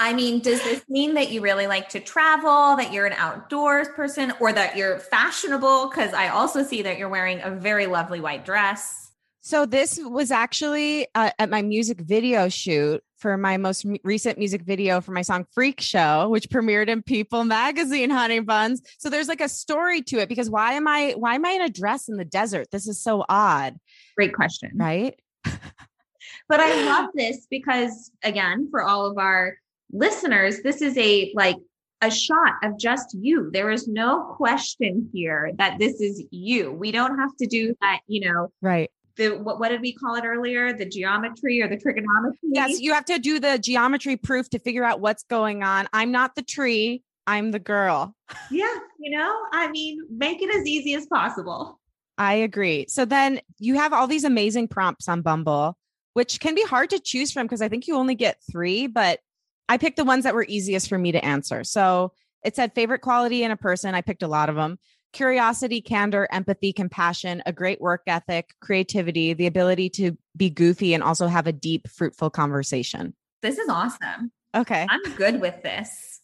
I 0.00 0.12
mean, 0.12 0.40
does 0.40 0.62
this 0.62 0.84
mean 0.88 1.14
that 1.14 1.32
you 1.32 1.40
really 1.40 1.66
like 1.66 1.88
to 1.90 2.00
travel, 2.00 2.76
that 2.76 2.92
you're 2.92 3.06
an 3.06 3.14
outdoors 3.14 3.88
person, 3.88 4.32
or 4.38 4.52
that 4.52 4.76
you're 4.76 5.00
fashionable? 5.00 5.88
Because 5.88 6.14
I 6.14 6.28
also 6.28 6.62
see 6.62 6.82
that 6.82 6.98
you're 6.98 7.08
wearing 7.08 7.40
a 7.42 7.50
very 7.50 7.86
lovely 7.86 8.20
white 8.20 8.44
dress. 8.44 9.10
So, 9.40 9.66
this 9.66 9.98
was 10.00 10.30
actually 10.30 11.08
uh, 11.14 11.30
at 11.38 11.50
my 11.50 11.62
music 11.62 12.00
video 12.00 12.48
shoot 12.48 13.02
for 13.16 13.36
my 13.36 13.56
most 13.56 13.84
recent 14.04 14.38
music 14.38 14.62
video 14.62 15.00
for 15.00 15.10
my 15.10 15.22
song 15.22 15.46
Freak 15.52 15.80
Show, 15.80 16.28
which 16.28 16.48
premiered 16.48 16.88
in 16.88 17.02
People 17.02 17.42
magazine, 17.44 18.10
honey 18.10 18.40
buns. 18.40 18.82
So, 18.98 19.10
there's 19.10 19.28
like 19.28 19.40
a 19.40 19.48
story 19.48 20.02
to 20.02 20.18
it 20.18 20.28
because 20.28 20.48
why 20.48 20.74
am 20.74 20.86
I, 20.86 21.14
why 21.16 21.34
am 21.34 21.44
I 21.44 21.50
in 21.50 21.62
a 21.62 21.68
dress 21.68 22.08
in 22.08 22.16
the 22.18 22.24
desert? 22.24 22.68
This 22.70 22.86
is 22.86 23.02
so 23.02 23.24
odd. 23.28 23.76
Great 24.16 24.32
question. 24.32 24.72
Right. 24.76 25.18
but 25.44 26.60
I 26.60 26.84
love 26.84 27.10
this 27.14 27.48
because, 27.50 28.12
again, 28.22 28.68
for 28.70 28.82
all 28.82 29.06
of 29.06 29.18
our 29.18 29.56
listeners, 29.92 30.60
this 30.62 30.82
is 30.82 30.96
a 30.98 31.32
like 31.34 31.56
a 32.00 32.10
shot 32.10 32.54
of 32.62 32.78
just 32.78 33.16
you. 33.18 33.50
There 33.52 33.70
is 33.70 33.88
no 33.88 34.34
question 34.36 35.10
here 35.12 35.52
that 35.58 35.78
this 35.78 36.00
is 36.00 36.22
you. 36.30 36.72
We 36.72 36.92
don't 36.92 37.18
have 37.18 37.36
to 37.38 37.46
do 37.46 37.74
that, 37.80 38.00
you 38.06 38.28
know. 38.28 38.52
Right. 38.62 38.90
The 39.16 39.30
what, 39.30 39.58
what 39.58 39.70
did 39.70 39.80
we 39.80 39.92
call 39.92 40.14
it 40.14 40.24
earlier? 40.24 40.72
The 40.72 40.86
geometry 40.86 41.60
or 41.60 41.68
the 41.68 41.76
trigonometry? 41.76 42.38
Yes, 42.52 42.80
you 42.80 42.94
have 42.94 43.04
to 43.06 43.18
do 43.18 43.40
the 43.40 43.58
geometry 43.58 44.16
proof 44.16 44.48
to 44.50 44.58
figure 44.58 44.84
out 44.84 45.00
what's 45.00 45.24
going 45.24 45.64
on. 45.64 45.88
I'm 45.92 46.12
not 46.12 46.36
the 46.36 46.42
tree, 46.42 47.02
I'm 47.26 47.50
the 47.50 47.58
girl. 47.58 48.14
Yeah, 48.50 48.74
you 48.98 49.16
know, 49.16 49.34
I 49.52 49.70
mean, 49.70 50.00
make 50.10 50.42
it 50.42 50.54
as 50.54 50.66
easy 50.66 50.94
as 50.94 51.06
possible. 51.06 51.78
I 52.18 52.34
agree. 52.34 52.86
So 52.88 53.04
then 53.04 53.40
you 53.58 53.76
have 53.76 53.92
all 53.92 54.06
these 54.06 54.24
amazing 54.24 54.68
prompts 54.68 55.08
on 55.08 55.22
Bumble, 55.22 55.78
which 56.12 56.40
can 56.40 56.54
be 56.54 56.62
hard 56.62 56.90
to 56.90 56.98
choose 56.98 57.32
from 57.32 57.46
because 57.46 57.62
I 57.62 57.68
think 57.68 57.86
you 57.86 57.94
only 57.94 58.14
get 58.14 58.42
three, 58.50 58.86
but 58.86 59.20
I 59.68 59.78
picked 59.78 59.96
the 59.96 60.04
ones 60.04 60.24
that 60.24 60.34
were 60.34 60.46
easiest 60.48 60.88
for 60.88 60.98
me 60.98 61.12
to 61.12 61.24
answer. 61.24 61.64
So 61.64 62.12
it 62.44 62.56
said 62.56 62.74
favorite 62.74 63.00
quality 63.00 63.42
in 63.42 63.50
a 63.50 63.56
person. 63.56 63.94
I 63.94 64.00
picked 64.00 64.22
a 64.22 64.28
lot 64.28 64.48
of 64.48 64.56
them 64.56 64.78
curiosity, 65.12 65.80
candor, 65.80 66.28
empathy, 66.30 66.72
compassion, 66.72 67.42
a 67.46 67.52
great 67.52 67.80
work 67.80 68.02
ethic, 68.06 68.54
creativity, 68.60 69.32
the 69.32 69.46
ability 69.46 69.88
to 69.88 70.16
be 70.36 70.50
goofy 70.50 70.94
and 70.94 71.02
also 71.02 71.26
have 71.26 71.46
a 71.46 71.52
deep, 71.52 71.88
fruitful 71.88 72.30
conversation. 72.30 73.14
This 73.40 73.58
is 73.58 73.68
awesome. 73.68 74.32
Okay. 74.54 74.86
I'm 74.88 75.14
good 75.16 75.40
with 75.40 75.62
this. 75.62 76.20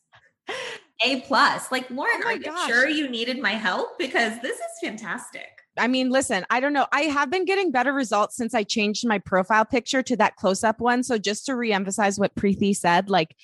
A 1.04 1.20
plus. 1.22 1.72
Like 1.72 1.90
Lauren, 1.90 2.20
oh 2.24 2.28
are 2.28 2.34
you 2.34 2.44
gosh. 2.44 2.68
sure 2.68 2.88
you 2.88 3.08
needed 3.08 3.40
my 3.40 3.52
help? 3.52 3.98
Because 3.98 4.40
this 4.42 4.56
is 4.56 4.80
fantastic. 4.82 5.48
I 5.76 5.88
mean, 5.88 6.10
listen, 6.10 6.44
I 6.50 6.60
don't 6.60 6.72
know. 6.72 6.86
I 6.92 7.02
have 7.02 7.30
been 7.30 7.44
getting 7.44 7.70
better 7.70 7.92
results 7.92 8.36
since 8.36 8.54
I 8.54 8.62
changed 8.62 9.06
my 9.06 9.18
profile 9.18 9.64
picture 9.64 10.02
to 10.04 10.16
that 10.16 10.36
close 10.36 10.62
up 10.62 10.80
one. 10.80 11.02
So 11.02 11.18
just 11.18 11.46
to 11.46 11.52
reemphasize 11.52 12.18
what 12.18 12.34
Priti 12.34 12.76
said, 12.76 13.10
like 13.10 13.34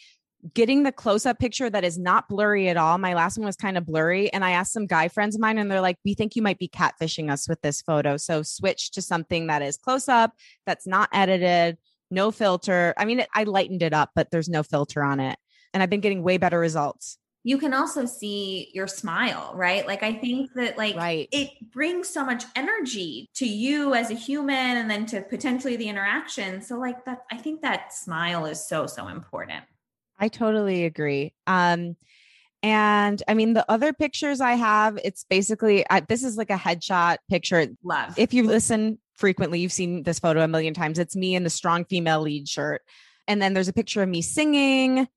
getting 0.55 0.85
the 0.85 0.93
close 0.93 1.27
up 1.27 1.39
picture 1.39 1.69
that 1.69 1.85
is 1.85 1.99
not 1.99 2.29
blurry 2.29 2.69
at 2.69 2.77
all. 2.77 2.99
My 2.99 3.15
last 3.15 3.37
one 3.37 3.47
was 3.47 3.57
kind 3.57 3.77
of 3.77 3.85
blurry. 3.85 4.33
And 4.33 4.45
I 4.45 4.53
asked 4.53 4.73
some 4.73 4.87
guy 4.87 5.09
friends 5.09 5.35
of 5.35 5.41
mine, 5.41 5.59
and 5.59 5.71
they're 5.71 5.81
like, 5.81 5.99
we 6.05 6.15
think 6.15 6.37
you 6.37 6.43
might 6.43 6.59
be 6.59 6.69
catfishing 6.69 7.31
us 7.31 7.49
with 7.49 7.61
this 7.63 7.83
photo. 7.83 8.17
So 8.17 8.43
switch 8.43 8.93
to 8.93 9.03
something 9.03 9.49
that 9.49 9.63
is 9.63 9.77
close 9.77 10.09
up, 10.09 10.33
that's 10.67 10.87
not 10.87 11.11
edited, 11.13 11.79
no 12.11 12.31
filter. 12.31 12.95
I 12.97 13.05
mean, 13.05 13.25
I 13.35 13.45
lightened 13.45 13.83
it 13.83 13.93
up, 13.93 14.11
but 14.15 14.31
there's 14.31 14.49
no 14.49 14.63
filter 14.63 15.03
on 15.03 15.21
it. 15.21 15.39
And 15.75 15.83
I've 15.83 15.91
been 15.91 16.01
getting 16.01 16.23
way 16.23 16.39
better 16.39 16.59
results 16.59 17.19
you 17.43 17.59
can 17.59 17.73
also 17.73 18.05
see 18.05 18.71
your 18.75 18.87
smile, 18.87 19.53
right? 19.55 19.87
Like 19.87 20.03
I 20.03 20.13
think 20.15 20.51
that 20.55 20.77
like 20.77 20.97
right. 20.97 21.29
it 21.33 21.51
brings 21.71 22.09
so 22.09 22.25
much 22.25 22.45
energy 22.55 23.31
to 23.37 23.47
you 23.47 23.95
as 23.95 24.11
a 24.11 24.15
human 24.15 24.77
and 24.77 24.91
then 24.91 25.07
to 25.07 25.23
potentially 25.23 25.77
the 25.77 25.89
interaction. 25.89 26.61
So 26.61 26.77
like 26.79 27.05
that 27.07 27.23
I 27.31 27.39
think 27.39 27.63
that 27.63 27.95
smile 27.95 28.45
is 28.45 28.67
so 28.67 28.87
so 28.87 29.09
important. 29.09 29.65
I 30.19 30.29
totally 30.29 30.85
agree. 30.85 31.33
Um 31.47 31.97
and 32.63 33.23
I 33.27 33.33
mean, 33.33 33.55
the 33.55 33.65
other 33.71 33.95
pictures 33.95 34.43
I 34.43 34.53
have, 34.53 34.99
it's 35.03 35.25
basically 35.25 35.89
I, 35.89 36.01
this 36.01 36.23
is 36.23 36.37
like 36.37 36.51
a 36.51 36.57
headshot 36.57 37.19
picture. 37.31 37.69
Love. 37.83 38.19
If 38.19 38.35
you 38.35 38.43
listen 38.43 38.99
frequently, 39.15 39.61
you've 39.61 39.73
seen 39.73 40.03
this 40.03 40.19
photo 40.19 40.43
a 40.43 40.49
million 40.49 40.75
times. 40.75 40.99
It's 40.99 41.17
me 41.17 41.35
in 41.35 41.43
the 41.45 41.51
strong 41.51 41.87
female 41.87 42.21
lead 42.21 42.49
shirt. 42.49 42.83
And 43.27 43.41
then 43.41 43.55
there's 43.55 43.69
a 43.69 43.73
picture 43.73 44.03
of 44.03 44.11
me 44.11 44.21
singing. 44.21 45.09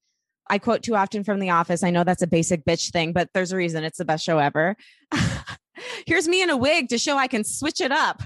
I 0.49 0.59
quote 0.59 0.83
too 0.83 0.95
often 0.95 1.23
from 1.23 1.39
The 1.39 1.49
Office. 1.49 1.83
I 1.83 1.89
know 1.89 2.03
that's 2.03 2.21
a 2.21 2.27
basic 2.27 2.65
bitch 2.65 2.91
thing, 2.91 3.13
but 3.13 3.29
there's 3.33 3.51
a 3.51 3.57
reason 3.57 3.83
it's 3.83 3.97
the 3.97 4.05
best 4.05 4.25
show 4.25 4.39
ever. 4.39 4.75
Here's 6.05 6.27
me 6.27 6.41
in 6.41 6.49
a 6.49 6.57
wig 6.57 6.89
to 6.89 6.97
show 6.97 7.17
I 7.17 7.27
can 7.27 7.43
switch 7.43 7.81
it 7.81 7.91
up. 7.91 8.21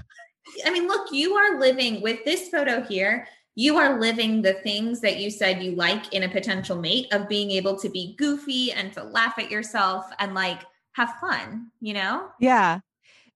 I 0.64 0.70
mean, 0.70 0.88
look, 0.88 1.12
you 1.12 1.34
are 1.34 1.60
living 1.60 2.00
with 2.00 2.24
this 2.24 2.48
photo 2.48 2.82
here. 2.82 3.26
You 3.54 3.76
are 3.76 4.00
living 4.00 4.42
the 4.42 4.54
things 4.54 5.00
that 5.00 5.18
you 5.18 5.30
said 5.30 5.62
you 5.62 5.72
like 5.72 6.12
in 6.14 6.22
a 6.22 6.28
potential 6.28 6.76
mate 6.76 7.12
of 7.12 7.28
being 7.28 7.50
able 7.50 7.76
to 7.78 7.88
be 7.88 8.14
goofy 8.16 8.72
and 8.72 8.92
to 8.92 9.02
laugh 9.02 9.38
at 9.38 9.50
yourself 9.50 10.06
and 10.18 10.34
like 10.34 10.62
have 10.92 11.14
fun, 11.20 11.70
you 11.80 11.94
know? 11.94 12.28
Yeah. 12.40 12.80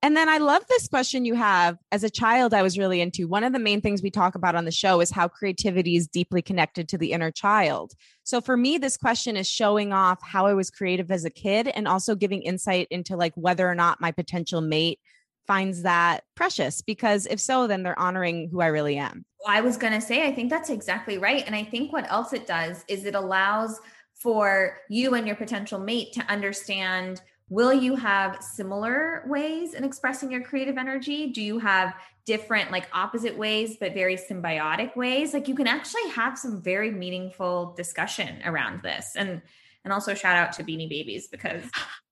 And 0.05 0.17
then 0.17 0.29
I 0.29 0.39
love 0.39 0.65
this 0.69 0.89
question 0.89 1.25
you 1.25 1.37
have. 1.37 1.79
As 1.93 2.03
a 2.03 2.11
child, 2.11 2.53
I 2.53 2.63
was 2.63 2.77
really 2.77 3.01
into 3.01 3.29
one 3.29 3.45
of 3.45 3.53
the 3.53 3.61
main 3.61 3.81
things 3.81 4.03
we 4.03 4.11
talk 4.11 4.35
about 4.35 4.57
on 4.57 4.65
the 4.65 4.73
show 4.73 5.01
is 5.01 5.13
how 5.13 5.29
creativity 5.29 5.95
is 5.95 6.09
deeply 6.09 6.43
connected 6.43 6.89
to 6.89 6.99
the 6.99 7.13
inner 7.13 7.31
child. 7.31 7.93
So 8.25 8.41
for 8.41 8.57
me, 8.57 8.79
this 8.79 8.97
question 8.97 9.37
is 9.37 9.49
showing 9.49 9.93
off 9.93 10.19
how 10.21 10.47
I 10.47 10.55
was 10.55 10.71
creative 10.71 11.13
as 11.13 11.25
a 11.25 11.31
kid 11.31 11.69
and 11.69 11.87
also 11.87 12.17
giving 12.17 12.43
insight 12.43 12.89
into 12.91 13.17
like 13.17 13.33
whether 13.37 13.69
or 13.69 13.77
not 13.77 14.01
my 14.01 14.11
potential 14.11 14.61
mate 14.61 14.99
finds 15.47 15.83
that 15.83 16.25
precious. 16.35 16.83
Because 16.83 17.27
if 17.27 17.39
so, 17.39 17.69
then 17.69 17.85
they're 17.85 17.99
honoring 17.99 18.49
who 18.51 18.61
I 18.61 18.67
really 18.67 18.97
am. 18.97 19.25
I 19.47 19.61
was 19.61 19.77
going 19.77 19.93
to 19.93 20.01
say, 20.01 20.27
I 20.27 20.33
think 20.33 20.51
that's 20.51 20.71
exactly 20.71 21.19
right. 21.19 21.45
And 21.47 21.55
I 21.55 21.63
think 21.63 21.93
what 21.93 22.11
else 22.11 22.33
it 22.33 22.49
does 22.49 22.85
is 22.89 23.05
it 23.05 23.15
allows 23.15 23.81
for 24.15 24.79
you 24.89 25.15
and 25.15 25.29
your 25.29 25.37
potential 25.37 25.79
mate 25.79 26.13
to 26.15 26.21
understand 26.29 27.23
will 27.53 27.73
you 27.75 27.95
have 27.95 28.43
similar 28.43 29.23
ways 29.27 29.75
in 29.75 29.85
expressing 29.85 30.33
your 30.33 30.43
creative 30.43 30.79
energy? 30.79 31.31
Do 31.31 31.43
you 31.43 31.59
have 31.59 31.95
different 32.25 32.71
like 32.71 32.89
opposite 32.95 33.37
ways 33.37 33.77
but 33.79 33.93
very 33.93 34.17
symbiotic 34.17 34.97
ways? 34.97 35.35
Like 35.35 35.49
you 35.49 35.55
can 35.55 35.67
actually 35.67 36.09
have 36.11 36.39
some 36.39 36.63
very 36.63 36.91
meaningful 36.91 37.75
discussion 37.77 38.41
around 38.47 38.83
this. 38.83 39.13
And 39.17 39.43
and 39.85 39.93
also 39.93 40.15
shout 40.15 40.37
out 40.37 40.53
to 40.55 40.65
beanie 40.65 40.89
babies 40.89 41.27
because 41.27 41.65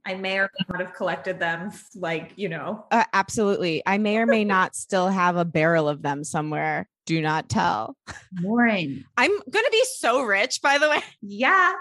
i 0.05 0.15
may 0.15 0.39
or 0.39 0.51
may 0.59 0.67
not 0.69 0.81
have 0.81 0.95
collected 0.95 1.39
them 1.39 1.73
like 1.95 2.33
you 2.37 2.51
know. 2.51 2.85
Uh, 2.91 3.05
absolutely. 3.15 3.83
I 3.87 3.97
may 3.97 4.19
or 4.19 4.27
may 4.27 4.45
not 4.45 4.77
still 4.77 5.09
have 5.09 5.37
a 5.37 5.45
barrel 5.47 5.89
of 5.89 6.03
them 6.03 6.23
somewhere. 6.23 6.87
Do 7.07 7.23
not 7.23 7.49
tell. 7.49 7.97
Lauren 8.43 9.07
i'm 9.17 9.31
gonna 9.51 9.71
be 9.71 9.85
so 9.95 10.23
rich 10.23 10.61
by 10.61 10.77
the 10.77 10.91
way. 10.91 11.01
Yeah 11.23 11.73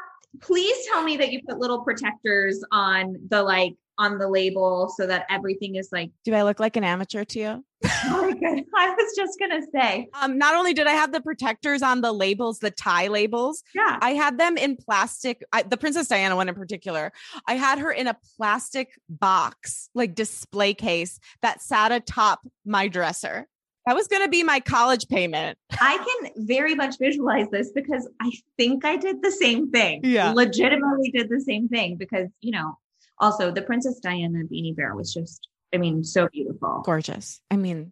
please 0.42 0.78
tell 0.92 1.04
me 1.04 1.18
that 1.18 1.32
you 1.32 1.42
put 1.48 1.58
little 1.60 1.84
protectors 1.84 2.64
on 2.72 3.16
the 3.30 3.42
like 3.44 3.76
on 3.98 4.18
the 4.18 4.28
label 4.30 4.92
so 4.98 5.06
that 5.06 5.26
everything 5.30 5.76
is 5.76 5.90
like 5.92 6.10
Do 6.24 6.34
I 6.34 6.44
look 6.44 6.60
like 6.60 6.78
an 6.78 6.84
amateur 6.84 7.26
to 7.26 7.40
you? 7.40 7.66
oh 8.06 8.34
good. 8.34 8.64
I 8.76 8.90
was 8.90 9.14
just 9.16 9.40
gonna 9.40 9.62
say. 9.74 10.08
Um, 10.22 10.38
not 10.38 10.56
only 10.56 10.74
did 10.74 10.88
I 10.88 10.92
have 10.92 11.12
the 11.12 11.22
protectors 11.22 11.82
on 11.82 12.02
the 12.02 12.12
labels, 12.12 12.60
the 12.60 12.72
tie 12.72 13.08
labels, 13.08 13.64
Yeah. 13.76 13.98
I 14.02 14.12
had 14.12 14.38
them 14.38 14.58
in 14.58 14.78
plastic. 14.78 15.44
I, 15.52 15.64
the 15.64 15.78
Princess 15.78 16.08
Diana 16.08 16.36
one 16.36 16.50
in 16.50 16.56
particular, 16.56 17.12
I 17.48 17.54
had 17.56 17.80
her 17.80 17.92
in 17.92 18.08
a 18.08 18.18
plastic 18.38 18.90
box, 19.10 19.90
like 19.94 20.16
display 20.16 20.74
case 20.74 21.20
that 21.42 21.62
sat 21.62 21.92
atop 21.92 22.40
my 22.66 22.88
dresser. 22.88 23.48
That 23.90 23.96
was 23.96 24.08
going 24.08 24.22
to 24.22 24.30
be 24.30 24.44
my 24.44 24.60
college 24.60 25.08
payment. 25.08 25.58
I 25.72 25.98
can 25.98 26.46
very 26.46 26.76
much 26.76 27.00
visualize 27.00 27.48
this 27.52 27.72
because 27.72 28.08
I 28.22 28.32
think 28.56 28.86
I 28.86 28.98
did 28.98 29.24
the 29.24 29.32
same 29.32 29.72
thing. 29.72 30.02
Yeah. 30.04 30.32
Legitimately 30.34 31.10
did 31.10 31.28
the 31.28 31.42
same 31.42 31.68
thing 31.68 31.96
because, 31.96 32.28
you 32.40 32.52
know, 32.52 32.78
also 33.18 33.50
the 33.50 33.64
Princess 33.64 34.00
Diana 34.00 34.44
beanie 34.44 34.76
bear 34.76 34.94
was 34.94 35.12
just, 35.12 35.48
I 35.74 35.78
mean, 35.78 36.04
so 36.04 36.28
beautiful. 36.32 36.84
Gorgeous. 36.86 37.42
I 37.50 37.56
mean, 37.58 37.92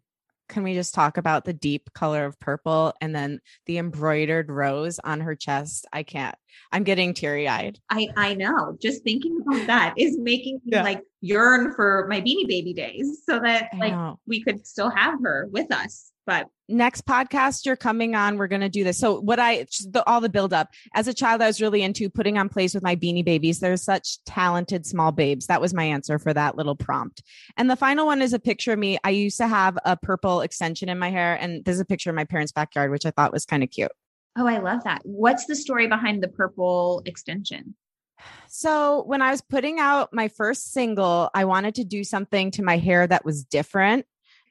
can 0.50 0.64
we 0.64 0.74
just 0.74 0.93
talk 0.93 1.18
about 1.18 1.45
the 1.45 1.54
deep 1.54 1.91
color 1.93 2.26
of 2.26 2.39
purple 2.39 2.93
and 3.02 3.14
then 3.16 3.39
the 3.66 3.78
embroidered 3.78 4.50
rose 4.50 5.00
on 5.00 5.20
her 5.22 5.36
chest? 5.36 5.86
I 5.91 6.04
can't. 6.04 6.36
I'm 6.72 6.84
getting 6.84 7.14
teary 7.14 7.48
eyed. 7.48 7.80
I 7.89 8.08
I 8.16 8.34
know. 8.34 8.78
Just 8.82 9.04
thinking 9.04 9.39
about 9.45 9.68
that 9.68 9.93
is 9.98 10.18
making 10.18 10.56
me 10.66 10.72
Yeah. 10.74 10.84
like 10.84 11.02
yearn 11.22 11.74
for 11.74 12.08
my 12.10 12.22
beanie 12.22 12.48
baby 12.48 12.74
days 12.74 13.22
so 13.26 13.39
that 13.39 13.70
I 13.74 13.78
like 13.78 13.91
know. 13.93 14.20
we 14.28 14.41
could 14.43 14.66
still 14.66 14.89
have 14.89 15.16
her 15.24 15.48
with 15.52 15.72
us. 15.72 16.12
But 16.28 16.49
next 16.69 17.05
podcast 17.05 17.65
you're 17.65 17.78
coming 17.78 18.13
on 18.13 18.38
we're 18.38 18.47
going 18.47 18.61
to 18.61 18.69
do 18.69 18.84
this. 18.84 18.99
So 18.99 19.19
what 19.21 19.39
i 19.39 19.65
the, 19.89 20.03
all 20.05 20.21
the 20.21 20.30
build 20.30 20.53
up. 20.53 20.67
As 20.93 21.07
a 21.07 21.13
child 21.13 21.41
i 21.41 21.47
was 21.47 21.61
really 21.61 21.82
into 21.82 22.09
putting 22.09 22.38
on 22.38 22.49
plays 22.49 22.75
with 22.75 22.84
my 22.84 22.95
beanie 22.95 23.25
babies. 23.25 23.59
They're 23.59 23.78
such 23.78 24.23
talented 24.25 24.86
small 24.86 25.11
babes. 25.11 25.47
That 25.47 25.61
was 25.61 25.73
my 25.73 25.86
answer 25.86 26.19
for 26.19 26.34
that 26.34 26.57
little 26.57 26.75
prompt. 26.75 27.23
And 27.55 27.69
the 27.69 27.78
final 27.78 28.05
one 28.05 28.21
is 28.21 28.34
a 28.34 28.39
picture 28.39 28.73
of 28.73 28.80
me. 28.80 28.97
I 29.03 29.11
used 29.11 29.38
to 29.38 29.47
have 29.47 29.80
a 29.86 29.95
purple 29.95 30.41
extension 30.41 30.89
in 30.89 30.99
my 30.99 31.09
hair 31.09 31.36
and 31.36 31.63
there's 31.63 31.80
a 31.80 31.86
picture 31.86 32.09
of 32.09 32.15
my 32.15 32.25
parents 32.25 32.51
backyard 32.51 32.91
which 32.91 33.05
i 33.05 33.11
thought 33.11 33.34
was 33.34 33.45
kind 33.45 33.63
of 33.63 33.71
cute. 33.71 33.91
Oh, 34.38 34.45
I 34.45 34.59
love 34.59 34.84
that. 34.84 35.01
What's 35.03 35.45
the 35.45 35.55
story 35.55 35.88
behind 35.88 36.21
the 36.21 36.28
purple 36.28 37.01
extension? 37.05 37.75
so 38.47 39.03
when 39.05 39.21
i 39.21 39.30
was 39.30 39.41
putting 39.41 39.80
out 39.80 40.11
my 40.11 40.28
first 40.28 40.73
single 40.73 41.30
i 41.36 41.45
wanted 41.45 41.75
to 41.75 41.84
do 41.84 42.03
something 42.03 42.49
to 42.49 42.63
my 42.63 42.78
hair 42.78 43.05
that 43.05 43.23
was 43.23 43.43
different 43.43 44.07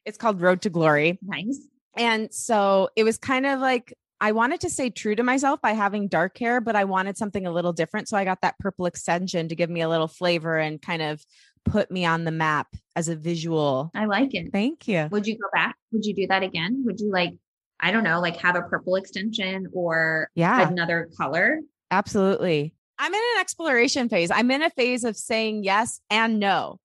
it's 0.06 0.16
called 0.16 0.40
road 0.40 0.62
to 0.62 0.70
glory 0.70 1.18
Nice. 1.22 1.58
And 1.98 2.32
so 2.32 2.88
it 2.96 3.04
was 3.04 3.18
kind 3.18 3.44
of 3.46 3.60
like 3.60 3.92
I 4.20 4.32
wanted 4.32 4.60
to 4.62 4.70
stay 4.70 4.88
true 4.88 5.14
to 5.14 5.22
myself 5.22 5.60
by 5.60 5.72
having 5.72 6.08
dark 6.08 6.38
hair, 6.38 6.60
but 6.62 6.74
I 6.74 6.84
wanted 6.84 7.18
something 7.18 7.46
a 7.46 7.50
little 7.50 7.72
different. 7.74 8.08
So 8.08 8.16
I 8.16 8.24
got 8.24 8.40
that 8.40 8.58
purple 8.58 8.86
extension 8.86 9.48
to 9.48 9.54
give 9.54 9.68
me 9.68 9.82
a 9.82 9.88
little 9.90 10.08
flavor 10.08 10.56
and 10.56 10.80
kind 10.80 11.02
of 11.02 11.22
put 11.66 11.90
me 11.90 12.06
on 12.06 12.24
the 12.24 12.30
map 12.30 12.68
as 12.94 13.08
a 13.08 13.16
visual. 13.16 13.90
I 13.94 14.06
like 14.06 14.34
it. 14.34 14.52
Thank 14.52 14.88
you. 14.88 15.08
Would 15.10 15.26
you 15.26 15.34
go 15.34 15.48
back? 15.52 15.76
Would 15.92 16.06
you 16.06 16.14
do 16.14 16.26
that 16.28 16.42
again? 16.42 16.82
Would 16.86 17.00
you 17.00 17.10
like, 17.10 17.34
I 17.80 17.90
don't 17.90 18.04
know, 18.04 18.20
like 18.20 18.36
have 18.38 18.56
a 18.56 18.62
purple 18.62 18.96
extension 18.96 19.66
or 19.74 20.30
Yeah, 20.34 20.66
another 20.66 21.10
color? 21.18 21.60
absolutely. 21.90 22.74
I'm 22.98 23.12
in 23.12 23.20
an 23.34 23.40
exploration 23.40 24.08
phase. 24.08 24.30
I'm 24.30 24.50
in 24.50 24.62
a 24.62 24.70
phase 24.70 25.04
of 25.04 25.16
saying 25.16 25.64
yes 25.64 26.00
and 26.10 26.38
no. 26.38 26.80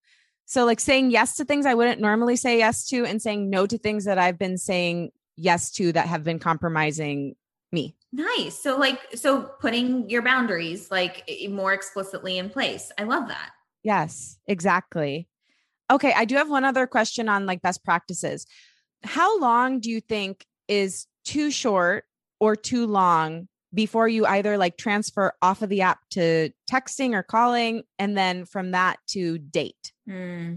So, 0.51 0.65
like 0.65 0.81
saying 0.81 1.11
yes 1.11 1.37
to 1.37 1.45
things 1.45 1.65
I 1.65 1.75
wouldn't 1.75 2.01
normally 2.01 2.35
say 2.35 2.57
yes 2.57 2.85
to, 2.89 3.05
and 3.05 3.21
saying 3.21 3.49
no 3.49 3.65
to 3.65 3.77
things 3.77 4.03
that 4.03 4.17
I've 4.17 4.37
been 4.37 4.57
saying 4.57 5.11
yes 5.37 5.71
to 5.71 5.93
that 5.93 6.07
have 6.07 6.25
been 6.25 6.39
compromising 6.39 7.35
me. 7.71 7.95
Nice. 8.11 8.61
So 8.61 8.77
like 8.77 8.99
so 9.15 9.43
putting 9.61 10.09
your 10.09 10.21
boundaries 10.21 10.91
like 10.91 11.23
more 11.49 11.71
explicitly 11.71 12.37
in 12.37 12.49
place. 12.49 12.91
I 12.97 13.03
love 13.03 13.29
that. 13.29 13.51
Yes, 13.81 14.39
exactly. 14.45 15.29
Okay, 15.89 16.11
I 16.13 16.25
do 16.25 16.35
have 16.35 16.49
one 16.49 16.65
other 16.65 16.85
question 16.85 17.29
on 17.29 17.45
like 17.45 17.61
best 17.61 17.85
practices. 17.85 18.45
How 19.03 19.39
long 19.39 19.79
do 19.79 19.89
you 19.89 20.01
think 20.01 20.45
is 20.67 21.07
too 21.23 21.49
short 21.49 22.03
or 22.41 22.57
too 22.57 22.87
long 22.87 23.47
before 23.73 24.09
you 24.09 24.25
either 24.25 24.57
like 24.57 24.75
transfer 24.75 25.31
off 25.41 25.61
of 25.61 25.69
the 25.69 25.81
app 25.81 25.99
to 26.09 26.51
texting 26.69 27.13
or 27.13 27.23
calling 27.23 27.83
and 27.97 28.17
then 28.17 28.43
from 28.43 28.71
that 28.71 28.97
to 29.11 29.37
date? 29.37 29.93
Hmm. 30.07 30.55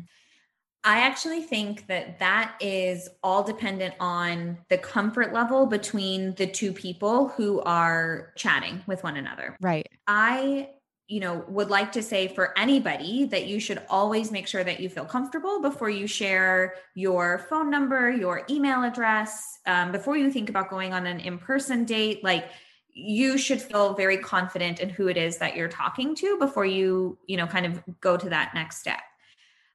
I 0.86 1.00
actually 1.00 1.40
think 1.40 1.86
that 1.86 2.18
that 2.18 2.56
is 2.60 3.08
all 3.22 3.42
dependent 3.42 3.94
on 4.00 4.58
the 4.68 4.76
comfort 4.76 5.32
level 5.32 5.64
between 5.64 6.34
the 6.34 6.46
two 6.46 6.72
people 6.74 7.28
who 7.28 7.62
are 7.62 8.34
chatting 8.36 8.82
with 8.86 9.02
one 9.02 9.16
another. 9.16 9.56
Right. 9.62 9.88
I, 10.06 10.68
you 11.08 11.20
know, 11.20 11.42
would 11.48 11.70
like 11.70 11.92
to 11.92 12.02
say 12.02 12.28
for 12.28 12.56
anybody 12.58 13.24
that 13.26 13.46
you 13.46 13.60
should 13.60 13.80
always 13.88 14.30
make 14.30 14.46
sure 14.46 14.62
that 14.62 14.78
you 14.78 14.90
feel 14.90 15.06
comfortable 15.06 15.62
before 15.62 15.88
you 15.88 16.06
share 16.06 16.74
your 16.94 17.46
phone 17.48 17.70
number, 17.70 18.10
your 18.10 18.42
email 18.50 18.82
address, 18.82 19.58
um, 19.66 19.90
before 19.90 20.18
you 20.18 20.30
think 20.30 20.50
about 20.50 20.68
going 20.68 20.92
on 20.92 21.06
an 21.06 21.18
in 21.18 21.38
person 21.38 21.86
date. 21.86 22.22
Like, 22.22 22.50
you 22.92 23.38
should 23.38 23.60
feel 23.60 23.94
very 23.94 24.18
confident 24.18 24.80
in 24.80 24.88
who 24.88 25.08
it 25.08 25.16
is 25.16 25.38
that 25.38 25.56
you're 25.56 25.68
talking 25.68 26.14
to 26.14 26.38
before 26.38 26.66
you, 26.66 27.18
you 27.26 27.38
know, 27.38 27.46
kind 27.46 27.66
of 27.66 27.82
go 28.00 28.16
to 28.18 28.28
that 28.28 28.52
next 28.54 28.78
step. 28.78 29.00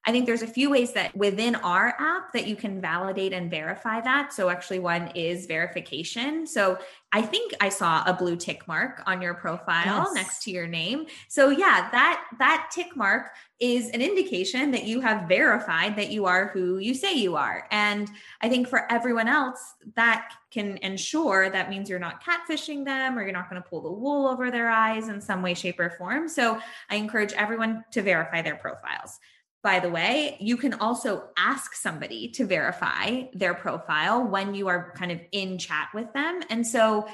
I 0.06 0.12
think 0.12 0.24
there's 0.26 0.42
a 0.42 0.46
few 0.46 0.70
ways 0.70 0.92
that 0.94 1.14
within 1.14 1.54
our 1.56 1.94
app 1.98 2.32
that 2.32 2.46
you 2.46 2.56
can 2.56 2.80
validate 2.80 3.34
and 3.34 3.50
verify 3.50 4.00
that. 4.00 4.32
So 4.32 4.48
actually 4.48 4.78
one 4.78 5.08
is 5.08 5.44
verification. 5.46 6.46
So 6.46 6.78
I 7.12 7.20
think 7.20 7.52
I 7.60 7.68
saw 7.68 8.02
a 8.06 8.14
blue 8.14 8.36
tick 8.36 8.66
mark 8.66 9.02
on 9.06 9.20
your 9.20 9.34
profile 9.34 10.06
Yes. 10.06 10.14
next 10.14 10.42
to 10.44 10.50
your 10.50 10.66
name. 10.66 11.06
So 11.28 11.50
yeah, 11.50 11.90
that 11.90 12.24
that 12.38 12.70
tick 12.72 12.96
mark 12.96 13.32
is 13.58 13.90
an 13.90 14.00
indication 14.00 14.70
that 14.70 14.84
you 14.84 15.00
have 15.00 15.28
verified 15.28 15.96
that 15.96 16.10
you 16.10 16.24
are 16.24 16.48
who 16.48 16.78
you 16.78 16.94
say 16.94 17.14
you 17.14 17.36
are. 17.36 17.66
And 17.70 18.08
I 18.40 18.48
think 18.48 18.68
for 18.68 18.90
everyone 18.90 19.28
else 19.28 19.74
that 19.96 20.32
can 20.50 20.78
ensure 20.78 21.50
that 21.50 21.68
means 21.68 21.90
you're 21.90 21.98
not 21.98 22.22
catfishing 22.24 22.84
them 22.86 23.18
or 23.18 23.22
you're 23.22 23.32
not 23.32 23.50
going 23.50 23.62
to 23.62 23.68
pull 23.68 23.82
the 23.82 23.92
wool 23.92 24.26
over 24.26 24.50
their 24.50 24.70
eyes 24.70 25.08
in 25.08 25.20
some 25.20 25.42
way 25.42 25.52
shape 25.52 25.78
or 25.78 25.90
form. 25.90 26.26
So 26.26 26.58
I 26.88 26.96
encourage 26.96 27.32
everyone 27.34 27.84
to 27.90 28.00
verify 28.02 28.40
their 28.40 28.56
profiles. 28.56 29.20
By 29.62 29.80
the 29.80 29.90
way, 29.90 30.36
you 30.40 30.56
can 30.56 30.74
also 30.74 31.24
ask 31.36 31.74
somebody 31.74 32.28
to 32.30 32.46
verify 32.46 33.24
their 33.34 33.52
profile 33.52 34.24
when 34.24 34.54
you 34.54 34.68
are 34.68 34.94
kind 34.96 35.12
of 35.12 35.20
in 35.32 35.58
chat 35.58 35.88
with 35.94 36.10
them. 36.14 36.40
And 36.48 36.66
so 36.66 37.06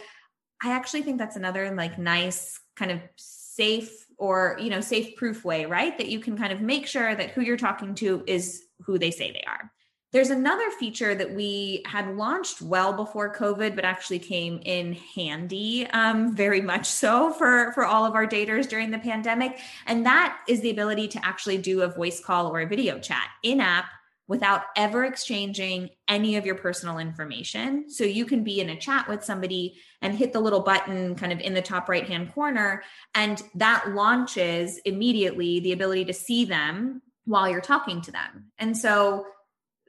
I 0.62 0.72
actually 0.72 1.03
think 1.03 1.18
that's 1.18 1.36
another 1.36 1.74
like 1.74 1.99
nice 1.99 2.61
kind 2.76 2.92
of 2.92 3.01
safe 3.16 4.07
or, 4.16 4.57
you 4.61 4.70
know, 4.70 4.80
safe 4.80 5.16
proof 5.16 5.44
way, 5.44 5.66
right? 5.66 5.97
That 5.99 6.09
you 6.09 6.20
can 6.20 6.38
kind 6.38 6.53
of 6.53 6.61
make 6.61 6.86
sure 6.86 7.14
that 7.14 7.30
who 7.30 7.40
you're 7.40 7.57
talking 7.57 7.94
to 7.97 8.22
is 8.26 8.62
who 8.82 8.99
they 8.99 9.11
say 9.11 9.32
they 9.32 9.44
are. 9.47 9.72
There's 10.17 10.31
another 10.31 10.71
feature 10.71 11.14
that 11.14 11.35
we 11.35 11.83
had 11.85 12.17
launched 12.17 12.62
well 12.62 12.95
before 12.95 13.35
COVID, 13.35 13.77
but 13.77 13.85
actually 13.85 14.19
came 14.19 14.62
in 14.64 14.95
handy, 15.14 15.87
um, 15.89 16.35
very 16.35 16.62
much 16.62 16.87
so 16.87 17.35
for 17.35 17.71
for 17.75 17.85
all 17.85 18.07
of 18.07 18.14
our 18.14 18.27
daters 18.27 18.67
during 18.67 18.91
the 18.91 18.99
pandemic, 18.99 19.61
and 19.85 20.07
that 20.07 20.39
is 20.49 20.62
the 20.62 20.71
ability 20.71 21.09
to 21.09 21.23
actually 21.23 21.59
do 21.59 21.83
a 21.83 21.89
voice 21.89 22.19
call 22.19 22.47
or 22.47 22.62
a 22.62 22.67
video 22.67 22.99
chat 22.99 23.29
in 23.43 23.61
app 23.61 23.91
without 24.27 24.62
ever 24.75 25.05
exchanging 25.05 25.91
any 26.09 26.37
of 26.37 26.47
your 26.47 26.55
personal 26.55 26.97
information. 26.97 27.91
So 27.91 28.05
you 28.05 28.25
can 28.25 28.43
be 28.43 28.59
in 28.59 28.71
a 28.71 28.81
chat 28.81 29.09
with 29.09 29.23
somebody 29.23 29.77
and 30.01 30.17
hit 30.17 30.33
the 30.33 30.41
little 30.41 30.61
button 30.61 31.14
kind 31.17 31.31
of 31.31 31.41
in 31.41 31.53
the 31.53 31.61
top 31.61 31.91
right 31.91 32.09
hand 32.09 32.33
corner, 32.33 32.83
and 33.14 33.43
that 33.57 33.91
launches 33.91 34.79
immediately 34.87 35.61
the 35.61 35.73
ability 35.73 36.07
to 36.07 36.14
see 36.14 36.47
them 36.47 37.03
while 37.27 37.51
you're 37.51 37.61
talking 37.61 38.01
to 38.01 38.12
them. 38.12 38.47
And 38.59 38.75
so 38.75 39.27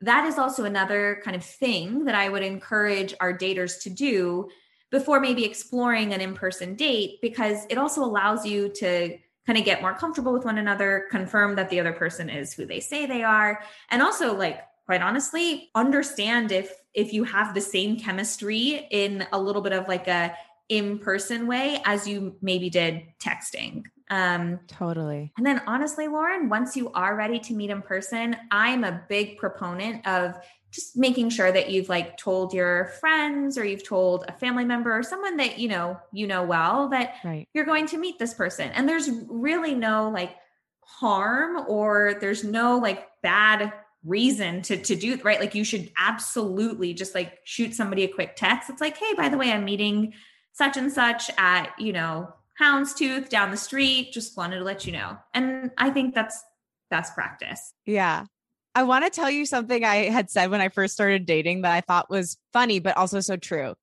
that 0.01 0.25
is 0.25 0.37
also 0.37 0.63
another 0.63 1.21
kind 1.23 1.35
of 1.35 1.43
thing 1.43 2.05
that 2.05 2.15
I 2.15 2.29
would 2.29 2.43
encourage 2.43 3.13
our 3.19 3.35
daters 3.35 3.81
to 3.83 3.89
do 3.89 4.49
before 4.91 5.19
maybe 5.19 5.43
exploring 5.43 6.13
an 6.13 6.21
in 6.21 6.33
person 6.33 6.75
date, 6.75 7.19
because 7.21 7.65
it 7.69 7.77
also 7.77 8.03
allows 8.03 8.45
you 8.45 8.69
to 8.75 9.17
kind 9.45 9.57
of 9.57 9.65
get 9.65 9.81
more 9.81 9.93
comfortable 9.93 10.33
with 10.33 10.45
one 10.45 10.57
another, 10.57 11.07
confirm 11.09 11.55
that 11.55 11.69
the 11.69 11.79
other 11.79 11.93
person 11.93 12.29
is 12.29 12.53
who 12.53 12.65
they 12.65 12.79
say 12.79 13.05
they 13.05 13.23
are, 13.23 13.61
and 13.89 14.01
also 14.01 14.35
like 14.35 14.61
quite 14.85 15.01
honestly 15.01 15.69
understand 15.75 16.51
if 16.51 16.73
if 16.93 17.13
you 17.13 17.23
have 17.23 17.53
the 17.53 17.61
same 17.61 17.99
chemistry 17.99 18.87
in 18.91 19.25
a 19.31 19.39
little 19.39 19.61
bit 19.61 19.73
of 19.73 19.87
like 19.87 20.07
a 20.07 20.33
in-person 20.69 21.47
way 21.47 21.81
as 21.85 22.07
you 22.07 22.35
maybe 22.41 22.69
did 22.69 23.03
texting 23.19 23.83
um 24.09 24.59
Totally. 24.67 25.31
and 25.37 25.45
then 25.45 25.61
honestly, 25.67 26.07
Lauren, 26.07 26.49
once 26.49 26.75
you 26.75 26.91
are 26.93 27.15
ready 27.15 27.39
to 27.39 27.53
meet 27.53 27.69
in 27.69 27.81
person, 27.81 28.35
I'm 28.51 28.83
a 28.83 29.01
big 29.09 29.37
proponent 29.37 30.07
of 30.07 30.35
just 30.71 30.97
making 30.97 31.29
sure 31.29 31.51
that 31.51 31.69
you've 31.69 31.89
like 31.89 32.17
told 32.17 32.53
your 32.53 32.85
friends 32.99 33.57
or 33.57 33.63
you've 33.65 33.85
told 33.87 34.25
a 34.27 34.33
family 34.33 34.65
member 34.65 34.95
or 34.97 35.01
someone 35.01 35.37
that 35.37 35.59
you 35.59 35.67
know, 35.69 35.97
you 36.11 36.27
know 36.27 36.43
well 36.43 36.89
that 36.89 37.15
Right. 37.23 37.47
you're 37.53 37.65
going 37.65 37.85
to 37.87 37.97
meet 37.97 38.19
this 38.19 38.33
person. 38.33 38.69
And 38.71 38.87
there's 38.87 39.09
really 39.29 39.75
no 39.75 40.09
like 40.09 40.35
harm 40.81 41.65
or 41.67 42.15
there's 42.19 42.43
no 42.43 42.77
like 42.77 43.07
bad 43.21 43.73
reason 44.05 44.61
to 44.61 44.77
to 44.77 44.95
do 44.95 45.17
right 45.23 45.41
like 45.41 45.53
you 45.53 45.63
should 45.65 45.91
absolutely 45.97 46.93
just 46.93 47.13
like 47.13 47.39
shoot 47.43 47.73
somebody 47.73 48.03
a 48.03 48.07
quick 48.07 48.35
text 48.37 48.69
it's 48.69 48.79
like 48.79 48.95
hey 48.95 49.13
by 49.17 49.27
the 49.27 49.37
way 49.37 49.51
i'm 49.51 49.65
meeting 49.65 50.13
such 50.53 50.77
and 50.77 50.93
such 50.93 51.29
at 51.37 51.73
you 51.77 51.91
know 51.91 52.31
houndstooth 52.61 53.29
down 53.29 53.51
the 53.51 53.57
street 53.57 54.11
just 54.11 54.35
wanted 54.37 54.57
to 54.57 54.63
let 54.63 54.85
you 54.85 54.91
know 54.91 55.17
and 55.33 55.71
i 55.77 55.89
think 55.89 56.15
that's 56.15 56.43
best 56.89 57.13
practice. 57.13 57.73
Yeah. 57.85 58.25
I 58.75 58.83
want 58.83 59.05
to 59.05 59.09
tell 59.09 59.29
you 59.29 59.45
something 59.45 59.83
I 59.83 60.09
had 60.09 60.29
said 60.29 60.51
when 60.51 60.61
I 60.61 60.69
first 60.69 60.93
started 60.93 61.25
dating 61.25 61.61
that 61.61 61.73
I 61.73 61.81
thought 61.81 62.09
was 62.09 62.37
funny, 62.53 62.79
but 62.79 62.95
also 62.95 63.19
so 63.21 63.35
true. 63.35 63.73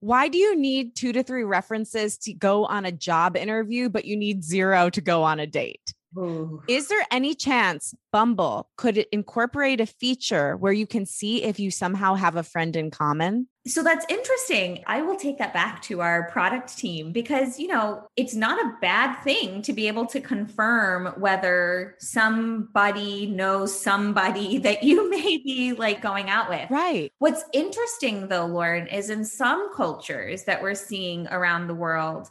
Why 0.00 0.26
do 0.26 0.36
you 0.36 0.56
need 0.56 0.96
two 0.96 1.12
to 1.12 1.22
three 1.22 1.44
references 1.44 2.18
to 2.18 2.34
go 2.34 2.64
on 2.64 2.84
a 2.84 2.90
job 2.90 3.36
interview, 3.36 3.88
but 3.88 4.04
you 4.04 4.16
need 4.16 4.42
zero 4.42 4.90
to 4.90 5.00
go 5.00 5.22
on 5.22 5.38
a 5.38 5.46
date? 5.46 5.94
Ooh. 6.18 6.60
Is 6.68 6.88
there 6.88 7.06
any 7.12 7.34
chance 7.34 7.94
Bumble 8.12 8.68
could 8.76 9.06
incorporate 9.12 9.80
a 9.80 9.86
feature 9.86 10.56
where 10.56 10.72
you 10.72 10.88
can 10.88 11.06
see 11.06 11.44
if 11.44 11.60
you 11.60 11.70
somehow 11.70 12.16
have 12.16 12.34
a 12.34 12.42
friend 12.42 12.74
in 12.74 12.90
common? 12.90 13.48
So 13.66 13.84
that's 13.84 14.04
interesting. 14.08 14.82
I 14.88 15.02
will 15.02 15.14
take 15.14 15.38
that 15.38 15.54
back 15.54 15.82
to 15.82 16.00
our 16.00 16.28
product 16.30 16.76
team 16.76 17.12
because, 17.12 17.60
you 17.60 17.68
know, 17.68 18.08
it's 18.16 18.34
not 18.34 18.58
a 18.60 18.76
bad 18.80 19.22
thing 19.22 19.62
to 19.62 19.72
be 19.72 19.86
able 19.86 20.06
to 20.06 20.20
confirm 20.20 21.14
whether 21.16 21.94
somebody 22.00 23.26
knows 23.26 23.80
somebody 23.80 24.58
that 24.58 24.82
you 24.82 25.08
may 25.08 25.38
be 25.38 25.74
like 25.74 26.02
going 26.02 26.28
out 26.28 26.48
with. 26.48 26.68
Right. 26.70 27.12
What's 27.18 27.44
interesting 27.52 28.26
though, 28.28 28.46
Lauren, 28.46 28.88
is 28.88 29.10
in 29.10 29.24
some 29.24 29.72
cultures 29.74 30.42
that 30.44 30.60
we're 30.60 30.74
seeing 30.74 31.28
around 31.28 31.68
the 31.68 31.74
world, 31.74 32.28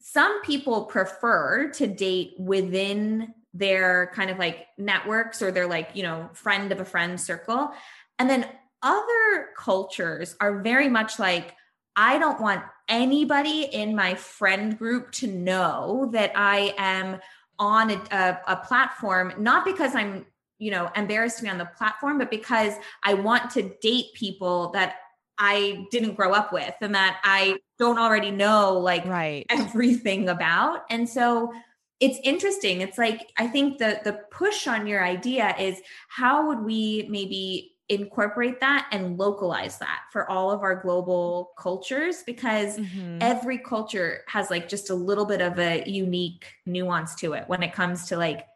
some 0.00 0.40
people 0.42 0.84
prefer 0.86 1.70
to 1.72 1.86
date 1.86 2.32
within 2.38 3.34
their 3.52 4.10
kind 4.14 4.30
of 4.30 4.38
like 4.38 4.66
networks 4.78 5.42
or 5.42 5.52
their 5.52 5.66
like, 5.66 5.90
you 5.92 6.02
know, 6.02 6.30
friend 6.32 6.72
of 6.72 6.80
a 6.80 6.84
friend 6.86 7.20
circle. 7.20 7.70
And 8.18 8.30
then 8.30 8.46
other 8.82 9.48
cultures 9.56 10.36
are 10.40 10.60
very 10.60 10.88
much 10.88 11.18
like, 11.18 11.54
I 11.96 12.18
don't 12.18 12.40
want 12.40 12.62
anybody 12.88 13.62
in 13.62 13.94
my 13.94 14.14
friend 14.14 14.78
group 14.78 15.12
to 15.12 15.26
know 15.26 16.08
that 16.12 16.32
I 16.34 16.74
am 16.78 17.20
on 17.58 17.90
a, 17.90 18.02
a, 18.10 18.40
a 18.48 18.56
platform, 18.56 19.34
not 19.38 19.64
because 19.64 19.94
I'm, 19.94 20.24
you 20.58 20.70
know, 20.70 20.90
embarrassed 20.96 21.38
to 21.38 21.42
be 21.44 21.48
on 21.48 21.58
the 21.58 21.70
platform, 21.76 22.18
but 22.18 22.30
because 22.30 22.74
I 23.02 23.14
want 23.14 23.50
to 23.52 23.70
date 23.80 24.14
people 24.14 24.70
that 24.70 24.96
I 25.38 25.86
didn't 25.90 26.14
grow 26.14 26.32
up 26.32 26.52
with 26.52 26.74
and 26.80 26.94
that 26.94 27.20
I 27.24 27.58
don't 27.78 27.98
already 27.98 28.30
know 28.30 28.78
like 28.78 29.06
right. 29.06 29.46
everything 29.48 30.28
about. 30.28 30.84
And 30.90 31.08
so 31.08 31.52
it's 31.98 32.18
interesting. 32.22 32.80
It's 32.80 32.98
like 32.98 33.32
I 33.38 33.46
think 33.46 33.78
the 33.78 34.00
the 34.04 34.20
push 34.30 34.66
on 34.66 34.86
your 34.86 35.04
idea 35.04 35.54
is 35.58 35.80
how 36.08 36.46
would 36.48 36.60
we 36.60 37.06
maybe 37.10 37.72
incorporate 37.90 38.60
that 38.60 38.88
and 38.92 39.18
localize 39.18 39.78
that 39.78 40.02
for 40.12 40.30
all 40.30 40.52
of 40.52 40.62
our 40.62 40.76
global 40.80 41.50
cultures 41.58 42.22
because 42.22 42.78
mm-hmm. 42.78 43.18
every 43.20 43.58
culture 43.58 44.20
has 44.28 44.48
like 44.48 44.68
just 44.68 44.90
a 44.90 44.94
little 44.94 45.26
bit 45.26 45.40
of 45.40 45.58
a 45.58 45.82
unique 45.86 46.46
nuance 46.64 47.16
to 47.16 47.32
it 47.32 47.44
when 47.48 47.64
it 47.64 47.72
comes 47.72 48.06
to 48.06 48.16
like 48.16 48.46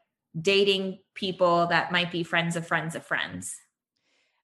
dating 0.40 1.00
people 1.14 1.66
that 1.66 1.90
might 1.90 2.12
be 2.12 2.22
friends 2.22 2.54
of 2.54 2.64
friends 2.64 2.94
of 2.94 3.04
friends. 3.04 3.56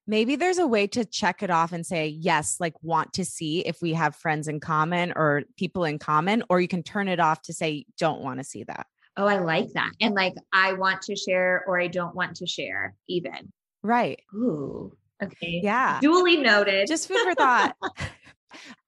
Maybe 0.07 0.35
there's 0.35 0.57
a 0.57 0.67
way 0.67 0.87
to 0.87 1.05
check 1.05 1.41
it 1.41 1.49
off 1.49 1.71
and 1.71 1.85
say 1.85 2.07
yes 2.07 2.57
like 2.59 2.73
want 2.81 3.13
to 3.13 3.23
see 3.23 3.61
if 3.61 3.81
we 3.81 3.93
have 3.93 4.13
friends 4.13 4.49
in 4.49 4.59
common 4.59 5.13
or 5.15 5.43
people 5.55 5.85
in 5.85 5.99
common 5.99 6.43
or 6.49 6.59
you 6.59 6.67
can 6.67 6.83
turn 6.83 7.07
it 7.07 7.21
off 7.21 7.41
to 7.43 7.53
say 7.53 7.85
don't 7.97 8.21
want 8.21 8.39
to 8.39 8.43
see 8.43 8.65
that. 8.65 8.87
Oh 9.15 9.25
i 9.25 9.39
like 9.39 9.71
that. 9.73 9.91
And 10.01 10.15
like 10.15 10.33
i 10.51 10.73
want 10.73 11.01
to 11.03 11.15
share 11.15 11.63
or 11.65 11.79
i 11.79 11.87
don't 11.87 12.13
want 12.13 12.35
to 12.37 12.45
share 12.45 12.93
even 13.07 13.53
right 13.83 14.21
ooh 14.33 14.95
okay 15.21 15.59
yeah 15.63 15.99
duly 16.01 16.37
noted 16.37 16.87
just 16.87 17.07
food 17.07 17.17
for 17.23 17.33
thought 17.35 17.75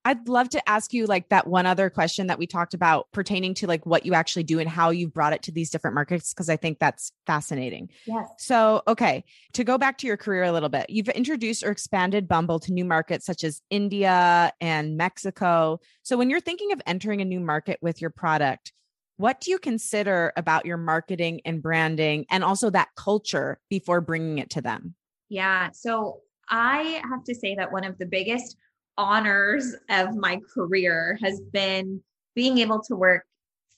I'd 0.04 0.28
love 0.28 0.50
to 0.50 0.68
ask 0.68 0.92
you 0.92 1.06
like 1.06 1.30
that 1.30 1.46
one 1.46 1.64
other 1.66 1.88
question 1.88 2.26
that 2.26 2.38
we 2.38 2.46
talked 2.46 2.74
about 2.74 3.10
pertaining 3.12 3.54
to 3.54 3.66
like 3.66 3.86
what 3.86 4.04
you 4.04 4.12
actually 4.14 4.42
do 4.42 4.58
and 4.58 4.68
how 4.68 4.90
you've 4.90 5.14
brought 5.14 5.32
it 5.32 5.42
to 5.44 5.52
these 5.52 5.70
different 5.70 5.94
markets 5.94 6.34
because 6.34 6.50
I 6.50 6.56
think 6.56 6.78
that's 6.78 7.12
fascinating. 7.26 7.88
Yes. 8.06 8.28
So, 8.38 8.82
okay, 8.86 9.24
to 9.54 9.64
go 9.64 9.78
back 9.78 9.98
to 9.98 10.06
your 10.06 10.16
career 10.16 10.42
a 10.44 10.52
little 10.52 10.68
bit, 10.68 10.90
you've 10.90 11.08
introduced 11.08 11.64
or 11.64 11.70
expanded 11.70 12.28
Bumble 12.28 12.60
to 12.60 12.72
new 12.72 12.84
markets 12.84 13.24
such 13.24 13.44
as 13.44 13.62
India 13.70 14.52
and 14.60 14.96
Mexico. 14.96 15.80
So, 16.02 16.16
when 16.18 16.28
you're 16.28 16.40
thinking 16.40 16.72
of 16.72 16.82
entering 16.86 17.22
a 17.22 17.24
new 17.24 17.40
market 17.40 17.78
with 17.80 18.00
your 18.00 18.10
product, 18.10 18.72
what 19.16 19.40
do 19.40 19.50
you 19.50 19.58
consider 19.58 20.32
about 20.36 20.66
your 20.66 20.76
marketing 20.76 21.40
and 21.44 21.62
branding 21.62 22.26
and 22.30 22.42
also 22.42 22.70
that 22.70 22.88
culture 22.96 23.60
before 23.70 24.00
bringing 24.00 24.38
it 24.38 24.50
to 24.50 24.60
them? 24.60 24.94
Yeah. 25.28 25.70
So, 25.72 26.20
I 26.50 27.00
have 27.10 27.24
to 27.24 27.34
say 27.34 27.54
that 27.54 27.72
one 27.72 27.84
of 27.84 27.96
the 27.96 28.04
biggest 28.04 28.58
honors 28.98 29.74
of 29.88 30.14
my 30.14 30.40
career 30.52 31.18
has 31.22 31.40
been 31.40 32.02
being 32.34 32.58
able 32.58 32.82
to 32.82 32.94
work 32.94 33.24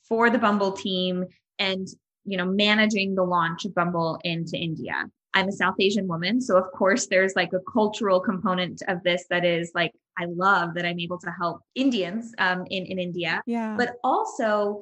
for 0.07 0.29
the 0.29 0.37
Bumble 0.37 0.71
team 0.71 1.25
and 1.59 1.87
you 2.25 2.37
know 2.37 2.45
managing 2.45 3.15
the 3.15 3.23
launch 3.23 3.65
of 3.65 3.73
Bumble 3.73 4.19
into 4.23 4.57
India. 4.57 5.05
I'm 5.33 5.49
a 5.49 5.51
South 5.51 5.75
Asian 5.79 6.07
woman, 6.07 6.41
so 6.41 6.57
of 6.57 6.71
course 6.71 7.07
there's 7.07 7.35
like 7.35 7.53
a 7.53 7.59
cultural 7.71 8.19
component 8.19 8.81
of 8.87 9.03
this 9.03 9.25
that 9.29 9.45
is 9.45 9.71
like 9.75 9.91
I 10.17 10.25
love 10.25 10.73
that 10.73 10.85
I'm 10.85 10.99
able 10.99 11.19
to 11.19 11.31
help 11.31 11.61
Indians 11.75 12.33
um, 12.37 12.65
in 12.69 12.85
in 12.85 12.99
India. 12.99 13.41
Yeah, 13.45 13.75
but 13.77 13.95
also 14.03 14.81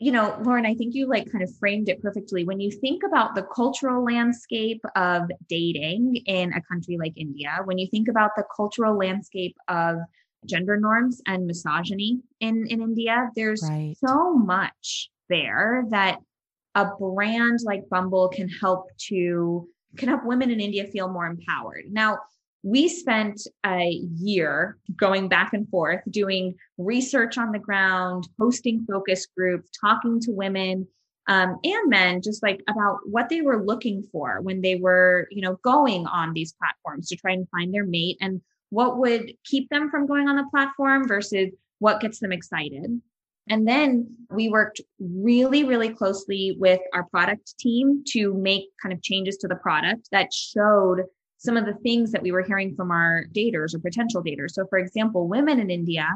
you 0.00 0.12
know, 0.12 0.34
Lauren, 0.40 0.64
I 0.64 0.74
think 0.74 0.94
you 0.94 1.06
like 1.06 1.30
kind 1.30 1.44
of 1.44 1.54
framed 1.58 1.90
it 1.90 2.00
perfectly. 2.00 2.44
When 2.44 2.58
you 2.58 2.70
think 2.70 3.02
about 3.06 3.34
the 3.34 3.42
cultural 3.42 4.02
landscape 4.02 4.82
of 4.96 5.30
dating 5.46 6.16
in 6.24 6.54
a 6.54 6.62
country 6.62 6.96
like 6.98 7.12
India, 7.16 7.58
when 7.64 7.76
you 7.76 7.86
think 7.86 8.08
about 8.08 8.30
the 8.34 8.44
cultural 8.56 8.96
landscape 8.96 9.54
of 9.68 9.98
gender 10.46 10.78
norms 10.78 11.20
and 11.26 11.46
misogyny 11.46 12.18
in, 12.40 12.66
in 12.68 12.80
India, 12.80 13.28
there's 13.36 13.62
right. 13.62 13.94
so 14.02 14.32
much 14.32 15.10
there 15.28 15.84
that 15.90 16.18
a 16.74 16.86
brand 16.98 17.58
like 17.62 17.86
Bumble 17.90 18.30
can 18.30 18.48
help 18.48 18.86
to 19.08 19.68
can 19.98 20.08
help 20.08 20.24
women 20.24 20.50
in 20.50 20.60
India 20.60 20.86
feel 20.86 21.08
more 21.08 21.26
empowered. 21.26 21.84
Now, 21.90 22.20
we 22.62 22.88
spent 22.88 23.40
a 23.64 23.88
year 24.16 24.76
going 24.96 25.28
back 25.28 25.52
and 25.52 25.68
forth 25.68 26.02
doing 26.10 26.54
research 26.78 27.38
on 27.38 27.52
the 27.52 27.58
ground, 27.58 28.28
hosting 28.38 28.84
focus 28.90 29.26
groups, 29.36 29.70
talking 29.80 30.20
to 30.20 30.30
women 30.30 30.86
um, 31.26 31.58
and 31.62 31.88
men 31.88 32.22
just 32.22 32.42
like 32.42 32.62
about 32.68 32.98
what 33.04 33.28
they 33.28 33.40
were 33.40 33.64
looking 33.64 34.02
for 34.10 34.40
when 34.40 34.60
they 34.60 34.76
were, 34.76 35.28
you 35.30 35.42
know, 35.42 35.58
going 35.62 36.06
on 36.06 36.32
these 36.32 36.52
platforms 36.54 37.08
to 37.08 37.16
try 37.16 37.32
and 37.32 37.48
find 37.50 37.72
their 37.72 37.86
mate 37.86 38.18
and 38.20 38.40
what 38.70 38.98
would 38.98 39.32
keep 39.44 39.68
them 39.68 39.90
from 39.90 40.06
going 40.06 40.28
on 40.28 40.36
the 40.36 40.46
platform 40.50 41.06
versus 41.06 41.50
what 41.78 42.00
gets 42.00 42.18
them 42.18 42.32
excited. 42.32 43.00
And 43.48 43.66
then 43.66 44.16
we 44.30 44.48
worked 44.48 44.80
really, 44.98 45.64
really 45.64 45.90
closely 45.90 46.56
with 46.58 46.80
our 46.94 47.04
product 47.04 47.58
team 47.58 48.04
to 48.08 48.34
make 48.34 48.64
kind 48.82 48.92
of 48.92 49.02
changes 49.02 49.36
to 49.38 49.48
the 49.48 49.56
product 49.56 50.08
that 50.12 50.32
showed 50.32 51.02
some 51.40 51.56
of 51.56 51.64
the 51.64 51.74
things 51.82 52.12
that 52.12 52.22
we 52.22 52.32
were 52.32 52.42
hearing 52.42 52.74
from 52.76 52.90
our 52.90 53.24
daters 53.32 53.74
or 53.74 53.78
potential 53.78 54.22
daters. 54.22 54.50
So, 54.50 54.66
for 54.66 54.78
example, 54.78 55.26
women 55.26 55.58
in 55.58 55.70
India 55.70 56.06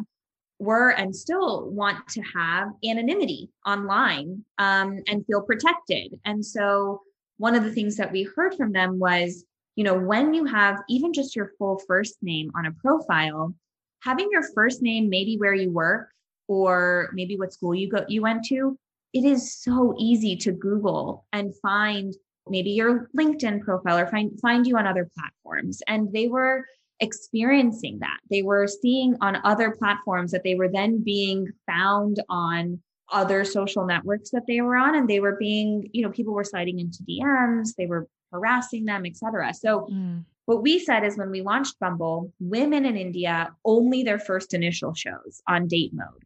were 0.58 0.90
and 0.90 1.16
still 1.16 1.70
want 1.70 2.06
to 2.08 2.20
have 2.20 2.68
anonymity 2.84 3.48
online 3.66 4.44
um, 4.58 5.02
and 5.08 5.24
feel 5.26 5.40
protected. 5.40 6.20
And 6.26 6.44
so, 6.44 7.00
one 7.38 7.54
of 7.54 7.64
the 7.64 7.72
things 7.72 7.96
that 7.96 8.12
we 8.12 8.28
heard 8.36 8.54
from 8.54 8.72
them 8.72 8.98
was, 8.98 9.44
you 9.76 9.82
know, 9.82 9.98
when 9.98 10.34
you 10.34 10.44
have 10.44 10.82
even 10.90 11.14
just 11.14 11.34
your 11.34 11.52
full 11.58 11.80
first 11.88 12.16
name 12.20 12.52
on 12.54 12.66
a 12.66 12.72
profile, 12.72 13.54
having 14.02 14.28
your 14.30 14.44
first 14.54 14.82
name 14.82 15.08
maybe 15.08 15.38
where 15.38 15.54
you 15.54 15.70
work 15.70 16.10
or 16.48 17.08
maybe 17.14 17.38
what 17.38 17.52
school 17.52 17.74
you 17.74 17.88
go 17.90 18.04
you 18.08 18.20
went 18.20 18.44
to, 18.44 18.78
it 19.14 19.24
is 19.24 19.54
so 19.54 19.94
easy 19.98 20.36
to 20.36 20.52
Google 20.52 21.24
and 21.32 21.56
find 21.62 22.12
maybe 22.48 22.70
your 22.70 23.08
LinkedIn 23.16 23.62
profile 23.62 23.98
or 23.98 24.06
find 24.06 24.38
find 24.40 24.66
you 24.66 24.76
on 24.76 24.86
other 24.86 25.08
platforms. 25.16 25.82
And 25.86 26.12
they 26.12 26.28
were 26.28 26.64
experiencing 27.00 27.98
that. 28.00 28.18
They 28.30 28.42
were 28.42 28.66
seeing 28.66 29.16
on 29.20 29.38
other 29.44 29.72
platforms 29.72 30.30
that 30.32 30.44
they 30.44 30.54
were 30.54 30.68
then 30.68 31.02
being 31.02 31.48
found 31.66 32.22
on 32.28 32.80
other 33.12 33.44
social 33.44 33.84
networks 33.84 34.30
that 34.30 34.46
they 34.46 34.60
were 34.60 34.76
on 34.76 34.94
and 34.94 35.08
they 35.08 35.20
were 35.20 35.36
being, 35.36 35.88
you 35.92 36.02
know, 36.02 36.10
people 36.10 36.34
were 36.34 36.44
sliding 36.44 36.78
into 36.78 37.02
DMs, 37.02 37.74
they 37.76 37.86
were 37.86 38.08
harassing 38.32 38.84
them, 38.84 39.04
etc. 39.06 39.52
So 39.54 39.88
mm. 39.92 40.24
what 40.46 40.62
we 40.62 40.78
said 40.78 41.04
is 41.04 41.16
when 41.16 41.30
we 41.30 41.42
launched 41.42 41.78
Bumble, 41.78 42.32
women 42.40 42.84
in 42.84 42.96
India 42.96 43.54
only 43.64 44.02
their 44.02 44.18
first 44.18 44.54
initial 44.54 44.94
shows 44.94 45.42
on 45.46 45.68
date 45.68 45.92
mode. 45.92 46.24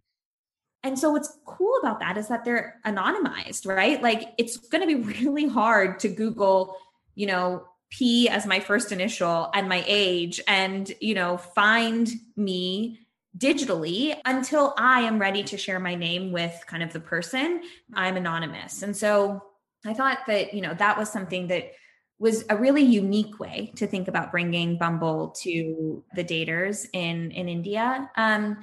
And 0.89 0.99
so 0.99 1.11
what's 1.11 1.39
cool 1.45 1.79
about 1.81 2.01
that 2.01 2.17
is 2.17 2.29
that 2.29 2.45
they're 2.45 2.81
anonymized, 2.85 3.67
right? 3.67 4.03
Like 4.03 4.33
it's 4.39 4.57
going 4.57 4.81
to 4.81 4.87
be 4.87 5.21
really 5.23 5.47
hard 5.47 6.01
to 6.01 6.09
Google, 6.09 6.77
you 7.15 7.27
know, 7.27 7.65
P 7.91 8.29
as 8.29 8.47
my 8.47 8.59
first 8.59 8.91
initial 8.91 9.51
and 9.55 9.69
my 9.69 9.85
age 9.87 10.41
and, 10.49 10.91
you 11.01 11.15
know, 11.15 11.37
find 11.37 12.11
me 12.37 13.01
digitally 13.37 14.17
until 14.25 14.75
I 14.77 15.03
am 15.03 15.19
ready 15.19 15.43
to 15.45 15.57
share 15.57 15.79
my 15.79 15.95
name 15.95 16.33
with 16.33 16.65
kind 16.67 16.83
of 16.83 16.93
the 16.93 17.01
person. 17.01 17.63
I'm 17.95 18.17
anonymous. 18.17 18.83
And 18.83 18.97
so 18.97 19.43
I 19.87 19.95
thought 19.95 20.19
that, 20.27 20.55
you 20.55 20.61
know, 20.61 20.75
that 20.75 20.99
was 20.99 21.11
something 21.11 21.49
that 21.49 21.73
was 22.19 22.45
a 22.51 22.57
really 22.57 22.83
unique 22.83 23.39
way 23.39 23.73
to 23.77 23.87
think 23.87 24.09
about 24.09 24.33
bringing 24.33 24.77
Bumble 24.77 25.35
to 25.43 26.03
the 26.15 26.25
daters 26.25 26.87
in 26.93 27.31
in 27.31 27.49
India. 27.49 28.11
Um, 28.17 28.59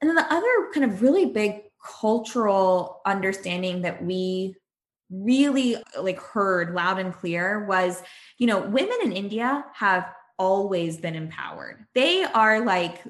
and 0.00 0.08
then 0.08 0.14
the 0.14 0.32
other 0.32 0.70
kind 0.72 0.84
of 0.84 1.02
really 1.02 1.26
big 1.26 1.62
cultural 1.84 3.00
understanding 3.06 3.82
that 3.82 4.04
we 4.04 4.56
really 5.10 5.76
like 5.98 6.20
heard 6.20 6.74
loud 6.74 6.98
and 6.98 7.14
clear 7.14 7.64
was, 7.64 8.02
you 8.36 8.46
know, 8.46 8.60
women 8.60 8.98
in 9.02 9.12
India 9.12 9.64
have 9.74 10.06
always 10.38 10.98
been 10.98 11.14
empowered. 11.14 11.84
They 11.94 12.24
are 12.24 12.60
like 12.64 13.02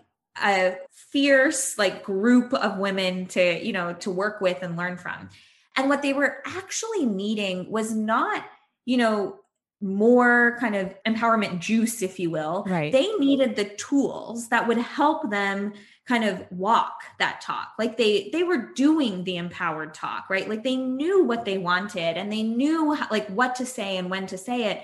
a 0.42 0.76
fierce 1.12 1.76
like 1.76 2.04
group 2.04 2.54
of 2.54 2.78
women 2.78 3.26
to, 3.26 3.64
you 3.64 3.72
know, 3.72 3.94
to 3.94 4.10
work 4.10 4.40
with 4.40 4.62
and 4.62 4.76
learn 4.76 4.96
from. 4.96 5.28
And 5.76 5.88
what 5.88 6.02
they 6.02 6.12
were 6.12 6.38
actually 6.46 7.06
needing 7.06 7.70
was 7.70 7.94
not, 7.94 8.44
you 8.84 8.96
know, 8.96 9.40
more 9.80 10.56
kind 10.58 10.74
of 10.74 10.94
empowerment 11.04 11.60
juice, 11.60 12.02
if 12.02 12.18
you 12.18 12.30
will. 12.30 12.64
Right. 12.66 12.90
They 12.90 13.12
needed 13.18 13.54
the 13.54 13.64
tools 13.64 14.48
that 14.48 14.66
would 14.66 14.78
help 14.78 15.30
them 15.30 15.72
kind 16.08 16.24
of 16.24 16.42
walk 16.50 17.02
that 17.18 17.42
talk. 17.42 17.74
Like 17.78 17.98
they 17.98 18.30
they 18.32 18.42
were 18.42 18.72
doing 18.72 19.24
the 19.24 19.36
empowered 19.36 19.92
talk, 19.92 20.30
right? 20.30 20.48
Like 20.48 20.64
they 20.64 20.76
knew 20.76 21.22
what 21.24 21.44
they 21.44 21.58
wanted 21.58 22.16
and 22.16 22.32
they 22.32 22.42
knew 22.42 22.94
how, 22.94 23.06
like 23.10 23.28
what 23.28 23.54
to 23.56 23.66
say 23.66 23.98
and 23.98 24.08
when 24.08 24.26
to 24.28 24.38
say 24.38 24.70
it, 24.70 24.82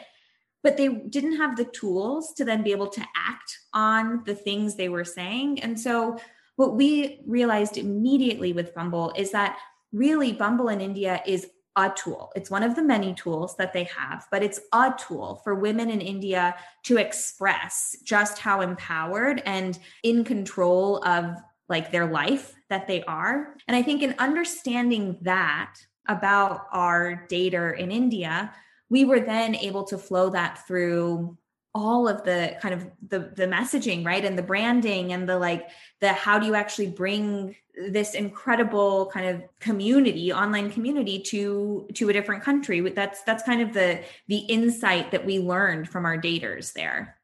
but 0.62 0.76
they 0.76 0.88
didn't 0.88 1.38
have 1.38 1.56
the 1.56 1.64
tools 1.64 2.34
to 2.34 2.44
then 2.44 2.62
be 2.62 2.72
able 2.72 2.88
to 2.88 3.00
act 3.16 3.58
on 3.72 4.22
the 4.26 4.34
things 4.34 4.76
they 4.76 4.90
were 4.90 5.04
saying. 5.04 5.62
And 5.62 5.80
so 5.80 6.18
what 6.56 6.76
we 6.76 7.22
realized 7.26 7.78
immediately 7.78 8.52
with 8.52 8.74
Bumble 8.74 9.12
is 9.16 9.30
that 9.30 9.58
really 9.92 10.32
Bumble 10.32 10.68
in 10.68 10.80
India 10.80 11.22
is 11.26 11.48
a 11.76 11.92
tool. 11.94 12.32
It's 12.36 12.50
one 12.50 12.62
of 12.62 12.76
the 12.76 12.82
many 12.82 13.14
tools 13.14 13.56
that 13.56 13.72
they 13.72 13.84
have, 13.84 14.26
but 14.30 14.42
it's 14.42 14.60
a 14.72 14.94
tool 14.96 15.40
for 15.42 15.54
women 15.54 15.90
in 15.90 16.00
India 16.00 16.54
to 16.84 16.98
express 16.98 17.96
just 18.04 18.38
how 18.38 18.60
empowered 18.60 19.42
and 19.44 19.78
in 20.02 20.24
control 20.24 21.02
of 21.04 21.36
like 21.68 21.90
their 21.90 22.06
life 22.06 22.54
that 22.70 22.86
they 22.86 23.02
are. 23.04 23.56
And 23.66 23.76
I 23.76 23.82
think 23.82 24.02
in 24.02 24.14
understanding 24.18 25.18
that 25.22 25.74
about 26.06 26.66
our 26.72 27.26
data 27.28 27.74
in 27.76 27.90
India, 27.90 28.52
we 28.90 29.04
were 29.04 29.20
then 29.20 29.56
able 29.56 29.84
to 29.84 29.98
flow 29.98 30.30
that 30.30 30.66
through 30.66 31.36
all 31.74 32.06
of 32.08 32.22
the 32.24 32.56
kind 32.60 32.72
of 32.72 32.86
the 33.08 33.32
the 33.34 33.46
messaging 33.46 34.06
right? 34.06 34.24
And 34.24 34.38
the 34.38 34.42
branding 34.42 35.12
and 35.12 35.28
the 35.28 35.38
like 35.38 35.68
the 36.00 36.12
how 36.12 36.38
do 36.38 36.46
you 36.46 36.54
actually 36.54 36.88
bring 36.88 37.56
this 37.90 38.14
incredible 38.14 39.10
kind 39.12 39.26
of 39.26 39.42
community 39.58 40.32
online 40.32 40.70
community 40.70 41.18
to 41.18 41.88
to 41.94 42.08
a 42.08 42.12
different 42.12 42.44
country? 42.44 42.80
That's 42.80 43.22
that's 43.22 43.42
kind 43.42 43.60
of 43.60 43.72
the 43.72 44.00
the 44.28 44.38
insight 44.38 45.10
that 45.10 45.26
we 45.26 45.40
learned 45.40 45.88
from 45.88 46.04
our 46.04 46.16
daters 46.16 46.72
there. 46.72 47.18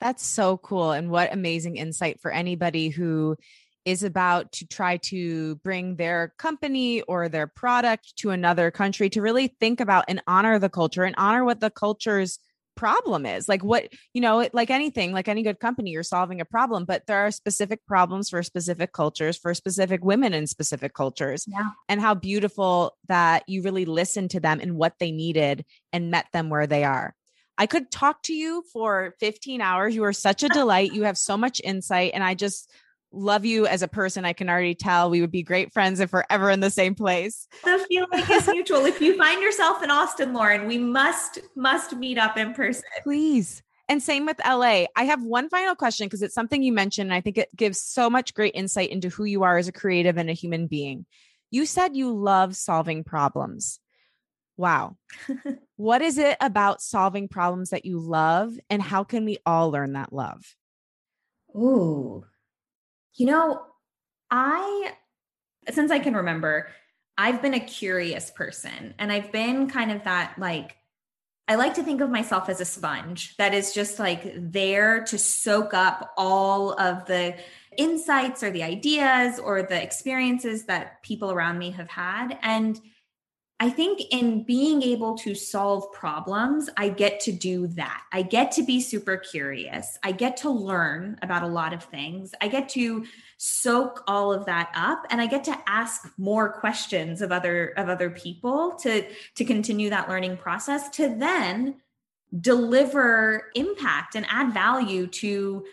That's 0.00 0.24
so 0.24 0.56
cool 0.58 0.92
and 0.92 1.10
what 1.10 1.32
amazing 1.32 1.76
insight 1.76 2.20
for 2.20 2.30
anybody 2.30 2.88
who 2.88 3.36
is 3.84 4.02
about 4.02 4.52
to 4.52 4.66
try 4.66 4.98
to 4.98 5.56
bring 5.56 5.96
their 5.96 6.32
company 6.38 7.00
or 7.02 7.28
their 7.28 7.46
product 7.46 8.16
to 8.16 8.30
another 8.30 8.70
country 8.70 9.10
to 9.10 9.22
really 9.22 9.48
think 9.48 9.80
about 9.80 10.04
and 10.06 10.22
honor 10.26 10.58
the 10.58 10.68
culture 10.68 11.04
and 11.04 11.14
honor 11.18 11.44
what 11.44 11.60
the 11.60 11.70
culture's 11.70 12.38
problem 12.80 13.26
is 13.26 13.46
like 13.46 13.62
what 13.62 13.92
you 14.14 14.22
know 14.22 14.48
like 14.54 14.70
anything 14.70 15.12
like 15.12 15.28
any 15.28 15.42
good 15.42 15.60
company 15.60 15.90
you're 15.90 16.02
solving 16.02 16.40
a 16.40 16.46
problem 16.46 16.86
but 16.86 17.06
there 17.06 17.18
are 17.18 17.30
specific 17.30 17.84
problems 17.86 18.30
for 18.30 18.42
specific 18.42 18.90
cultures 18.94 19.36
for 19.36 19.52
specific 19.52 20.02
women 20.02 20.32
in 20.32 20.46
specific 20.46 20.94
cultures 20.94 21.44
yeah. 21.46 21.68
and 21.90 22.00
how 22.00 22.14
beautiful 22.14 22.96
that 23.06 23.46
you 23.46 23.60
really 23.60 23.84
listened 23.84 24.30
to 24.30 24.40
them 24.40 24.60
and 24.62 24.76
what 24.76 24.94
they 24.98 25.10
needed 25.12 25.62
and 25.92 26.10
met 26.10 26.24
them 26.32 26.48
where 26.48 26.66
they 26.66 26.82
are. 26.82 27.14
I 27.58 27.66
could 27.66 27.90
talk 27.90 28.22
to 28.22 28.32
you 28.32 28.64
for 28.72 29.14
15 29.20 29.60
hours. 29.60 29.94
You 29.94 30.04
are 30.04 30.14
such 30.14 30.42
a 30.42 30.48
delight. 30.48 30.94
You 30.94 31.02
have 31.02 31.18
so 31.18 31.36
much 31.36 31.60
insight 31.62 32.12
and 32.14 32.24
i 32.24 32.32
just 32.32 32.72
love 33.12 33.44
you 33.44 33.66
as 33.66 33.82
a 33.82 33.88
person. 33.88 34.24
I 34.24 34.32
can 34.32 34.48
already 34.48 34.74
tell 34.74 35.10
we 35.10 35.20
would 35.20 35.30
be 35.30 35.42
great 35.42 35.72
friends 35.72 36.00
if 36.00 36.12
we're 36.12 36.24
ever 36.30 36.50
in 36.50 36.60
the 36.60 36.70
same 36.70 36.94
place. 36.94 37.46
The 37.64 37.84
feeling 37.88 38.24
is 38.30 38.48
mutual. 38.48 38.84
If 38.84 39.00
you 39.00 39.16
find 39.16 39.40
yourself 39.40 39.82
in 39.82 39.90
Austin, 39.90 40.32
Lauren, 40.32 40.66
we 40.66 40.78
must 40.78 41.38
must 41.54 41.94
meet 41.94 42.18
up 42.18 42.36
in 42.36 42.52
person. 42.52 42.84
Please. 43.02 43.62
And 43.88 44.02
same 44.02 44.24
with 44.26 44.40
LA. 44.46 44.84
I 44.96 45.04
have 45.04 45.22
one 45.22 45.48
final 45.48 45.74
question 45.74 46.06
because 46.06 46.22
it's 46.22 46.34
something 46.34 46.62
you 46.62 46.72
mentioned. 46.72 47.10
And 47.10 47.14
I 47.14 47.20
think 47.20 47.38
it 47.38 47.54
gives 47.56 47.80
so 47.80 48.08
much 48.08 48.34
great 48.34 48.54
insight 48.54 48.90
into 48.90 49.08
who 49.08 49.24
you 49.24 49.42
are 49.42 49.56
as 49.56 49.66
a 49.66 49.72
creative 49.72 50.16
and 50.16 50.30
a 50.30 50.34
human 50.34 50.68
being. 50.68 51.06
You 51.50 51.66
said 51.66 51.96
you 51.96 52.12
love 52.12 52.54
solving 52.54 53.02
problems. 53.02 53.80
Wow. 54.56 54.96
what 55.76 56.02
is 56.02 56.18
it 56.18 56.36
about 56.40 56.82
solving 56.82 57.26
problems 57.26 57.70
that 57.70 57.84
you 57.84 57.98
love? 57.98 58.52
And 58.68 58.80
how 58.80 59.02
can 59.04 59.24
we 59.24 59.38
all 59.44 59.70
learn 59.70 59.94
that 59.94 60.12
love? 60.12 60.54
Ooh, 61.56 62.24
you 63.14 63.26
know, 63.26 63.62
I, 64.30 64.92
since 65.70 65.90
I 65.90 65.98
can 65.98 66.14
remember, 66.14 66.68
I've 67.18 67.42
been 67.42 67.54
a 67.54 67.60
curious 67.60 68.30
person 68.30 68.94
and 68.98 69.12
I've 69.12 69.32
been 69.32 69.68
kind 69.68 69.90
of 69.90 70.04
that 70.04 70.34
like, 70.38 70.76
I 71.48 71.56
like 71.56 71.74
to 71.74 71.82
think 71.82 72.00
of 72.00 72.10
myself 72.10 72.48
as 72.48 72.60
a 72.60 72.64
sponge 72.64 73.36
that 73.36 73.52
is 73.52 73.74
just 73.74 73.98
like 73.98 74.32
there 74.36 75.02
to 75.04 75.18
soak 75.18 75.74
up 75.74 76.12
all 76.16 76.80
of 76.80 77.06
the 77.06 77.34
insights 77.76 78.42
or 78.42 78.50
the 78.50 78.62
ideas 78.62 79.40
or 79.40 79.62
the 79.62 79.82
experiences 79.82 80.66
that 80.66 81.02
people 81.02 81.32
around 81.32 81.58
me 81.58 81.72
have 81.72 81.88
had. 81.88 82.38
And 82.42 82.80
I 83.62 83.68
think 83.68 84.00
in 84.10 84.42
being 84.42 84.82
able 84.82 85.18
to 85.18 85.34
solve 85.34 85.92
problems, 85.92 86.70
I 86.78 86.88
get 86.88 87.20
to 87.20 87.32
do 87.32 87.66
that. 87.68 88.02
I 88.10 88.22
get 88.22 88.52
to 88.52 88.62
be 88.62 88.80
super 88.80 89.18
curious. 89.18 89.98
I 90.02 90.12
get 90.12 90.38
to 90.38 90.50
learn 90.50 91.18
about 91.20 91.42
a 91.42 91.46
lot 91.46 91.74
of 91.74 91.84
things. 91.84 92.32
I 92.40 92.48
get 92.48 92.70
to 92.70 93.04
soak 93.36 94.02
all 94.08 94.32
of 94.32 94.46
that 94.46 94.72
up 94.74 95.02
and 95.10 95.20
I 95.20 95.26
get 95.26 95.44
to 95.44 95.58
ask 95.66 96.10
more 96.16 96.50
questions 96.50 97.20
of 97.20 97.32
other 97.32 97.68
of 97.76 97.90
other 97.90 98.08
people 98.08 98.76
to 98.76 99.06
to 99.34 99.44
continue 99.44 99.90
that 99.90 100.08
learning 100.08 100.38
process 100.38 100.88
to 100.90 101.08
then 101.08 101.76
deliver 102.40 103.50
impact 103.54 104.14
and 104.14 104.24
add 104.30 104.54
value 104.54 105.06
to 105.06 105.66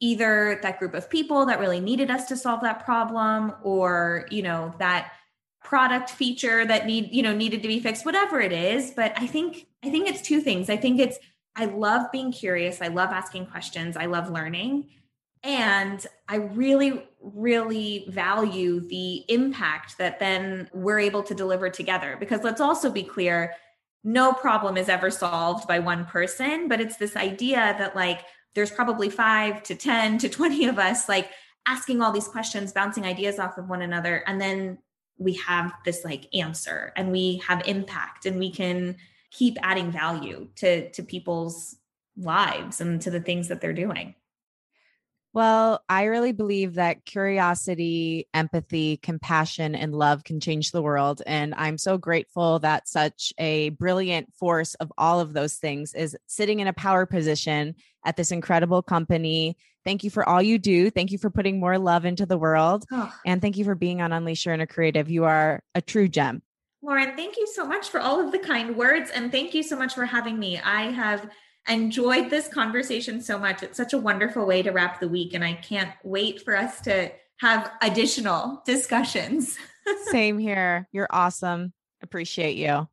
either 0.00 0.60
that 0.62 0.78
group 0.78 0.94
of 0.94 1.10
people 1.10 1.46
that 1.46 1.60
really 1.60 1.80
needed 1.80 2.10
us 2.10 2.26
to 2.28 2.36
solve 2.36 2.62
that 2.62 2.84
problem 2.84 3.52
or, 3.62 4.26
you 4.30 4.42
know, 4.42 4.74
that 4.78 5.12
product 5.64 6.10
feature 6.10 6.64
that 6.66 6.86
need 6.86 7.08
you 7.10 7.22
know 7.22 7.34
needed 7.34 7.62
to 7.62 7.68
be 7.68 7.80
fixed 7.80 8.04
whatever 8.04 8.38
it 8.38 8.52
is 8.52 8.92
but 8.94 9.12
i 9.16 9.26
think 9.26 9.66
i 9.82 9.90
think 9.90 10.08
it's 10.08 10.22
two 10.22 10.40
things. 10.40 10.70
I 10.70 10.76
think 10.76 11.00
it's 11.00 11.18
i 11.56 11.64
love 11.64 12.12
being 12.12 12.30
curious. 12.30 12.80
I 12.80 12.88
love 12.88 13.10
asking 13.10 13.46
questions. 13.46 13.96
I 13.96 14.06
love 14.06 14.30
learning. 14.30 14.90
And 15.42 16.06
i 16.28 16.36
really 16.36 17.08
really 17.20 18.04
value 18.08 18.80
the 18.80 19.24
impact 19.28 19.98
that 19.98 20.20
then 20.20 20.68
we're 20.74 20.98
able 20.98 21.22
to 21.24 21.34
deliver 21.34 21.70
together. 21.70 22.16
Because 22.20 22.42
let's 22.42 22.60
also 22.60 22.90
be 22.90 23.02
clear 23.02 23.54
no 24.06 24.34
problem 24.34 24.76
is 24.76 24.90
ever 24.90 25.10
solved 25.10 25.66
by 25.66 25.78
one 25.78 26.04
person 26.04 26.68
but 26.68 26.78
it's 26.78 26.98
this 26.98 27.16
idea 27.16 27.74
that 27.78 27.96
like 27.96 28.20
there's 28.54 28.70
probably 28.70 29.08
5 29.08 29.62
to 29.62 29.74
10 29.74 30.18
to 30.18 30.28
20 30.28 30.66
of 30.66 30.78
us 30.78 31.08
like 31.08 31.30
asking 31.66 32.02
all 32.02 32.12
these 32.12 32.28
questions 32.28 32.72
bouncing 32.72 33.06
ideas 33.06 33.38
off 33.38 33.56
of 33.56 33.70
one 33.70 33.80
another 33.80 34.22
and 34.26 34.38
then 34.38 34.78
we 35.18 35.34
have 35.34 35.72
this 35.84 36.04
like 36.04 36.28
answer 36.34 36.92
and 36.96 37.12
we 37.12 37.42
have 37.46 37.66
impact 37.66 38.26
and 38.26 38.38
we 38.38 38.50
can 38.50 38.96
keep 39.30 39.56
adding 39.62 39.90
value 39.90 40.48
to 40.56 40.90
to 40.90 41.02
people's 41.02 41.76
lives 42.16 42.80
and 42.80 43.00
to 43.02 43.10
the 43.10 43.20
things 43.20 43.48
that 43.48 43.60
they're 43.60 43.72
doing 43.72 44.14
well, 45.34 45.82
I 45.88 46.04
really 46.04 46.30
believe 46.30 46.74
that 46.74 47.04
curiosity, 47.04 48.28
empathy, 48.32 48.98
compassion, 48.98 49.74
and 49.74 49.92
love 49.92 50.22
can 50.22 50.38
change 50.38 50.70
the 50.70 50.80
world. 50.80 51.22
And 51.26 51.56
I'm 51.56 51.76
so 51.76 51.98
grateful 51.98 52.60
that 52.60 52.86
such 52.86 53.32
a 53.36 53.70
brilliant 53.70 54.32
force 54.32 54.74
of 54.76 54.92
all 54.96 55.18
of 55.18 55.32
those 55.32 55.56
things 55.56 55.92
is 55.92 56.16
sitting 56.28 56.60
in 56.60 56.68
a 56.68 56.72
power 56.72 57.04
position 57.04 57.74
at 58.04 58.16
this 58.16 58.30
incredible 58.30 58.82
company. 58.82 59.56
Thank 59.84 60.04
you 60.04 60.10
for 60.10 60.26
all 60.28 60.42
you 60.42 60.58
do. 60.58 60.90
Thank 60.90 61.10
you 61.10 61.18
for 61.18 61.30
putting 61.30 61.60
more 61.60 61.78
love 61.78 62.04
into 62.04 62.26
the 62.26 62.38
world. 62.38 62.84
Oh. 62.90 63.12
And 63.26 63.40
thank 63.42 63.56
you 63.56 63.64
for 63.64 63.74
being 63.74 64.00
on 64.00 64.12
Unleash 64.12 64.46
Your 64.46 64.54
Inner 64.54 64.66
Creative. 64.66 65.10
You 65.10 65.24
are 65.24 65.62
a 65.74 65.82
true 65.82 66.08
gem. 66.08 66.42
Lauren, 66.82 67.16
thank 67.16 67.36
you 67.36 67.46
so 67.46 67.66
much 67.66 67.88
for 67.88 68.00
all 68.00 68.20
of 68.20 68.32
the 68.32 68.38
kind 68.38 68.76
words. 68.76 69.10
And 69.10 69.32
thank 69.32 69.54
you 69.54 69.62
so 69.62 69.76
much 69.76 69.94
for 69.94 70.04
having 70.04 70.38
me. 70.38 70.58
I 70.58 70.90
have 70.90 71.30
enjoyed 71.68 72.28
this 72.28 72.48
conversation 72.48 73.22
so 73.22 73.38
much. 73.38 73.62
It's 73.62 73.76
such 73.76 73.94
a 73.94 73.98
wonderful 73.98 74.46
way 74.46 74.62
to 74.62 74.70
wrap 74.70 75.00
the 75.00 75.08
week. 75.08 75.32
And 75.32 75.42
I 75.42 75.54
can't 75.54 75.90
wait 76.02 76.44
for 76.44 76.56
us 76.56 76.80
to 76.82 77.10
have 77.38 77.70
additional 77.80 78.62
discussions. 78.66 79.56
Same 80.04 80.38
here. 80.38 80.88
You're 80.92 81.08
awesome. 81.10 81.72
Appreciate 82.02 82.56
you. 82.56 82.86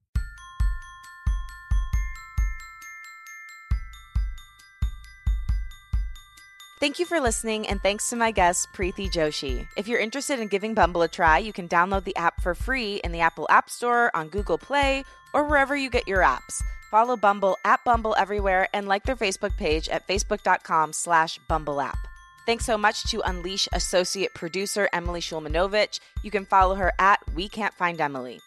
Thank 6.81 6.97
you 6.97 7.05
for 7.05 7.19
listening, 7.19 7.67
and 7.67 7.79
thanks 7.79 8.09
to 8.09 8.15
my 8.15 8.31
guest, 8.31 8.73
Priti 8.73 9.07
Joshi. 9.07 9.67
If 9.77 9.87
you're 9.87 9.99
interested 9.99 10.39
in 10.39 10.47
giving 10.47 10.73
Bumble 10.73 11.03
a 11.03 11.07
try, 11.07 11.37
you 11.37 11.53
can 11.53 11.69
download 11.69 12.05
the 12.05 12.15
app 12.15 12.41
for 12.41 12.55
free 12.55 12.99
in 13.03 13.11
the 13.11 13.19
Apple 13.19 13.45
App 13.51 13.69
Store, 13.69 14.09
on 14.15 14.29
Google 14.29 14.57
Play, 14.57 15.05
or 15.31 15.43
wherever 15.43 15.75
you 15.75 15.91
get 15.91 16.07
your 16.07 16.23
apps. 16.23 16.59
Follow 16.89 17.15
Bumble 17.15 17.55
at 17.65 17.83
Bumble 17.85 18.15
everywhere 18.17 18.67
and 18.73 18.87
like 18.87 19.03
their 19.03 19.15
Facebook 19.15 19.55
page 19.57 19.89
at 19.89 20.07
facebook.com 20.07 20.91
slash 20.91 21.37
Bumble 21.47 21.81
app. 21.81 21.99
Thanks 22.47 22.65
so 22.65 22.79
much 22.79 23.03
to 23.11 23.21
Unleash 23.29 23.67
associate 23.73 24.33
producer 24.33 24.89
Emily 24.91 25.21
Shulmanovich. 25.21 25.99
You 26.23 26.31
can 26.31 26.47
follow 26.47 26.73
her 26.73 26.91
at 26.97 27.19
We 27.35 27.47
Can't 27.47 27.75
Find 27.75 28.01
Emily. 28.01 28.39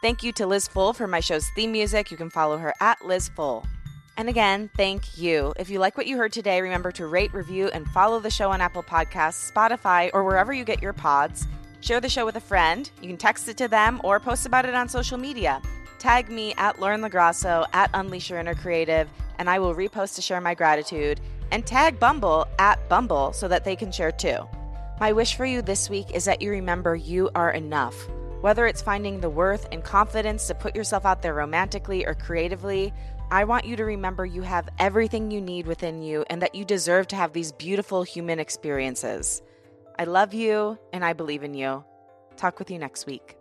Thank 0.00 0.22
you 0.22 0.32
to 0.32 0.46
Liz 0.46 0.66
Full 0.68 0.94
for 0.94 1.06
my 1.06 1.20
show's 1.20 1.50
theme 1.54 1.72
music. 1.72 2.10
You 2.10 2.16
can 2.16 2.30
follow 2.30 2.56
her 2.56 2.72
at 2.80 3.04
Liz 3.04 3.28
Full. 3.28 3.66
And 4.16 4.28
again, 4.28 4.70
thank 4.76 5.18
you. 5.18 5.54
If 5.58 5.70
you 5.70 5.80
like 5.80 5.96
what 5.96 6.06
you 6.06 6.16
heard 6.16 6.32
today, 6.32 6.60
remember 6.60 6.92
to 6.92 7.06
rate, 7.06 7.34
review, 7.34 7.68
and 7.68 7.86
follow 7.88 8.20
the 8.20 8.30
show 8.30 8.50
on 8.52 8.60
Apple 8.60 8.84
Podcasts, 8.84 9.50
Spotify, 9.52 10.10
or 10.14 10.22
wherever 10.22 10.52
you 10.52 10.64
get 10.64 10.80
your 10.80 10.92
pods. 10.92 11.46
Share 11.80 12.00
the 12.00 12.08
show 12.08 12.24
with 12.24 12.36
a 12.36 12.40
friend. 12.40 12.88
You 13.02 13.08
can 13.08 13.16
text 13.16 13.48
it 13.48 13.56
to 13.56 13.66
them 13.66 14.00
or 14.04 14.20
post 14.20 14.46
about 14.46 14.66
it 14.66 14.74
on 14.74 14.88
social 14.88 15.18
media. 15.18 15.60
Tag 15.98 16.30
me 16.30 16.54
at 16.58 16.78
Lauren 16.78 17.00
LoGrasso 17.00 17.66
at 17.72 17.90
Unleash 17.92 18.30
Your 18.30 18.38
Inner 18.38 18.54
Creative, 18.54 19.08
and 19.38 19.50
I 19.50 19.58
will 19.58 19.74
repost 19.74 20.14
to 20.14 20.22
share 20.22 20.40
my 20.40 20.54
gratitude. 20.54 21.20
And 21.50 21.66
tag 21.66 21.98
Bumble 21.98 22.46
at 22.58 22.88
Bumble 22.88 23.32
so 23.32 23.48
that 23.48 23.64
they 23.64 23.74
can 23.74 23.90
share 23.90 24.12
too. 24.12 24.46
My 25.00 25.12
wish 25.12 25.34
for 25.34 25.44
you 25.44 25.60
this 25.60 25.90
week 25.90 26.12
is 26.14 26.24
that 26.26 26.40
you 26.40 26.50
remember 26.50 26.94
you 26.94 27.30
are 27.34 27.50
enough. 27.50 27.96
Whether 28.42 28.66
it's 28.66 28.82
finding 28.82 29.20
the 29.20 29.30
worth 29.30 29.66
and 29.72 29.82
confidence 29.82 30.46
to 30.46 30.54
put 30.54 30.76
yourself 30.76 31.06
out 31.06 31.22
there 31.22 31.34
romantically 31.34 32.06
or 32.06 32.14
creatively, 32.14 32.92
I 33.34 33.42
want 33.42 33.64
you 33.64 33.74
to 33.74 33.84
remember 33.84 34.24
you 34.24 34.42
have 34.42 34.68
everything 34.78 35.32
you 35.32 35.40
need 35.40 35.66
within 35.66 36.00
you 36.00 36.24
and 36.30 36.40
that 36.40 36.54
you 36.54 36.64
deserve 36.64 37.08
to 37.08 37.16
have 37.16 37.32
these 37.32 37.50
beautiful 37.50 38.04
human 38.04 38.38
experiences. 38.38 39.42
I 39.98 40.04
love 40.04 40.32
you 40.34 40.78
and 40.92 41.04
I 41.04 41.14
believe 41.14 41.42
in 41.42 41.52
you. 41.52 41.84
Talk 42.36 42.60
with 42.60 42.70
you 42.70 42.78
next 42.78 43.06
week. 43.06 43.36